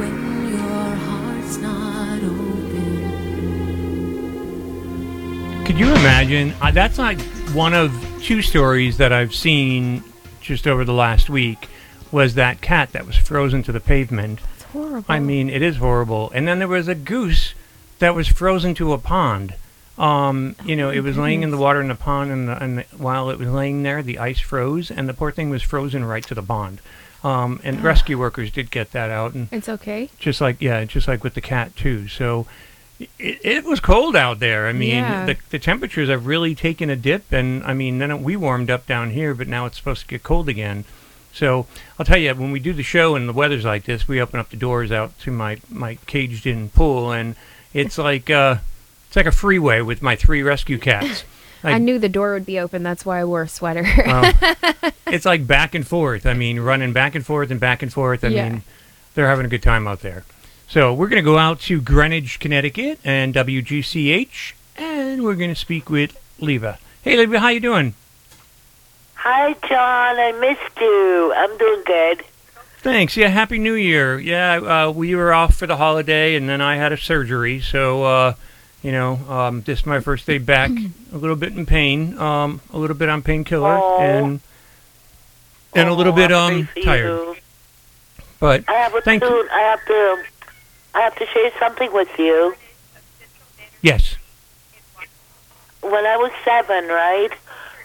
when 0.00 0.48
your 0.48 0.96
heart's 0.96 1.58
not 1.58 2.18
open. 2.24 3.04
Could 5.64 5.78
you 5.78 5.86
imagine? 5.92 6.52
That's 6.72 6.98
like 6.98 7.20
one 7.52 7.72
of 7.72 7.92
two 8.20 8.42
stories 8.42 8.96
that 8.96 9.12
I've 9.12 9.32
seen 9.32 10.02
just 10.40 10.66
over 10.66 10.84
the 10.84 10.92
last 10.92 11.30
week. 11.30 11.68
Was 12.10 12.34
that 12.34 12.62
cat 12.62 12.90
that 12.90 13.06
was 13.06 13.14
frozen 13.14 13.62
to 13.62 13.70
the 13.70 13.78
pavement? 13.78 14.40
It's 14.56 14.64
horrible. 14.64 15.04
I 15.08 15.20
mean, 15.20 15.48
it 15.48 15.62
is 15.62 15.76
horrible. 15.76 16.32
And 16.34 16.48
then 16.48 16.58
there 16.58 16.66
was 16.66 16.88
a 16.88 16.96
goose 16.96 17.54
that 18.00 18.14
was 18.14 18.28
frozen 18.28 18.74
to 18.74 18.92
a 18.92 18.98
pond. 18.98 19.54
Um, 19.98 20.56
you 20.64 20.76
know, 20.76 20.90
it 20.90 21.00
was 21.00 21.16
laying 21.18 21.42
in 21.42 21.50
the 21.50 21.58
water 21.58 21.80
in 21.80 21.88
the 21.88 21.94
pond, 21.94 22.30
and, 22.32 22.48
the, 22.48 22.62
and 22.62 22.78
the, 22.78 22.82
while 22.96 23.28
it 23.30 23.38
was 23.38 23.48
laying 23.48 23.82
there, 23.82 24.02
the 24.02 24.18
ice 24.18 24.40
froze, 24.40 24.90
and 24.90 25.06
the 25.08 25.12
poor 25.14 25.30
thing 25.30 25.50
was 25.50 25.62
frozen 25.62 26.04
right 26.04 26.24
to 26.24 26.34
the 26.34 26.42
pond. 26.42 26.80
Um, 27.22 27.60
and 27.62 27.82
rescue 27.82 28.18
workers 28.18 28.50
did 28.50 28.70
get 28.70 28.92
that 28.92 29.10
out, 29.10 29.34
and 29.34 29.48
It's 29.52 29.68
okay. 29.68 30.08
just 30.18 30.40
like 30.40 30.60
yeah, 30.62 30.82
just 30.84 31.06
like 31.06 31.22
with 31.22 31.34
the 31.34 31.42
cat 31.42 31.76
too. 31.76 32.08
So 32.08 32.46
it, 32.98 33.08
it 33.18 33.64
was 33.64 33.78
cold 33.78 34.16
out 34.16 34.38
there. 34.40 34.66
I 34.68 34.72
mean, 34.72 34.94
Yeah. 35.04 35.26
the 35.26 35.36
the 35.50 35.58
temperatures 35.58 36.08
have 36.08 36.24
really 36.26 36.54
taken 36.54 36.88
a 36.88 36.96
dip, 36.96 37.30
and 37.30 37.62
I 37.64 37.74
mean, 37.74 37.98
then 37.98 38.10
it, 38.10 38.20
we 38.20 38.36
warmed 38.36 38.70
up 38.70 38.86
down 38.86 39.10
here, 39.10 39.34
but 39.34 39.48
now 39.48 39.66
it's 39.66 39.76
supposed 39.76 40.00
to 40.00 40.06
get 40.08 40.22
cold 40.22 40.48
again. 40.48 40.84
So 41.34 41.66
I'll 41.98 42.06
tell 42.06 42.16
you, 42.18 42.34
when 42.34 42.52
we 42.52 42.58
do 42.58 42.72
the 42.72 42.82
show 42.82 43.14
and 43.16 43.28
the 43.28 43.34
weather's 43.34 43.66
like 43.66 43.84
this, 43.84 44.08
we 44.08 44.18
open 44.18 44.40
up 44.40 44.48
the 44.48 44.56
doors 44.56 44.90
out 44.90 45.18
to 45.20 45.30
my 45.30 45.58
my 45.68 45.98
caged 46.06 46.46
in 46.46 46.70
pool, 46.70 47.12
and 47.12 47.36
it's 47.74 47.98
like 47.98 48.30
uh, 48.30 48.56
it's 49.08 49.16
like 49.16 49.26
a 49.26 49.32
freeway 49.32 49.80
with 49.80 50.02
my 50.02 50.16
three 50.16 50.42
rescue 50.42 50.78
cats. 50.78 51.24
I 51.62 51.72
Like, 51.72 51.82
knew 51.82 51.98
the 51.98 52.08
door 52.08 52.32
would 52.32 52.46
be 52.46 52.58
open. 52.58 52.82
That's 52.82 53.04
why 53.04 53.20
I 53.20 53.24
wore 53.24 53.42
a 53.42 53.48
sweater. 53.48 53.86
Well, 54.06 54.32
it's 55.08 55.26
like 55.26 55.46
back 55.46 55.74
and 55.74 55.86
forth. 55.86 56.24
I 56.24 56.32
mean, 56.32 56.58
running 56.60 56.94
back 56.94 57.14
and 57.14 57.24
forth 57.26 57.50
and 57.50 57.60
back 57.60 57.82
and 57.82 57.92
forth. 57.92 58.24
I 58.24 58.28
Yeah. 58.28 58.48
mean, 58.48 58.62
they're 59.14 59.28
having 59.28 59.44
a 59.44 59.48
good 59.50 59.62
time 59.62 59.86
out 59.86 60.00
there. 60.00 60.24
So 60.68 60.94
we're 60.94 61.08
going 61.08 61.22
to 61.22 61.28
go 61.30 61.36
out 61.36 61.60
to 61.62 61.80
Greenwich, 61.82 62.40
Connecticut, 62.40 62.98
and 63.04 63.34
WGCH, 63.34 64.52
and 64.76 65.22
we're 65.22 65.34
going 65.34 65.50
to 65.50 65.56
speak 65.56 65.90
with 65.90 66.16
Leva. 66.38 66.78
Hey, 67.02 67.16
Leva, 67.18 67.40
how 67.40 67.48
you 67.48 67.60
doing? 67.60 67.92
Hi, 69.16 69.52
John. 69.68 70.18
I 70.18 70.32
missed 70.40 70.80
you. 70.80 71.32
I'm 71.36 71.58
doing 71.58 71.82
good. 71.84 72.24
Thanks. 72.82 73.16
Yeah, 73.16 73.28
Happy 73.28 73.58
New 73.58 73.74
Year. 73.74 74.18
Yeah, 74.18 74.86
uh, 74.86 74.90
we 74.90 75.14
were 75.14 75.32
off 75.34 75.54
for 75.56 75.66
the 75.66 75.76
holiday, 75.76 76.34
and 76.34 76.48
then 76.48 76.60
I 76.62 76.76
had 76.76 76.92
a 76.92 76.96
surgery. 76.96 77.60
So, 77.60 78.04
uh, 78.04 78.34
you 78.82 78.90
know, 78.92 79.16
um, 79.28 79.60
this 79.62 79.80
is 79.80 79.86
my 79.86 80.00
first 80.00 80.26
day 80.26 80.38
back. 80.38 80.70
a 81.12 81.16
little 81.16 81.36
bit 81.36 81.52
in 81.54 81.66
pain, 81.66 82.16
um, 82.18 82.60
a 82.72 82.78
little 82.78 82.96
bit 82.96 83.10
on 83.10 83.20
painkiller, 83.22 83.78
Oh. 83.82 83.98
and 84.00 84.40
and 85.74 85.88
a 85.88 85.92
little 85.94 86.12
bit 86.14 86.32
um 86.32 86.68
tired. 86.82 87.04
you. 87.10 87.36
But 88.40 88.64
I 88.66 88.72
have 88.72 88.94
a 88.94 89.00
thank 89.02 89.22
tune. 89.22 89.48
I 89.52 89.60
have 89.60 89.84
to. 89.84 90.24
I 90.94 91.00
have 91.02 91.14
to 91.16 91.26
share 91.26 91.52
something 91.60 91.92
with 91.92 92.08
you. 92.18 92.54
yes. 93.82 94.16
When 95.82 96.04
I 96.06 96.16
was 96.16 96.32
seven, 96.44 96.88
right, 96.88 97.30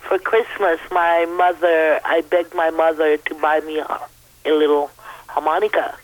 for 0.02 0.18
Christmas, 0.20 0.80
my 0.92 1.26
mother, 1.38 2.00
I 2.04 2.22
begged 2.22 2.54
my 2.56 2.70
mother 2.72 3.16
to 3.18 3.36
buy 3.36 3.60
me 3.62 3.78
a, 3.80 4.00
a 4.46 4.52
little 4.52 4.90
harmonica, 5.28 5.96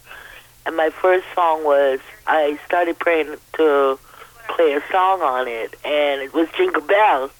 and 0.65 0.75
my 0.75 0.89
first 0.89 1.25
song 1.35 1.63
was 1.63 1.99
I 2.27 2.59
started 2.65 2.99
praying 2.99 3.35
to 3.53 3.99
play 4.49 4.73
a 4.73 4.81
song 4.91 5.21
on 5.21 5.47
it, 5.47 5.75
and 5.85 6.21
it 6.21 6.33
was 6.33 6.47
Jingle 6.57 6.81
Bells. 6.81 7.31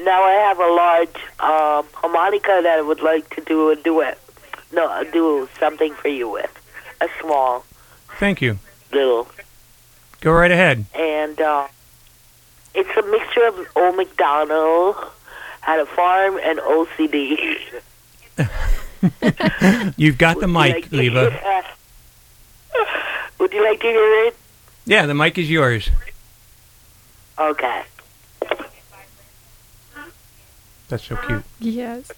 Now 0.00 0.22
I 0.22 0.32
have 0.32 0.58
a 0.58 0.66
large 0.68 1.16
um, 1.40 1.86
harmonica 1.94 2.60
that 2.62 2.78
I 2.78 2.82
would 2.82 3.00
like 3.02 3.28
to 3.36 3.40
do 3.42 3.70
a 3.70 3.76
duet. 3.76 4.18
No, 4.72 5.04
do 5.12 5.48
something 5.60 5.92
for 5.94 6.08
you 6.08 6.28
with. 6.28 6.50
A 7.00 7.08
small 7.20 7.64
Thank 8.18 8.40
you. 8.40 8.58
little 8.92 9.28
Go 10.20 10.32
right 10.32 10.50
ahead. 10.50 10.84
and 10.94 11.40
uh, 11.40 11.66
it's 12.74 12.96
a 12.96 13.02
mixture 13.10 13.44
of 13.46 13.66
Old 13.76 13.96
McDonald, 13.96 14.96
had 15.60 15.80
a 15.80 15.86
farm, 15.86 16.38
and 16.42 16.58
OCD. 16.60 17.58
You've 19.96 20.18
got 20.18 20.38
the 20.40 20.48
mic, 20.48 20.90
Leva. 20.92 21.64
Would 23.38 23.52
you 23.52 23.64
like 23.64 23.80
to 23.80 23.86
hear 23.86 24.26
it? 24.26 24.36
Yeah, 24.86 25.06
the 25.06 25.14
mic 25.14 25.38
is 25.38 25.50
yours. 25.50 25.90
Okay. 27.38 27.82
That's 30.88 31.04
so 31.04 31.16
cute. 31.16 31.42
yes. 31.58 32.12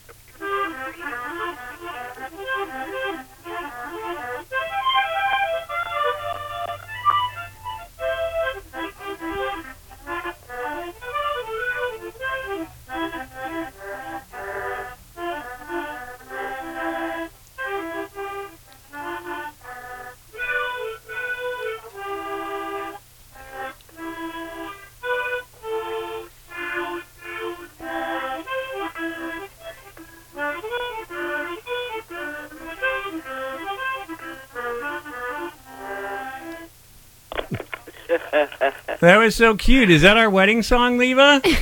That 39.01 39.16
was 39.18 39.37
so 39.37 39.57
cute. 39.57 39.91
Is 39.91 40.03
that 40.03 40.16
our 40.16 40.30
wedding 40.30 40.62
song, 40.62 40.99
Leva? 40.99 41.43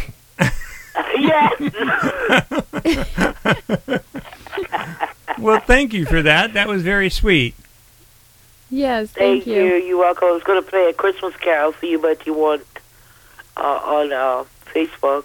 Yes. 1.19 1.59
well, 5.39 5.61
thank 5.61 5.95
you 5.95 6.05
for 6.05 6.21
that. 6.23 6.53
That 6.53 6.69
was 6.69 6.83
very 6.83 7.09
sweet. 7.09 7.55
Yes, 8.71 9.11
Thank 9.11 9.47
you. 9.47 9.75
You're 9.75 9.99
welcome. 9.99 10.29
I 10.29 10.33
was 10.33 10.43
going 10.43 10.63
to 10.63 10.69
play 10.69 10.89
a 10.89 10.93
Christmas 10.95 11.37
carol 11.37 11.73
for 11.73 11.87
you, 11.87 11.99
but 11.99 12.27
you 12.27 12.33
weren't 12.33 12.67
uh, 13.57 13.61
on 13.61 14.13
uh, 14.13 14.45
Facebook. 14.67 15.25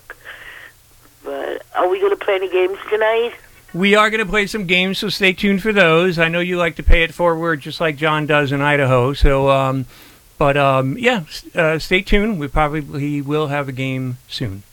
But 1.23 1.63
are 1.75 1.87
we 1.87 1.99
going 1.99 2.17
to 2.17 2.23
play 2.23 2.35
any 2.35 2.49
games 2.49 2.77
tonight? 2.89 3.33
We 3.73 3.95
are 3.95 4.09
going 4.09 4.23
to 4.23 4.29
play 4.29 4.47
some 4.47 4.65
games, 4.65 4.97
so 4.97 5.07
stay 5.09 5.33
tuned 5.33 5.61
for 5.61 5.71
those. 5.71 6.19
I 6.19 6.27
know 6.27 6.39
you 6.39 6.57
like 6.57 6.75
to 6.77 6.83
pay 6.83 7.03
it 7.03 7.13
forward, 7.13 7.61
just 7.61 7.79
like 7.79 7.95
John 7.95 8.25
does 8.25 8.51
in 8.51 8.61
Idaho. 8.61 9.13
So, 9.13 9.49
um, 9.49 9.85
but 10.37 10.57
um, 10.57 10.97
yeah, 10.97 11.23
uh, 11.55 11.79
stay 11.79 12.01
tuned. 12.01 12.39
We 12.39 12.47
probably 12.47 13.21
will 13.21 13.47
have 13.47 13.67
a 13.67 13.71
game 13.71 14.17
soon. 14.27 14.63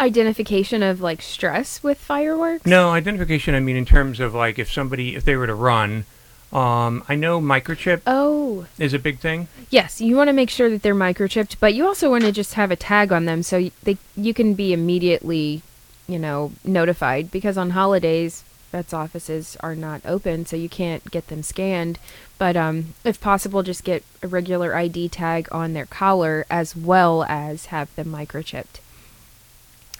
Identification 0.00 0.82
of 0.82 1.00
like 1.00 1.20
stress 1.22 1.82
with 1.82 1.98
fireworks. 1.98 2.64
No, 2.66 2.90
identification. 2.90 3.54
I 3.54 3.60
mean, 3.60 3.76
in 3.76 3.84
terms 3.84 4.20
of 4.20 4.34
like 4.34 4.58
if 4.58 4.70
somebody 4.72 5.16
if 5.16 5.24
they 5.24 5.36
were 5.36 5.46
to 5.48 5.54
run, 5.54 6.04
um, 6.52 7.04
I 7.08 7.14
know 7.16 7.40
microchip 7.40 8.02
Oh. 8.06 8.66
is 8.78 8.94
a 8.94 8.98
big 8.98 9.18
thing. 9.18 9.48
Yes, 9.70 10.00
you 10.00 10.16
want 10.16 10.28
to 10.28 10.32
make 10.32 10.50
sure 10.50 10.70
that 10.70 10.82
they're 10.82 10.94
microchipped, 10.94 11.56
but 11.60 11.74
you 11.74 11.84
also 11.86 12.10
want 12.10 12.24
to 12.24 12.32
just 12.32 12.54
have 12.54 12.70
a 12.70 12.76
tag 12.76 13.12
on 13.12 13.24
them 13.24 13.42
so 13.42 13.70
they 13.82 13.98
you 14.16 14.32
can 14.32 14.54
be 14.54 14.72
immediately, 14.72 15.62
you 16.06 16.18
know, 16.18 16.52
notified 16.64 17.30
because 17.30 17.58
on 17.58 17.70
holidays 17.70 18.44
vets 18.70 18.92
offices 18.92 19.56
are 19.60 19.74
not 19.74 20.00
open, 20.04 20.44
so 20.46 20.54
you 20.54 20.68
can't 20.68 21.10
get 21.10 21.26
them 21.28 21.42
scanned. 21.42 21.98
But 22.38 22.56
um, 22.56 22.94
if 23.02 23.20
possible, 23.20 23.62
just 23.64 23.82
get 23.82 24.04
a 24.22 24.28
regular 24.28 24.76
ID 24.76 25.08
tag 25.08 25.48
on 25.50 25.72
their 25.72 25.86
collar 25.86 26.46
as 26.50 26.76
well 26.76 27.24
as 27.28 27.66
have 27.66 27.92
them 27.96 28.08
microchipped. 28.08 28.78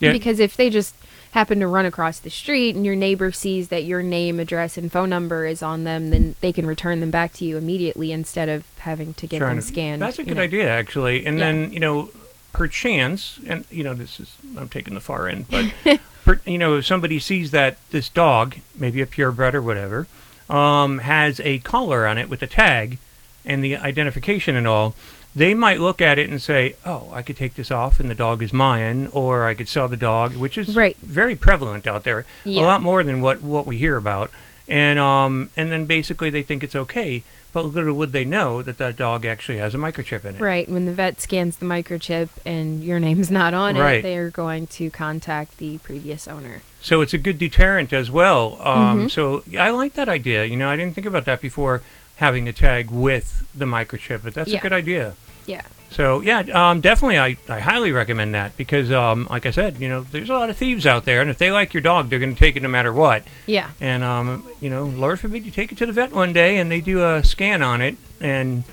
Yeah. 0.01 0.13
Because 0.13 0.39
if 0.41 0.57
they 0.57 0.71
just 0.71 0.95
happen 1.33 1.61
to 1.61 1.67
run 1.67 1.85
across 1.85 2.19
the 2.21 2.31
street 2.31 2.75
and 2.75 2.87
your 2.87 2.97
neighbor 2.97 3.31
sees 3.33 3.69
that 3.69 3.85
your 3.85 4.03
name, 4.03 4.41
address, 4.41 4.79
and 4.79 4.91
phone 4.91 5.11
number 5.11 5.45
is 5.45 5.63
on 5.63 5.85
them, 5.85 6.11
then 6.11 6.35
they 6.41 6.53
can 6.53 6.67
return 6.67 7.01
them 7.01 7.11
back 7.11 7.33
to 7.35 7.45
you 7.45 7.57
immediately 7.59 8.13
instead 8.13 8.49
of 8.49 8.65
having 8.79 9.13
to 9.15 9.27
get 9.27 9.41
them 9.41 9.61
scanned. 9.61 10.01
That's 10.01 10.19
a 10.19 10.25
good 10.25 10.37
know. 10.39 10.43
idea, 10.43 10.69
actually. 10.71 11.27
And 11.27 11.39
Yeah. 11.39 11.45
then 11.53 11.73
you 11.73 11.81
know, 11.81 12.11
perchance, 12.53 13.39
and 13.47 13.65
you 13.71 13.85
know, 13.85 13.95
this 13.95 14.19
is 14.21 14.35
I'm 14.57 14.69
taking 14.69 14.95
the 14.95 15.01
far 15.01 15.29
end, 15.29 15.47
but 15.51 15.67
per, 16.25 16.41
you 16.47 16.59
know, 16.59 16.77
if 16.79 16.87
somebody 16.87 17.19
sees 17.19 17.51
that 17.51 17.77
this 17.91 18.09
dog, 18.09 18.57
maybe 18.77 19.01
a 19.01 19.07
purebred 19.07 19.55
or 19.55 19.63
whatever, 19.63 20.07
um, 20.49 20.99
has 21.01 21.41
a 21.41 21.59
collar 21.61 22.07
on 22.07 22.19
it 22.19 22.29
with 22.29 22.43
a 22.43 22.47
tag 22.47 22.99
and 23.45 23.63
the 23.63 23.77
identification 23.77 24.57
and 24.57 24.67
all. 24.67 24.95
They 25.39 25.55
might 25.55 25.79
look 25.79 26.01
at 26.01 26.19
it 26.19 26.29
and 26.29 26.43
say, 26.43 26.75
"Oh, 26.85 27.11
I 27.13 27.23
could 27.23 27.37
take 27.37 27.55
this 27.55 27.71
off, 27.71 28.01
and 28.01 28.11
the 28.11 28.15
dog 28.27 28.43
is 28.43 28.53
mine," 28.53 29.09
or 29.13 29.47
I 29.47 29.55
could 29.55 29.69
sell 29.69 29.87
the 29.87 29.97
dog, 29.97 30.35
which 30.37 30.59
is 30.59 30.75
Right. 30.75 30.97
very 31.01 31.37
prevalent 31.37 31.87
out 31.87 32.03
there. 32.03 32.25
Yeah. 32.45 32.63
A 32.63 32.67
lot 32.73 32.83
more 32.83 33.05
than 33.05 33.21
what 33.21 33.41
what 33.41 33.65
we 33.67 33.79
hear 33.79 33.97
about. 33.97 34.31
And 34.69 34.99
um, 34.99 35.51
and 35.57 35.71
then 35.73 35.85
basically 35.87 36.29
they 36.29 36.43
think 36.43 36.63
it's 36.65 36.75
okay, 36.75 37.23
but 37.53 37.63
little 37.67 37.95
would 37.95 38.11
they 38.13 38.25
know 38.25 38.63
that 38.63 38.79
that 38.79 38.97
dog 38.97 39.25
actually 39.25 39.59
has 39.59 39.75
a 39.75 39.79
microchip 39.79 40.25
in 40.25 40.35
it. 40.35 40.41
Right. 40.41 40.69
When 40.69 40.85
the 40.87 40.93
vet 40.93 41.21
scans 41.21 41.57
the 41.57 41.67
microchip 41.67 42.29
and 42.45 42.83
your 42.83 42.99
name's 42.99 43.31
not 43.31 43.55
on 43.55 43.77
Right. 43.79 44.01
it, 44.01 44.03
they 44.03 44.17
are 44.19 44.31
going 44.31 44.67
to 44.79 44.91
contact 44.91 45.59
the 45.59 45.79
previous 45.79 46.27
owner. 46.27 46.63
So 46.83 47.01
it's 47.01 47.15
a 47.15 47.19
good 47.19 47.39
deterrent 47.39 47.93
as 47.93 48.11
well. 48.11 48.59
Um, 48.63 49.07
Mhm. 49.07 49.11
So 49.11 49.43
I 49.59 49.71
like 49.71 49.95
that 49.95 50.09
idea. 50.09 50.45
You 50.45 50.57
know, 50.57 50.69
I 50.69 50.77
didn't 50.77 50.95
think 50.97 51.07
about 51.07 51.25
that 51.27 51.41
before 51.41 51.81
having 52.17 52.49
a 52.49 52.53
tag 52.53 52.91
with 52.91 53.45
the 53.55 53.65
microchip, 53.65 54.21
but 54.25 54.35
that's 54.35 54.51
Yeah. 54.51 54.59
a 54.59 54.63
good 54.63 54.73
idea. 54.73 55.15
Yeah. 55.49 55.63
So 55.91 56.21
yeah, 56.21 56.41
um, 56.53 56.81
definitely, 56.83 57.19
I, 57.19 57.37
I 57.49 57.61
highly 57.61 57.93
recommend 57.93 58.35
that 58.35 58.55
because, 58.59 58.93
um, 58.93 59.27
like 59.31 59.47
I 59.47 59.51
said, 59.51 59.79
you 59.81 59.89
know, 59.89 60.03
there's 60.03 60.29
a 60.29 60.35
lot 60.35 60.51
of 60.51 60.57
thieves 60.57 60.87
out 60.87 61.07
there, 61.07 61.23
and 61.23 61.31
if 61.31 61.39
they 61.39 61.51
like 61.51 61.73
your 61.73 61.81
dog, 61.81 62.11
they're 62.11 62.19
going 62.19 62.35
to 62.35 62.39
take 62.39 62.57
it 62.57 62.63
no 62.63 62.69
matter 62.69 62.93
what. 62.93 63.25
Yeah. 63.47 63.71
And 63.81 64.05
um, 64.05 64.47
you 64.61 64.69
know, 64.69 64.85
Lord 64.85 65.19
forbid 65.19 65.45
you 65.47 65.51
take 65.51 65.73
it 65.73 65.79
to 65.79 65.87
the 65.87 65.93
vet 65.93 66.13
one 66.13 66.33
day 66.35 66.59
and 66.59 66.71
they 66.71 66.81
do 66.83 67.03
a 67.05 67.25
scan 67.25 67.63
on 67.63 67.81
it, 67.81 67.97
and 68.21 68.65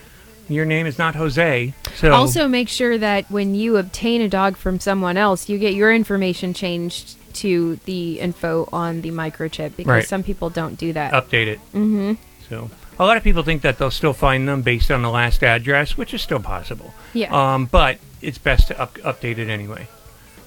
your 0.50 0.66
name 0.66 0.86
is 0.86 1.00
not 1.00 1.16
Jose. 1.16 1.74
So 1.96 2.12
Also, 2.12 2.48
make 2.50 2.68
sure 2.70 2.98
that 2.98 3.32
when 3.32 3.56
you 3.56 3.78
obtain 3.78 4.22
a 4.22 4.28
dog 4.28 4.58
from 4.58 4.80
someone 4.82 5.16
else, 5.18 5.48
you 5.50 5.58
get 5.58 5.74
your 5.74 5.94
information 5.94 6.54
changed 6.54 7.16
to 7.36 7.78
the 7.86 8.20
info 8.20 8.68
on 8.74 9.02
the 9.02 9.10
microchip 9.12 9.76
because 9.78 9.90
Right. 9.90 10.06
some 10.08 10.22
people 10.22 10.50
don't 10.50 10.78
do 10.78 10.94
that. 10.94 11.14
update 11.14 11.48
it. 11.48 11.60
Mm-hmm. 11.74 12.14
So 12.50 12.70
a 12.98 13.06
lot 13.06 13.18
of 13.18 13.24
people 13.24 13.44
think 13.44 13.62
that 13.64 13.78
they'll 13.78 13.92
still 13.92 14.14
find 14.14 14.48
them 14.48 14.62
based 14.62 14.90
on 14.92 15.02
the 15.02 15.10
last 15.10 15.44
address, 15.44 15.98
which 15.98 16.14
is 16.14 16.22
still 16.22 16.40
possible. 16.40 16.94
Yeah. 17.14 17.54
Um, 17.54 17.66
but 17.66 17.98
it's 18.22 18.38
best 18.38 18.68
to 18.70 18.80
up- 18.80 18.98
update 19.00 19.38
it 19.38 19.50
anyway. 19.50 19.88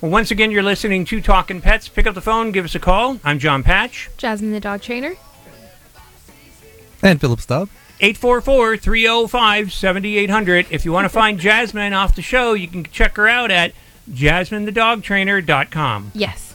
Well, 0.00 0.10
once 0.12 0.30
again, 0.30 0.50
you're 0.50 0.62
listening 0.62 1.04
to 1.06 1.20
Talking 1.20 1.60
Pets. 1.60 1.88
Pick 1.88 2.06
up 2.06 2.14
the 2.14 2.20
phone, 2.20 2.52
give 2.52 2.64
us 2.64 2.74
a 2.74 2.78
call. 2.78 3.18
I'm 3.24 3.38
John 3.38 3.62
Patch. 3.62 4.08
Jasmine 4.16 4.52
the 4.52 4.60
dog 4.60 4.80
trainer. 4.80 5.16
And 7.02 7.20
Philip 7.20 7.40
Staub. 7.40 7.68
844-305-7800. 8.00 10.66
If 10.70 10.84
you 10.84 10.92
want 10.92 11.04
to 11.04 11.08
find 11.08 11.40
Jasmine 11.40 11.92
off 11.92 12.14
the 12.14 12.22
show, 12.22 12.52
you 12.54 12.68
can 12.68 12.84
check 12.84 13.16
her 13.16 13.28
out 13.28 13.50
at 13.50 13.72
jasminethedogtrainer.com. 14.10 16.12
Yes. 16.14 16.54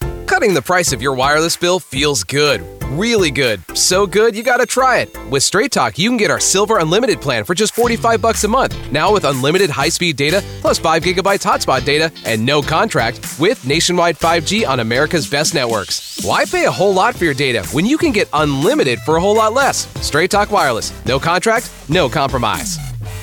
Cutting 0.31 0.53
the 0.53 0.61
price 0.61 0.93
of 0.93 1.01
your 1.01 1.13
wireless 1.13 1.57
bill 1.57 1.77
feels 1.77 2.23
good. 2.23 2.61
Really 2.97 3.31
good. 3.31 3.59
So 3.75 4.07
good, 4.07 4.33
you 4.33 4.43
gotta 4.43 4.65
try 4.65 4.99
it. 4.99 5.09
With 5.29 5.43
Straight 5.43 5.73
Talk, 5.73 5.99
you 5.99 6.09
can 6.09 6.15
get 6.15 6.31
our 6.31 6.39
Silver 6.39 6.77
Unlimited 6.77 7.19
plan 7.19 7.43
for 7.43 7.53
just 7.53 7.75
45 7.75 8.21
bucks 8.21 8.45
a 8.45 8.47
month. 8.47 8.73
Now 8.93 9.11
with 9.11 9.25
unlimited 9.25 9.69
high-speed 9.69 10.15
data, 10.15 10.41
plus 10.61 10.79
5 10.79 11.03
gigabytes 11.03 11.43
hotspot 11.43 11.83
data, 11.83 12.13
and 12.23 12.45
no 12.45 12.61
contract, 12.61 13.19
with 13.41 13.65
nationwide 13.65 14.17
5G 14.17 14.65
on 14.65 14.79
America's 14.79 15.29
best 15.29 15.53
networks. 15.53 16.23
Why 16.23 16.45
pay 16.45 16.63
a 16.63 16.71
whole 16.71 16.93
lot 16.93 17.13
for 17.13 17.25
your 17.25 17.33
data 17.33 17.65
when 17.73 17.85
you 17.85 17.97
can 17.97 18.13
get 18.13 18.29
unlimited 18.31 18.99
for 18.99 19.17
a 19.17 19.19
whole 19.19 19.35
lot 19.35 19.51
less? 19.51 19.85
Straight 20.01 20.31
Talk 20.31 20.49
Wireless. 20.49 20.93
No 21.05 21.19
contract, 21.19 21.69
no 21.89 22.07
compromise. 22.07 22.77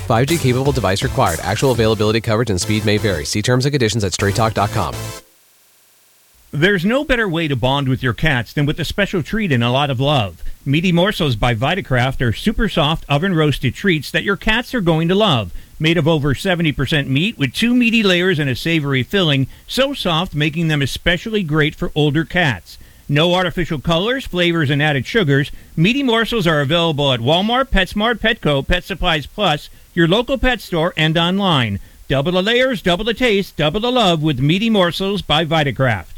5G 0.08 0.38
capable 0.38 0.72
device 0.72 1.02
required. 1.02 1.40
Actual 1.40 1.72
availability, 1.72 2.20
coverage, 2.20 2.50
and 2.50 2.60
speed 2.60 2.84
may 2.84 2.98
vary. 2.98 3.24
See 3.24 3.40
terms 3.40 3.64
and 3.64 3.72
conditions 3.72 4.04
at 4.04 4.12
straighttalk.com. 4.12 4.94
There's 6.50 6.82
no 6.82 7.04
better 7.04 7.28
way 7.28 7.46
to 7.46 7.56
bond 7.56 7.90
with 7.90 8.02
your 8.02 8.14
cats 8.14 8.54
than 8.54 8.64
with 8.64 8.80
a 8.80 8.84
special 8.86 9.22
treat 9.22 9.52
and 9.52 9.62
a 9.62 9.70
lot 9.70 9.90
of 9.90 10.00
love. 10.00 10.42
Meaty 10.64 10.92
Morsels 10.92 11.36
by 11.36 11.54
Vitakraft 11.54 12.26
are 12.26 12.32
super 12.32 12.70
soft 12.70 13.04
oven 13.06 13.34
roasted 13.34 13.74
treats 13.74 14.10
that 14.12 14.22
your 14.22 14.38
cats 14.38 14.72
are 14.72 14.80
going 14.80 15.08
to 15.08 15.14
love. 15.14 15.52
Made 15.78 15.98
of 15.98 16.08
over 16.08 16.32
70% 16.32 17.06
meat 17.06 17.36
with 17.36 17.52
two 17.52 17.74
meaty 17.74 18.02
layers 18.02 18.38
and 18.38 18.48
a 18.48 18.56
savory 18.56 19.02
filling, 19.02 19.46
so 19.66 19.92
soft 19.92 20.34
making 20.34 20.68
them 20.68 20.80
especially 20.80 21.42
great 21.42 21.74
for 21.74 21.92
older 21.94 22.24
cats. 22.24 22.78
No 23.10 23.34
artificial 23.34 23.78
colors, 23.78 24.26
flavors, 24.26 24.70
and 24.70 24.82
added 24.82 25.04
sugars. 25.04 25.52
Meaty 25.76 26.02
morsels 26.02 26.46
are 26.46 26.62
available 26.62 27.12
at 27.12 27.20
Walmart, 27.20 27.66
PetSmart, 27.66 28.20
Petco, 28.20 28.66
Pet 28.66 28.84
Supplies 28.84 29.26
Plus, 29.26 29.68
your 29.92 30.08
local 30.08 30.38
pet 30.38 30.62
store, 30.62 30.94
and 30.96 31.18
online. 31.18 31.78
Double 32.08 32.32
the 32.32 32.42
layers, 32.42 32.80
double 32.80 33.04
the 33.04 33.12
taste, 33.12 33.58
double 33.58 33.80
the 33.80 33.92
love 33.92 34.22
with 34.22 34.40
Meaty 34.40 34.70
Morsels 34.70 35.20
by 35.20 35.44
Vitakraft. 35.44 36.17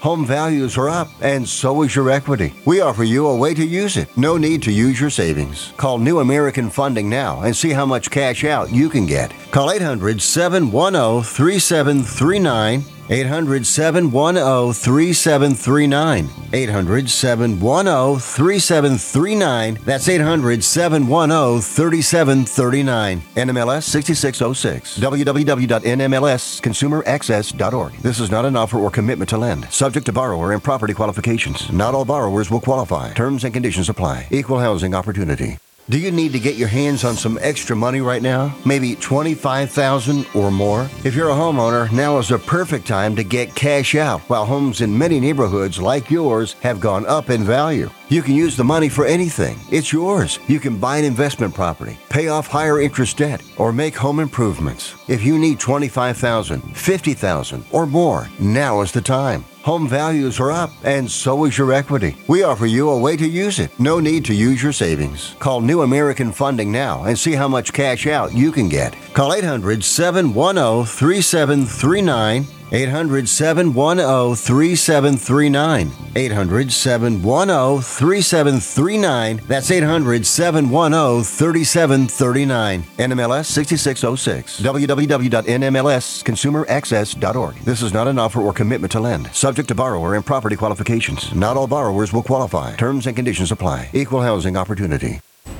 Home 0.00 0.24
values 0.24 0.78
are 0.78 0.88
up, 0.88 1.08
and 1.20 1.46
so 1.46 1.82
is 1.82 1.94
your 1.94 2.10
equity. 2.10 2.54
We 2.64 2.80
offer 2.80 3.04
you 3.04 3.26
a 3.26 3.36
way 3.36 3.52
to 3.52 3.62
use 3.64 3.98
it. 3.98 4.08
No 4.16 4.38
need 4.38 4.62
to 4.62 4.72
use 4.72 4.98
your 4.98 5.10
savings. 5.10 5.74
Call 5.76 5.98
New 5.98 6.20
American 6.20 6.70
Funding 6.70 7.10
now 7.10 7.42
and 7.42 7.54
see 7.54 7.68
how 7.68 7.84
much 7.84 8.10
cash 8.10 8.42
out 8.44 8.72
you 8.72 8.88
can 8.88 9.04
get. 9.04 9.30
Call 9.50 9.70
800 9.70 10.22
710 10.22 11.22
3739. 11.22 12.99
800 13.10 13.66
710 13.66 14.72
3739. 14.72 16.28
800 16.52 17.10
710 17.10 18.20
3739. 18.20 19.78
That's 19.84 20.08
800 20.08 20.62
710 20.62 21.60
3739. 21.60 23.20
NMLS 23.34 23.82
6606. 23.82 24.98
www.nmlsconsumeraccess.org. 24.98 27.92
This 27.94 28.20
is 28.20 28.30
not 28.30 28.44
an 28.44 28.54
offer 28.56 28.78
or 28.78 28.90
commitment 28.90 29.28
to 29.30 29.38
lend. 29.38 29.64
Subject 29.72 30.06
to 30.06 30.12
borrower 30.12 30.52
and 30.52 30.62
property 30.62 30.94
qualifications. 30.94 31.68
Not 31.72 31.94
all 31.96 32.04
borrowers 32.04 32.48
will 32.50 32.60
qualify. 32.60 33.12
Terms 33.12 33.42
and 33.44 33.52
conditions 33.52 33.88
apply. 33.88 34.28
Equal 34.30 34.60
housing 34.60 34.94
opportunity. 34.94 35.58
Do 35.90 35.98
you 35.98 36.12
need 36.12 36.32
to 36.34 36.38
get 36.38 36.54
your 36.54 36.68
hands 36.68 37.02
on 37.02 37.16
some 37.16 37.36
extra 37.42 37.74
money 37.74 38.00
right 38.00 38.22
now? 38.22 38.54
Maybe 38.64 38.94
25,000 38.94 40.24
or 40.36 40.52
more? 40.52 40.88
If 41.02 41.16
you're 41.16 41.30
a 41.30 41.34
homeowner, 41.34 41.90
now 41.90 42.18
is 42.18 42.30
a 42.30 42.38
perfect 42.38 42.86
time 42.86 43.16
to 43.16 43.24
get 43.24 43.56
cash 43.56 43.96
out 43.96 44.20
while 44.30 44.46
homes 44.46 44.82
in 44.82 44.96
many 44.96 45.18
neighborhoods 45.18 45.80
like 45.80 46.08
yours 46.08 46.52
have 46.60 46.78
gone 46.78 47.06
up 47.06 47.28
in 47.28 47.42
value. 47.42 47.90
You 48.10 48.22
can 48.22 48.34
use 48.34 48.56
the 48.56 48.64
money 48.64 48.88
for 48.88 49.06
anything. 49.06 49.56
It's 49.70 49.92
yours. 49.92 50.40
You 50.48 50.58
can 50.58 50.78
buy 50.78 50.96
an 50.96 51.04
investment 51.04 51.54
property, 51.54 51.96
pay 52.08 52.26
off 52.26 52.48
higher 52.48 52.80
interest 52.80 53.18
debt, 53.18 53.40
or 53.56 53.72
make 53.72 53.94
home 53.94 54.18
improvements. 54.18 54.96
If 55.06 55.22
you 55.22 55.38
need 55.38 55.60
25,000, 55.60 56.60
50,000 56.76 57.64
or 57.70 57.86
more, 57.86 58.28
now 58.40 58.80
is 58.80 58.90
the 58.90 59.00
time. 59.00 59.44
Home 59.62 59.86
values 59.86 60.40
are 60.40 60.50
up, 60.50 60.72
and 60.82 61.08
so 61.08 61.44
is 61.44 61.56
your 61.56 61.72
equity. 61.72 62.16
We 62.26 62.42
offer 62.42 62.66
you 62.66 62.90
a 62.90 62.98
way 62.98 63.16
to 63.16 63.28
use 63.28 63.60
it. 63.60 63.78
No 63.78 64.00
need 64.00 64.24
to 64.24 64.34
use 64.34 64.60
your 64.60 64.72
savings. 64.72 65.36
Call 65.38 65.60
New 65.60 65.82
American 65.82 66.32
Funding 66.32 66.72
now 66.72 67.04
and 67.04 67.16
see 67.16 67.34
how 67.34 67.46
much 67.46 67.72
cash 67.72 68.08
out 68.08 68.34
you 68.34 68.50
can 68.50 68.68
get. 68.68 68.96
Call 69.14 69.34
800 69.34 69.84
710 69.84 70.84
3739. 70.84 72.59
800 72.72 73.28
710 73.28 74.36
3739. 74.36 75.90
800 76.14 76.72
710 76.72 77.82
3739. 77.82 79.40
That's 79.48 79.70
800 79.70 80.26
710 80.26 81.24
3739. 81.24 82.82
NMLS 82.98 83.46
6606. 83.46 84.60
www.nmlsconsumeraccess.org. 84.60 87.54
This 87.56 87.82
is 87.82 87.92
not 87.92 88.08
an 88.08 88.18
offer 88.18 88.40
or 88.40 88.52
commitment 88.52 88.92
to 88.92 89.00
lend. 89.00 89.34
Subject 89.34 89.68
to 89.68 89.74
borrower 89.74 90.14
and 90.14 90.24
property 90.24 90.56
qualifications. 90.56 91.34
Not 91.34 91.56
all 91.56 91.66
borrowers 91.66 92.12
will 92.12 92.22
qualify. 92.22 92.76
Terms 92.76 93.06
and 93.06 93.16
conditions 93.16 93.50
apply. 93.50 93.90
Equal 93.92 94.22
housing 94.22 94.56
opportunity. 94.56 95.20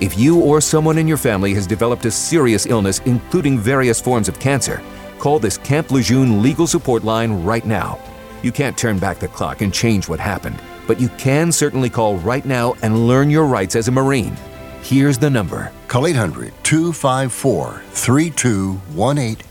If 0.00 0.18
you 0.18 0.40
or 0.40 0.60
someone 0.60 0.98
in 0.98 1.06
your 1.06 1.16
family 1.16 1.54
has 1.54 1.66
developed 1.66 2.04
a 2.04 2.10
serious 2.10 2.66
illness, 2.66 3.00
including 3.04 3.58
various 3.58 4.00
forms 4.00 4.28
of 4.28 4.40
cancer, 4.40 4.82
call 5.18 5.38
this 5.38 5.58
Camp 5.58 5.90
Lejeune 5.90 6.42
legal 6.42 6.66
support 6.66 7.04
line 7.04 7.44
right 7.44 7.64
now. 7.64 7.98
You 8.42 8.50
can't 8.50 8.76
turn 8.76 8.98
back 8.98 9.18
the 9.18 9.28
clock 9.28 9.60
and 9.60 9.72
change 9.72 10.08
what 10.08 10.18
happened, 10.18 10.60
but 10.86 11.00
you 11.00 11.08
can 11.10 11.52
certainly 11.52 11.88
call 11.88 12.16
right 12.16 12.44
now 12.44 12.74
and 12.82 13.06
learn 13.06 13.30
your 13.30 13.46
rights 13.46 13.76
as 13.76 13.88
a 13.88 13.92
Marine. 13.92 14.36
Here's 14.82 15.18
the 15.18 15.30
number 15.30 15.70
Call 15.86 16.06
800 16.06 16.52
254 16.64 17.82
3218. 17.90 19.46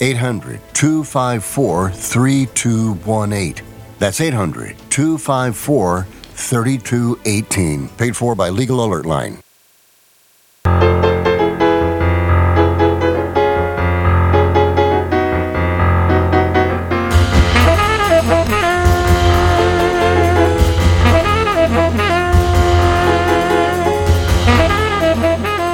800 0.00 0.60
254 0.72 1.90
3218. 1.90 3.64
That's 3.98 4.20
800 4.20 4.76
254 4.90 6.02
3218. 6.02 7.88
Paid 7.90 8.16
for 8.16 8.34
by 8.34 8.48
Legal 8.48 8.84
Alert 8.84 9.06
Line. 9.06 9.38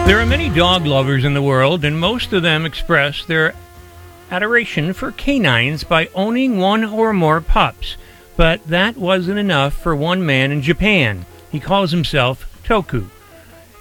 There 0.08 0.18
are 0.18 0.24
many 0.24 0.48
dog 0.48 0.86
lovers 0.86 1.26
in 1.26 1.34
the 1.34 1.42
world, 1.42 1.84
and 1.84 2.00
most 2.00 2.32
of 2.32 2.42
them 2.42 2.64
express 2.64 3.26
their 3.26 3.54
adoration 4.30 4.94
for 4.94 5.12
canines 5.12 5.84
by 5.84 6.08
owning 6.14 6.56
one 6.56 6.82
or 6.82 7.12
more 7.12 7.42
pups. 7.42 7.98
But 8.34 8.66
that 8.68 8.96
wasn't 8.96 9.38
enough 9.38 9.74
for 9.74 9.94
one 9.94 10.24
man 10.24 10.50
in 10.50 10.62
Japan. 10.62 11.26
He 11.52 11.60
calls 11.60 11.90
himself 11.90 12.50
Toku. 12.64 13.10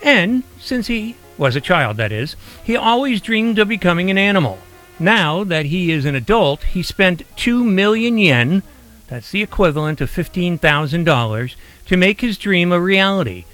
And 0.03 0.43
since 0.59 0.87
he 0.87 1.15
was 1.37 1.55
a 1.55 1.61
child, 1.61 1.97
that 1.97 2.11
is, 2.11 2.35
he 2.63 2.75
always 2.75 3.21
dreamed 3.21 3.59
of 3.59 3.67
becoming 3.67 4.09
an 4.09 4.17
animal. 4.17 4.59
Now 4.99 5.43
that 5.43 5.67
he 5.67 5.91
is 5.91 6.05
an 6.05 6.15
adult, 6.15 6.63
he 6.63 6.81
spent 6.81 7.23
2 7.35 7.63
million 7.63 8.17
yen, 8.17 8.63
that's 9.07 9.31
the 9.31 9.43
equivalent 9.43 10.01
of 10.01 10.11
$15,000, 10.11 11.55
to 11.85 11.97
make 11.97 12.21
his 12.21 12.37
dream 12.37 12.71
a 12.71 12.79
reality, 12.79 13.45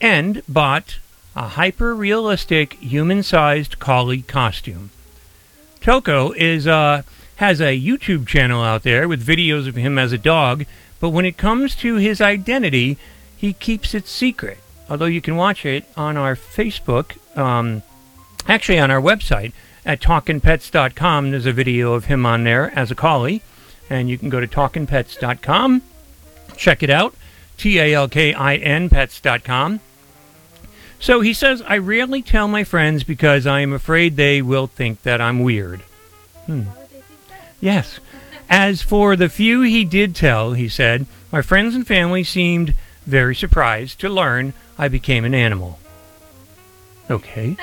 and 0.00 0.42
bought 0.48 0.98
a 1.34 1.48
hyper 1.48 1.94
realistic 1.94 2.74
human 2.74 3.22
sized 3.22 3.78
collie 3.78 4.22
costume. 4.22 4.90
Toko 5.80 6.32
is 6.32 6.66
uh, 6.66 7.02
has 7.36 7.60
a 7.60 7.80
YouTube 7.80 8.26
channel 8.26 8.62
out 8.62 8.82
there 8.82 9.08
with 9.08 9.26
videos 9.26 9.66
of 9.66 9.74
him 9.74 9.98
as 9.98 10.12
a 10.12 10.18
dog, 10.18 10.64
but 11.00 11.10
when 11.10 11.24
it 11.24 11.36
comes 11.36 11.74
to 11.76 11.96
his 11.96 12.20
identity, 12.20 12.98
he 13.36 13.52
keeps 13.52 13.94
it 13.94 14.06
secret. 14.06 14.58
Although 14.92 15.06
you 15.06 15.22
can 15.22 15.36
watch 15.36 15.64
it 15.64 15.86
on 15.96 16.18
our 16.18 16.36
Facebook, 16.36 17.16
um, 17.34 17.82
actually 18.46 18.78
on 18.78 18.90
our 18.90 19.00
website 19.00 19.54
at 19.86 20.02
talkinpets.com. 20.02 21.30
There's 21.30 21.46
a 21.46 21.52
video 21.52 21.94
of 21.94 22.04
him 22.04 22.26
on 22.26 22.44
there 22.44 22.70
as 22.78 22.90
a 22.90 22.94
collie, 22.94 23.40
and 23.88 24.10
you 24.10 24.18
can 24.18 24.28
go 24.28 24.38
to 24.38 24.46
talkinpets.com, 24.46 25.80
check 26.58 26.82
it 26.82 26.90
out, 26.90 27.14
T 27.56 27.78
A 27.78 27.94
L 27.94 28.06
K 28.06 28.34
I 28.34 28.56
N 28.56 28.90
pets.com. 28.90 29.80
So 31.00 31.22
he 31.22 31.32
says, 31.32 31.62
I 31.62 31.78
rarely 31.78 32.20
tell 32.20 32.46
my 32.46 32.62
friends 32.62 33.02
because 33.02 33.46
I 33.46 33.60
am 33.60 33.72
afraid 33.72 34.16
they 34.16 34.42
will 34.42 34.66
think 34.66 35.04
that 35.04 35.22
I'm 35.22 35.40
weird. 35.42 35.80
Hmm. 36.44 36.64
Yes. 37.62 37.98
As 38.50 38.82
for 38.82 39.16
the 39.16 39.30
few 39.30 39.62
he 39.62 39.86
did 39.86 40.14
tell, 40.14 40.52
he 40.52 40.68
said, 40.68 41.06
my 41.32 41.40
friends 41.40 41.74
and 41.74 41.86
family 41.86 42.24
seemed 42.24 42.74
very 43.06 43.34
surprised 43.34 43.98
to 44.00 44.10
learn 44.10 44.52
I 44.82 44.88
became 44.88 45.24
an 45.24 45.32
animal. 45.32 45.78
Okay. 47.08 47.56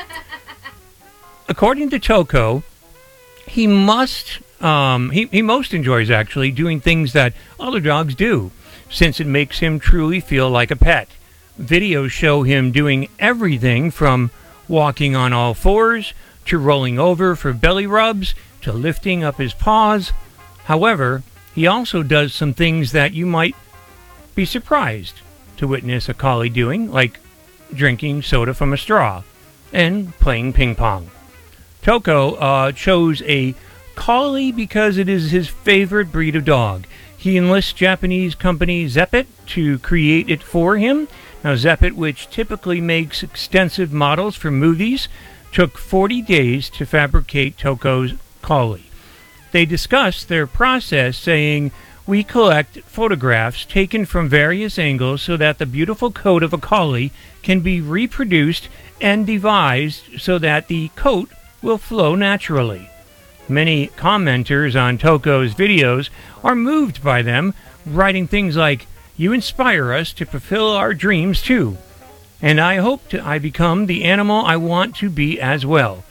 According 1.50 1.90
to 1.90 2.00
Toko, 2.00 2.64
he 3.46 3.68
must 3.68 4.40
um, 4.64 5.10
he, 5.10 5.26
he 5.26 5.42
most 5.42 5.74
enjoys 5.74 6.10
actually 6.10 6.50
doing 6.52 6.80
things 6.80 7.12
that 7.12 7.34
other 7.60 7.82
dogs 7.82 8.16
do, 8.16 8.52
since 8.90 9.20
it 9.20 9.28
makes 9.28 9.60
him 9.60 9.82
truly 9.82 10.22
feel 10.22 10.50
like 10.50 10.72
a 10.72 10.78
pet. 10.78 11.10
Videos 11.60 12.10
show 12.10 12.44
him 12.44 12.72
doing 12.72 13.10
everything 13.20 13.92
from 13.92 14.32
walking 14.70 15.14
on 15.14 15.34
all 15.34 15.54
fours 15.54 16.14
to 16.46 16.58
rolling 16.58 16.98
over 16.98 17.36
for 17.36 17.52
belly 17.52 17.86
rubs 17.86 18.34
to 18.62 18.72
lifting 18.72 19.26
up 19.26 19.40
his 19.40 19.54
paws. 19.54 20.14
However, 20.72 21.24
he 21.54 21.68
also 21.68 22.02
does 22.02 22.34
some 22.34 22.54
things 22.54 22.94
that 22.94 23.12
you 23.12 23.26
might 23.26 23.58
be 24.36 24.46
surprised 24.46 25.16
to 25.60 25.68
witness 25.68 26.10
a 26.10 26.14
collie 26.14 26.50
doing, 26.50 26.90
like 26.90 27.20
drinking 27.74 28.22
soda 28.22 28.54
from 28.54 28.74
a 28.74 28.78
straw 28.78 29.22
and 29.72 30.18
playing 30.20 30.54
ping 30.54 30.74
pong. 30.74 31.12
Toko 31.82 32.36
uh, 32.36 32.72
chose 32.72 33.22
a 33.24 33.54
collie 33.96 34.54
because 34.54 34.98
it 34.98 35.10
is 35.10 35.32
his 35.32 35.50
favorite 35.50 36.12
breed 36.12 36.36
of 36.36 36.46
dog. 36.46 36.88
He 37.16 37.38
enlists 37.38 37.74
Japanese 37.74 38.36
company 38.36 38.86
Zeppet 38.86 39.28
to 39.48 39.80
create 39.80 40.30
it 40.30 40.42
for 40.42 40.78
him. 40.78 41.10
Now, 41.44 41.56
Zeppet, 41.56 41.92
which 41.94 42.30
typically 42.30 42.80
makes 42.80 43.22
extensive 43.22 43.92
models 43.92 44.38
for 44.38 44.52
movies, 44.52 45.10
took 45.52 45.78
40 45.78 46.22
days 46.22 46.70
to 46.72 46.86
fabricate 46.86 47.58
Toko's 47.58 48.14
collie. 48.42 48.90
They 49.52 49.66
discussed 49.66 50.30
their 50.30 50.48
process, 50.48 51.18
saying, 51.18 51.72
We 52.10 52.24
collect 52.24 52.80
photographs 52.86 53.66
taken 53.66 54.04
from 54.04 54.30
various 54.30 54.80
angles 54.80 55.22
so 55.22 55.38
that 55.38 55.60
the 55.60 55.68
beautiful 55.68 56.10
coat 56.10 56.42
of 56.42 56.54
a 56.54 56.58
collie 56.58 57.12
can 57.44 57.60
be 57.60 57.82
reproduced 57.82 58.68
and 59.00 59.28
devised 59.28 60.20
so 60.20 60.40
that 60.40 60.70
the 60.70 60.88
coat 60.96 61.30
will 61.62 61.78
flow 61.78 62.16
naturally. 62.16 62.90
Many 63.48 63.90
commenters 63.90 64.76
on 64.76 64.98
Toko's 64.98 65.54
videos 65.54 66.10
are 66.44 66.56
moved 66.56 67.04
by 67.04 67.22
them, 67.22 67.54
writing 67.86 68.28
things 68.28 68.58
like, 68.58 68.88
You 69.16 69.32
inspire 69.32 69.94
us 69.94 70.12
to 70.14 70.26
fulfill 70.26 70.72
our 70.72 70.96
dreams 70.96 71.44
too. 71.44 71.78
And 72.42 72.60
I 72.60 72.78
hope 72.78 73.08
to, 73.10 73.24
I 73.24 73.38
become 73.38 73.86
the 73.86 74.04
animal 74.04 74.44
I 74.48 74.58
want 74.58 74.96
to 74.96 75.12
be 75.12 75.40
as 75.40 75.64
well. 75.64 76.04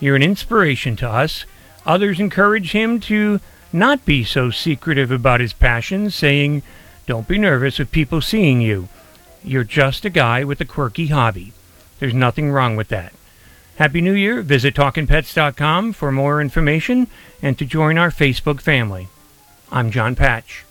You're 0.00 0.16
an 0.16 0.22
inspiration 0.22 0.96
to 0.96 1.10
us. 1.10 1.44
Others 1.84 2.20
encourage 2.20 2.72
him 2.72 3.00
to 3.00 3.38
not 3.72 4.04
be 4.04 4.24
so 4.24 4.50
secretive 4.50 5.10
about 5.10 5.40
his 5.40 5.52
passions, 5.52 6.14
saying, 6.14 6.62
Don't 7.06 7.28
be 7.28 7.38
nervous 7.38 7.78
of 7.80 7.90
people 7.90 8.20
seeing 8.20 8.60
you. 8.60 8.88
You're 9.44 9.64
just 9.64 10.04
a 10.04 10.10
guy 10.10 10.44
with 10.44 10.60
a 10.60 10.64
quirky 10.64 11.08
hobby. 11.08 11.52
There's 11.98 12.14
nothing 12.14 12.50
wrong 12.50 12.76
with 12.76 12.88
that. 12.88 13.12
Happy 13.76 14.00
New 14.00 14.12
Year. 14.12 14.42
Visit 14.42 14.74
talkingpets.com 14.74 15.92
for 15.92 16.12
more 16.12 16.40
information 16.40 17.06
and 17.40 17.58
to 17.58 17.64
join 17.64 17.98
our 17.98 18.10
Facebook 18.10 18.60
family. 18.60 19.08
I'm 19.70 19.90
John 19.90 20.14
Patch. 20.14 20.64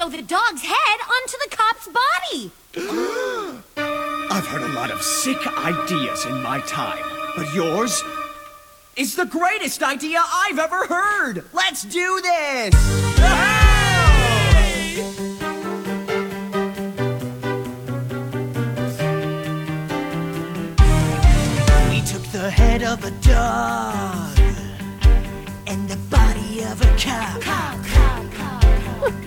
Oh, 0.00 0.08
the 0.08 0.22
dog's 0.22 0.62
head 0.62 1.00
onto 1.00 1.36
the 1.44 1.56
cop's 1.56 1.88
body. 1.88 2.52
I've 4.30 4.46
heard 4.46 4.62
a 4.62 4.74
lot 4.74 4.90
of 4.90 5.02
sick 5.02 5.46
ideas 5.58 6.24
in 6.24 6.42
my 6.42 6.60
time, 6.60 7.04
but 7.36 7.52
yours 7.52 8.02
is 8.98 9.14
the 9.14 9.24
greatest 9.26 9.80
idea 9.80 10.20
I've 10.20 10.58
ever 10.58 10.86
heard. 10.86 11.44
Let's 11.52 11.84
do 11.84 12.20
this! 12.20 12.74
We 21.88 22.00
took 22.02 22.24
the 22.32 22.50
head 22.50 22.82
of 22.82 23.04
a 23.04 23.12
dog 23.22 24.36
and 25.68 25.88
the 25.88 25.96
body 26.10 26.64
of 26.64 26.82
a 26.82 26.96
cow. 26.96 27.38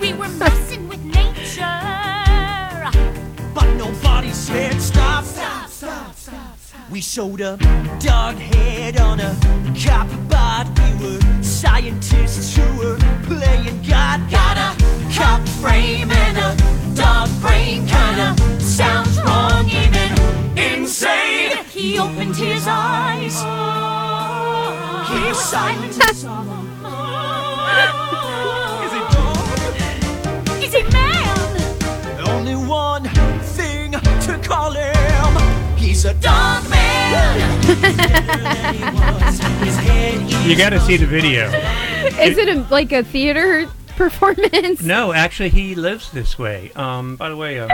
We 0.01 0.11
were 0.11 0.27
messing 0.27 0.89
with 0.89 1.01
nature. 1.05 1.61
But 3.53 3.73
nobody 3.77 4.31
said 4.31 4.81
stop. 4.81 5.00
We 6.91 6.99
showed 6.99 7.39
a 7.39 7.55
dog 8.01 8.35
head 8.35 8.99
on 8.99 9.21
a 9.21 9.33
copy 9.81 10.17
bot. 10.27 10.67
We 10.77 11.05
were 11.05 11.41
scientists 11.41 12.57
who 12.57 12.63
were 12.77 12.97
playing 13.23 13.81
God. 13.83 14.29
Got 14.29 14.57
a 14.57 14.75
cop 15.13 15.47
frame 15.61 16.11
and 16.11 16.37
a 16.37 16.93
dog 16.93 17.29
brain. 17.39 17.87
Kinda 17.87 18.35
sounds 18.59 19.17
wrong, 19.21 19.69
even 19.69 20.11
insane. 20.57 21.63
He 21.71 21.97
opened 21.97 22.35
his 22.35 22.67
eyes. 22.67 23.37
He 25.09 25.29
was 25.29 25.39
silent. 25.39 26.57
He's 36.01 36.09
a 36.09 36.15
dog 36.15 36.67
man. 36.67 37.69
You 40.49 40.57
got 40.57 40.71
to 40.71 40.79
see 40.79 40.97
the 40.97 41.05
video. 41.05 41.45
Is 42.19 42.39
it 42.39 42.49
a, 42.49 42.65
like 42.71 42.91
a 42.91 43.03
theater 43.03 43.67
performance? 43.97 44.81
No, 44.81 45.13
actually, 45.13 45.49
he 45.49 45.75
lives 45.75 46.09
this 46.11 46.39
way. 46.39 46.71
Um, 46.75 47.17
by 47.17 47.29
the 47.29 47.37
way, 47.37 47.59
uh, 47.59 47.67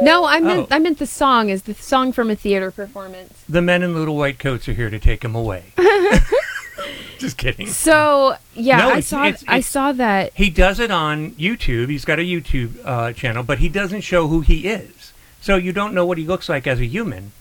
No, 0.00 0.24
I 0.26 0.38
meant 0.38 0.68
Oh. 0.70 0.76
I 0.76 0.78
meant 0.78 1.00
the 1.00 1.08
song. 1.08 1.48
Is 1.48 1.62
the 1.64 1.74
song 1.74 2.12
from 2.12 2.30
a 2.30 2.36
theater 2.36 2.70
performance? 2.70 3.42
the 3.48 3.60
men 3.60 3.82
in 3.82 3.96
little 3.96 4.14
white 4.16 4.38
coats 4.38 4.68
are 4.68 4.72
here 4.72 4.88
to 4.88 5.00
take 5.00 5.24
him 5.24 5.34
away. 5.34 5.72
Just 7.18 7.36
kidding. 7.36 7.66
So 7.66 8.36
yeah, 8.54 8.76
No, 8.78 8.90
I 8.90 9.00
saw 9.00 9.24
it's- 9.24 9.42
I 9.48 9.58
saw 9.60 9.90
that. 9.90 10.30
He 10.34 10.50
does 10.50 10.78
it 10.78 10.92
on 10.92 11.32
YouTube. 11.32 11.88
He's 11.88 12.04
got 12.04 12.20
a 12.20 12.22
YouTube 12.22 12.76
uh, 12.84 13.12
channel, 13.12 13.42
but 13.42 13.58
he 13.58 13.68
doesn't 13.68 14.02
show 14.02 14.28
who 14.28 14.40
he 14.40 14.68
is. 14.68 15.12
So 15.40 15.56
you 15.56 15.72
don't 15.72 15.94
know 15.94 16.06
what 16.06 16.16
he 16.16 16.24
looks 16.26 16.48
like 16.48 16.68
as 16.68 16.78
a 16.78 16.84
human, 16.86 17.32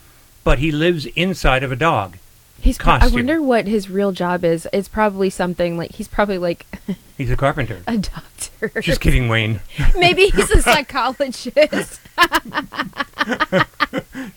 but 0.43 0.59
he 0.59 0.71
lives 0.71 1.05
inside 1.07 1.63
of 1.63 1.71
a 1.71 1.75
dog. 1.75 2.17
He's. 2.61 2.77
pro- 2.77 2.93
I 2.95 3.07
wonder 3.07 3.41
what 3.41 3.67
his 3.67 3.89
real 3.89 4.11
job 4.11 4.43
is. 4.43 4.67
It's 4.73 4.89
probably 4.89 5.29
something 5.29 5.77
like 5.77 5.91
he's 5.93 6.07
probably 6.09 6.37
like 6.37 6.65
He's 7.17 7.31
a 7.31 7.37
carpenter. 7.37 7.81
a 7.87 7.97
doctor. 7.97 8.81
Just 8.81 8.99
kidding, 9.01 9.29
Wayne. 9.29 9.61
Maybe 9.97 10.27
he's 10.27 10.49
a 10.51 10.61
psychologist. 10.61 11.99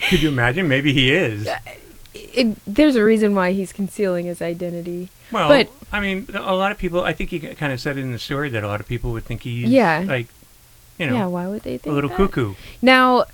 Could 0.09 0.23
you 0.23 0.29
imagine? 0.29 0.69
Maybe 0.69 0.93
he 0.93 1.13
is. 1.13 1.47
Uh, 1.49 1.59
it, 2.15 2.57
there's 2.67 2.97
a 2.97 3.05
reason 3.05 3.35
why 3.35 3.53
he's 3.53 3.73
concealing 3.73 4.27
his 4.27 4.41
identity. 4.43 5.09
Well, 5.31 5.49
but 5.49 5.69
I 5.93 6.01
mean, 6.01 6.27
a 6.35 6.55
lot 6.55 6.73
of 6.73 6.79
people. 6.79 7.03
I 7.03 7.13
think 7.13 7.31
he 7.31 7.41
kind 7.41 7.73
of 7.73 7.81
said 7.81 7.97
in 7.99 8.13
the 8.13 8.19
story 8.19 8.51
that 8.51 8.63
a 8.63 8.67
lot 8.69 8.81
of 8.81 8.87
people 8.87 9.13
would 9.13 9.25
think 9.25 9.43
he's 9.43 9.69
Yeah. 9.69 10.05
like, 10.07 10.27
you 10.99 11.07
know, 11.07 11.15
yeah, 11.15 11.27
why 11.27 11.47
would 11.49 11.63
they 11.63 11.79
think 11.79 11.91
a 11.93 11.95
little 11.95 12.11
that? 12.11 12.17
cuckoo. 12.17 12.55
Now, 12.81 13.25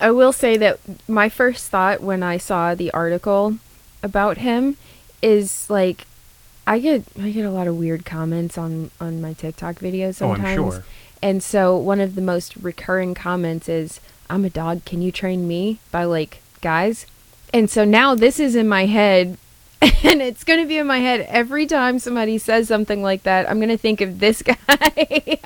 I 0.00 0.10
will 0.10 0.32
say 0.32 0.56
that 0.58 0.78
my 1.08 1.28
first 1.28 1.70
thought 1.70 2.00
when 2.02 2.22
I 2.22 2.36
saw 2.36 2.74
the 2.74 2.90
article 2.92 3.56
about 4.02 4.38
him 4.38 4.76
is 5.22 5.68
like 5.70 6.06
I 6.66 6.78
get 6.78 7.04
I 7.20 7.30
get 7.30 7.44
a 7.46 7.50
lot 7.50 7.66
of 7.66 7.76
weird 7.78 8.04
comments 8.04 8.58
on 8.58 8.90
on 9.00 9.20
my 9.22 9.32
TikTok 9.32 9.76
videos 9.76 10.20
Oh, 10.20 10.30
I'm 10.32 10.36
sometimes. 10.36 10.54
sure. 10.74 10.84
And 11.22 11.42
so 11.42 11.76
one 11.76 12.00
of 12.00 12.14
the 12.14 12.20
most 12.20 12.56
recurring 12.56 13.14
comments 13.14 13.68
is 13.68 14.00
I'm 14.28 14.44
a 14.44 14.50
dog, 14.50 14.84
can 14.84 15.00
you 15.02 15.10
train 15.12 15.48
me? 15.48 15.78
by 15.90 16.04
like 16.04 16.42
guys. 16.60 17.06
And 17.54 17.70
so 17.70 17.84
now 17.84 18.14
this 18.14 18.38
is 18.38 18.54
in 18.56 18.68
my 18.68 18.86
head 18.86 19.38
and 19.80 20.20
it's 20.22 20.42
going 20.44 20.60
to 20.60 20.66
be 20.66 20.78
in 20.78 20.86
my 20.86 20.98
head 20.98 21.20
every 21.28 21.66
time 21.66 21.98
somebody 21.98 22.38
says 22.38 22.66
something 22.68 23.02
like 23.02 23.22
that. 23.22 23.48
I'm 23.48 23.58
going 23.58 23.68
to 23.70 23.76
think 23.78 24.00
of 24.00 24.18
this 24.18 24.42
guy. 24.42 25.38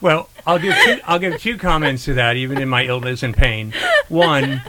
Well, 0.00 0.28
I'll 0.46 0.58
give 0.58 0.74
two, 0.84 1.00
I'll 1.04 1.18
give 1.18 1.40
two 1.40 1.56
comments 1.56 2.04
to 2.04 2.14
that, 2.14 2.36
even 2.36 2.58
in 2.58 2.68
my 2.68 2.84
illness 2.84 3.22
and 3.22 3.36
pain. 3.36 3.72
One, 4.08 4.62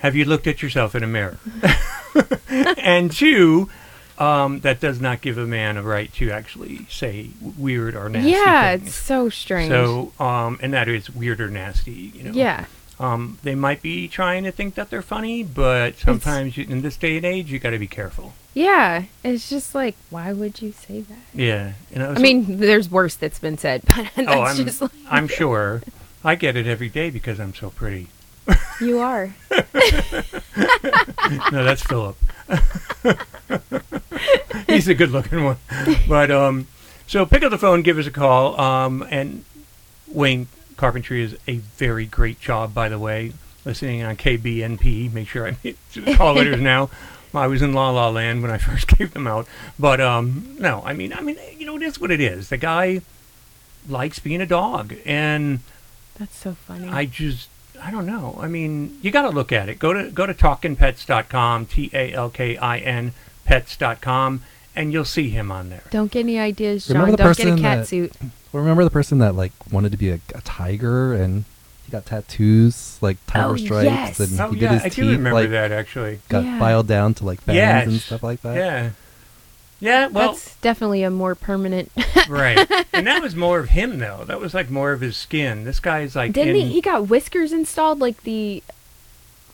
have 0.00 0.14
you 0.14 0.24
looked 0.24 0.46
at 0.46 0.62
yourself 0.62 0.94
in 0.94 1.02
a 1.02 1.06
mirror? 1.06 1.38
and 2.48 3.10
two, 3.10 3.70
um, 4.18 4.60
that 4.60 4.80
does 4.80 5.00
not 5.00 5.20
give 5.20 5.38
a 5.38 5.46
man 5.46 5.76
a 5.76 5.82
right 5.82 6.12
to 6.14 6.30
actually 6.30 6.86
say 6.90 7.30
weird 7.56 7.94
or 7.94 8.08
nasty 8.08 8.30
yeah, 8.30 8.76
things. 8.76 8.88
it's 8.88 8.96
so 8.96 9.28
strange. 9.28 9.70
So, 9.70 10.12
um, 10.18 10.58
and 10.60 10.72
that 10.74 10.88
is 10.88 11.10
weird 11.10 11.40
or 11.40 11.48
nasty. 11.48 12.12
You 12.14 12.24
know. 12.24 12.32
Yeah. 12.32 12.66
Um, 13.00 13.38
they 13.44 13.54
might 13.54 13.80
be 13.80 14.08
trying 14.08 14.42
to 14.44 14.50
think 14.50 14.74
that 14.74 14.90
they're 14.90 15.02
funny, 15.02 15.44
but 15.44 15.96
sometimes 15.98 16.56
you, 16.56 16.66
in 16.68 16.82
this 16.82 16.96
day 16.96 17.16
and 17.16 17.24
age, 17.24 17.50
you 17.52 17.58
got 17.60 17.70
to 17.70 17.78
be 17.78 17.86
careful. 17.86 18.32
yeah, 18.54 19.04
it's 19.22 19.48
just 19.48 19.72
like 19.74 19.94
why 20.10 20.32
would 20.32 20.60
you 20.60 20.72
say 20.72 21.02
that? 21.02 21.18
Yeah. 21.32 21.74
You 21.92 22.00
know, 22.00 22.10
I 22.10 22.14
so- 22.14 22.20
mean, 22.20 22.58
there's 22.58 22.90
worse 22.90 23.14
that's 23.14 23.38
been 23.38 23.56
said, 23.56 23.82
but 23.86 24.08
that's 24.16 24.28
oh, 24.28 24.42
I'm, 24.42 24.56
just 24.56 24.82
like, 24.82 24.90
I'm 25.08 25.28
sure. 25.28 25.82
I 26.24 26.34
get 26.34 26.56
it 26.56 26.66
every 26.66 26.88
day 26.88 27.10
because 27.10 27.38
I'm 27.38 27.54
so 27.54 27.70
pretty. 27.70 28.08
you 28.80 28.98
are. 28.98 29.34
no, 31.52 31.64
that's 31.64 31.82
Philip. 31.82 32.16
He's 34.66 34.88
a 34.88 34.94
good 34.94 35.10
looking 35.10 35.44
one. 35.44 35.56
But 36.08 36.30
um 36.30 36.66
so 37.06 37.24
pick 37.24 37.42
up 37.42 37.50
the 37.50 37.58
phone, 37.58 37.82
give 37.82 37.98
us 37.98 38.06
a 38.06 38.10
call. 38.10 38.58
Um 38.60 39.06
and 39.10 39.44
Wayne 40.08 40.48
Carpentry 40.78 41.22
is 41.22 41.36
a 41.46 41.56
very 41.56 42.06
great 42.06 42.40
job, 42.40 42.72
by 42.72 42.88
the 42.88 42.98
way. 42.98 43.32
Listening 43.66 44.02
on 44.02 44.16
KBNP. 44.16 45.12
Make 45.12 45.28
sure 45.28 45.46
I 45.46 45.56
make 45.64 45.76
the 45.92 46.14
call 46.14 46.34
letters 46.34 46.60
now. 46.60 46.88
I 47.34 47.46
was 47.46 47.60
in 47.60 47.74
La 47.74 47.90
La 47.90 48.08
Land 48.08 48.40
when 48.40 48.50
I 48.50 48.56
first 48.68 48.86
gave 48.88 49.12
them 49.12 49.26
out. 49.26 49.46
But 49.78 50.00
um 50.00 50.56
no, 50.58 50.82
I 50.86 50.94
mean 50.94 51.12
I 51.12 51.20
mean 51.20 51.36
you 51.58 51.66
know 51.66 51.76
it 51.76 51.82
is 51.82 52.00
what 52.00 52.10
it 52.10 52.20
is. 52.20 52.48
The 52.48 52.56
guy 52.56 53.02
likes 53.88 54.18
being 54.18 54.40
a 54.40 54.46
dog 54.46 54.94
and 55.04 55.60
That's 56.18 56.36
so 56.36 56.54
funny. 56.54 56.88
I 56.88 57.04
just 57.04 57.50
I 57.82 57.90
don't 57.90 58.06
know. 58.06 58.36
I 58.40 58.48
mean, 58.48 58.98
you 59.02 59.12
got 59.12 59.22
to 59.22 59.28
look 59.28 59.52
at 59.52 59.68
it. 59.68 59.78
Go 59.78 59.92
to 59.92 60.10
go 60.10 60.26
to 60.26 60.34
talkinpets.com, 60.34 61.66
T 61.66 61.90
A 61.92 62.12
L 62.12 62.30
K 62.30 62.56
I 62.56 62.78
N 62.78 63.12
pets.com 63.44 64.42
and 64.76 64.92
you'll 64.92 65.04
see 65.04 65.30
him 65.30 65.50
on 65.50 65.70
there. 65.70 65.82
Don't 65.90 66.10
get 66.10 66.20
any 66.20 66.38
ideas, 66.38 66.86
John. 66.86 66.98
Remember 66.98 67.16
the 67.16 67.22
Don't 67.24 67.36
get 67.36 67.46
a 67.58 67.60
cat 67.60 67.78
that- 67.78 67.86
suit. 67.88 68.12
Remember 68.52 68.84
the 68.84 68.90
person 68.90 69.18
that 69.18 69.34
like 69.34 69.52
wanted 69.72 69.92
to 69.92 69.98
be 69.98 70.10
a, 70.10 70.20
a 70.34 70.40
tiger 70.42 71.12
and 71.14 71.44
he 71.84 71.92
got 71.92 72.06
tattoos 72.06 72.98
like 73.00 73.16
tiger 73.26 73.48
Oh, 73.50 73.56
stripes 73.56 73.84
yes. 73.84 74.20
and 74.20 74.40
Oh, 74.40 74.50
he 74.52 74.60
yeah, 74.60 74.68
did 74.72 74.74
his 74.74 74.82
I 74.84 74.88
do 74.88 75.02
teeth 75.02 75.10
remember 75.16 75.32
like 75.32 75.50
that, 75.50 75.72
actually. 75.72 76.20
got 76.28 76.44
Yeah. 76.44 76.58
filed 76.58 76.86
down 76.86 77.14
to 77.14 77.24
like 77.24 77.44
bands 77.46 77.92
and 77.92 78.00
stuff 78.00 78.22
like 78.22 78.42
that. 78.42 78.56
Yeah. 78.56 78.90
Yeah, 79.80 80.08
well, 80.08 80.32
That's 80.32 80.56
definitely 80.56 81.04
a 81.04 81.10
more 81.10 81.36
permanent. 81.36 81.92
right. 82.28 82.58
And 82.92 83.06
that 83.06 83.22
was 83.22 83.36
more 83.36 83.60
of 83.60 83.68
him 83.68 83.98
though. 84.00 84.24
That 84.26 84.40
was 84.40 84.52
like 84.52 84.70
more 84.70 84.90
of 84.92 85.00
his 85.00 85.16
skin. 85.16 85.62
This 85.64 85.78
guy's 85.78 86.16
like 86.16 86.32
Didn't 86.32 86.56
in, 86.56 86.66
he? 86.66 86.72
He 86.74 86.80
got 86.80 87.08
whiskers 87.08 87.52
installed, 87.52 88.00
like 88.00 88.22
the, 88.24 88.62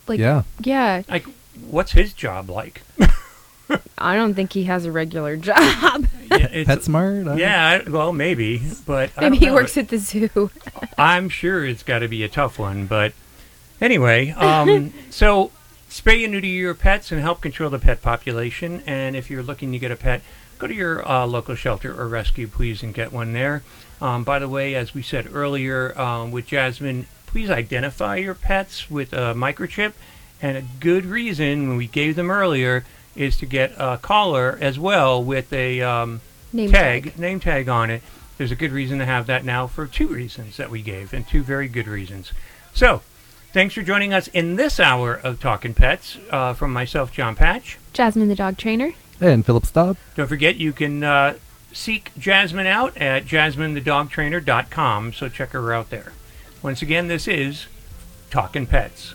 like 0.08 0.18
Yeah. 0.18 0.44
yeah. 0.60 1.02
like 1.10 1.26
what's 1.68 1.92
his 1.92 2.12
job 2.14 2.48
like? 2.48 2.80
I 3.98 4.16
don't 4.16 4.34
think 4.34 4.52
he 4.54 4.64
has 4.64 4.84
a 4.86 4.92
regular 4.92 5.36
job. 5.38 6.06
Yeah, 6.30 6.48
it's- 6.52 6.66
PetSmart? 6.66 7.30
I 7.32 7.36
Yeah, 7.36 7.80
I- 7.86 7.90
well, 7.90 8.12
maybe, 8.12 8.62
but 8.86 9.10
I 9.16 9.22
Maybe 9.22 9.36
don't 9.36 9.40
he 9.40 9.46
know. 9.46 9.54
works 9.54 9.76
at 9.76 9.88
the 9.88 9.98
zoo. 9.98 10.50
I'm 10.98 11.28
sure 11.28 11.64
it's 11.64 11.82
got 11.82 12.00
to 12.00 12.08
be 12.08 12.22
a 12.22 12.28
tough 12.28 12.58
one, 12.58 12.86
but 12.86 13.12
anyway, 13.80 14.30
um, 14.30 14.92
so 15.10 15.50
spay 15.90 16.24
and 16.24 16.32
neuter 16.32 16.46
your 16.46 16.74
pets 16.74 17.12
and 17.12 17.20
help 17.20 17.40
control 17.40 17.70
the 17.70 17.78
pet 17.78 18.02
population. 18.02 18.82
And 18.86 19.14
if 19.16 19.30
you're 19.30 19.42
looking 19.42 19.72
to 19.72 19.78
get 19.78 19.90
a 19.90 19.96
pet, 19.96 20.22
go 20.58 20.66
to 20.66 20.74
your 20.74 21.06
uh, 21.08 21.26
local 21.26 21.54
shelter 21.54 21.98
or 21.98 22.08
rescue, 22.08 22.46
please, 22.48 22.82
and 22.82 22.92
get 22.94 23.12
one 23.12 23.32
there. 23.32 23.62
Um, 24.00 24.24
by 24.24 24.38
the 24.38 24.48
way, 24.48 24.74
as 24.74 24.92
we 24.94 25.02
said 25.02 25.28
earlier 25.32 25.98
um, 25.98 26.30
with 26.30 26.46
Jasmine, 26.46 27.06
please 27.26 27.50
identify 27.50 28.16
your 28.16 28.34
pets 28.34 28.90
with 28.90 29.12
a 29.12 29.34
microchip. 29.34 29.92
And 30.42 30.56
a 30.58 30.64
good 30.80 31.06
reason, 31.06 31.68
when 31.68 31.76
we 31.78 31.86
gave 31.86 32.16
them 32.16 32.30
earlier, 32.30 32.84
is 33.16 33.36
to 33.38 33.46
get 33.46 33.72
a 33.78 33.98
collar 34.00 34.58
as 34.60 34.78
well 34.78 35.22
with 35.22 35.52
a 35.52 35.80
um, 35.80 36.20
Name 36.54 36.70
tag, 36.70 37.18
name 37.18 37.40
tag 37.40 37.68
on 37.68 37.90
it. 37.90 38.00
There's 38.38 38.52
a 38.52 38.56
good 38.56 38.70
reason 38.70 39.00
to 39.00 39.04
have 39.04 39.26
that 39.26 39.44
now 39.44 39.66
for 39.66 39.86
two 39.86 40.06
reasons 40.06 40.56
that 40.56 40.70
we 40.70 40.82
gave, 40.82 41.12
and 41.12 41.26
two 41.26 41.42
very 41.42 41.66
good 41.66 41.88
reasons. 41.88 42.32
So, 42.72 43.02
thanks 43.52 43.74
for 43.74 43.82
joining 43.82 44.14
us 44.14 44.28
in 44.28 44.54
this 44.54 44.78
hour 44.78 45.14
of 45.14 45.40
Talking 45.40 45.74
Pets 45.74 46.18
uh, 46.30 46.54
from 46.54 46.72
myself, 46.72 47.12
John 47.12 47.34
Patch. 47.34 47.78
Jasmine, 47.92 48.28
the 48.28 48.36
dog 48.36 48.56
trainer. 48.56 48.92
And 49.20 49.44
Philip 49.44 49.66
Staub. 49.66 49.96
Don't 50.14 50.28
forget, 50.28 50.56
you 50.56 50.72
can 50.72 51.02
uh, 51.02 51.34
seek 51.72 52.12
Jasmine 52.16 52.66
out 52.66 52.96
at 52.96 53.24
jasminethedogtrainer.com, 53.24 55.12
so 55.12 55.28
check 55.28 55.50
her 55.50 55.72
out 55.72 55.90
there. 55.90 56.12
Once 56.62 56.82
again, 56.82 57.08
this 57.08 57.26
is 57.26 57.66
Talking 58.30 58.66
Pets. 58.66 59.14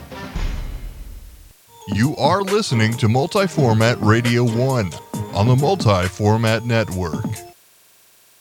You 1.87 2.15
are 2.17 2.43
listening 2.43 2.93
to 2.97 3.09
Multi 3.09 3.47
Format 3.47 3.99
Radio 4.01 4.43
1 4.43 4.91
on 5.33 5.47
the 5.47 5.55
Multi 5.55 6.07
Format 6.07 6.63
Network. 6.63 7.25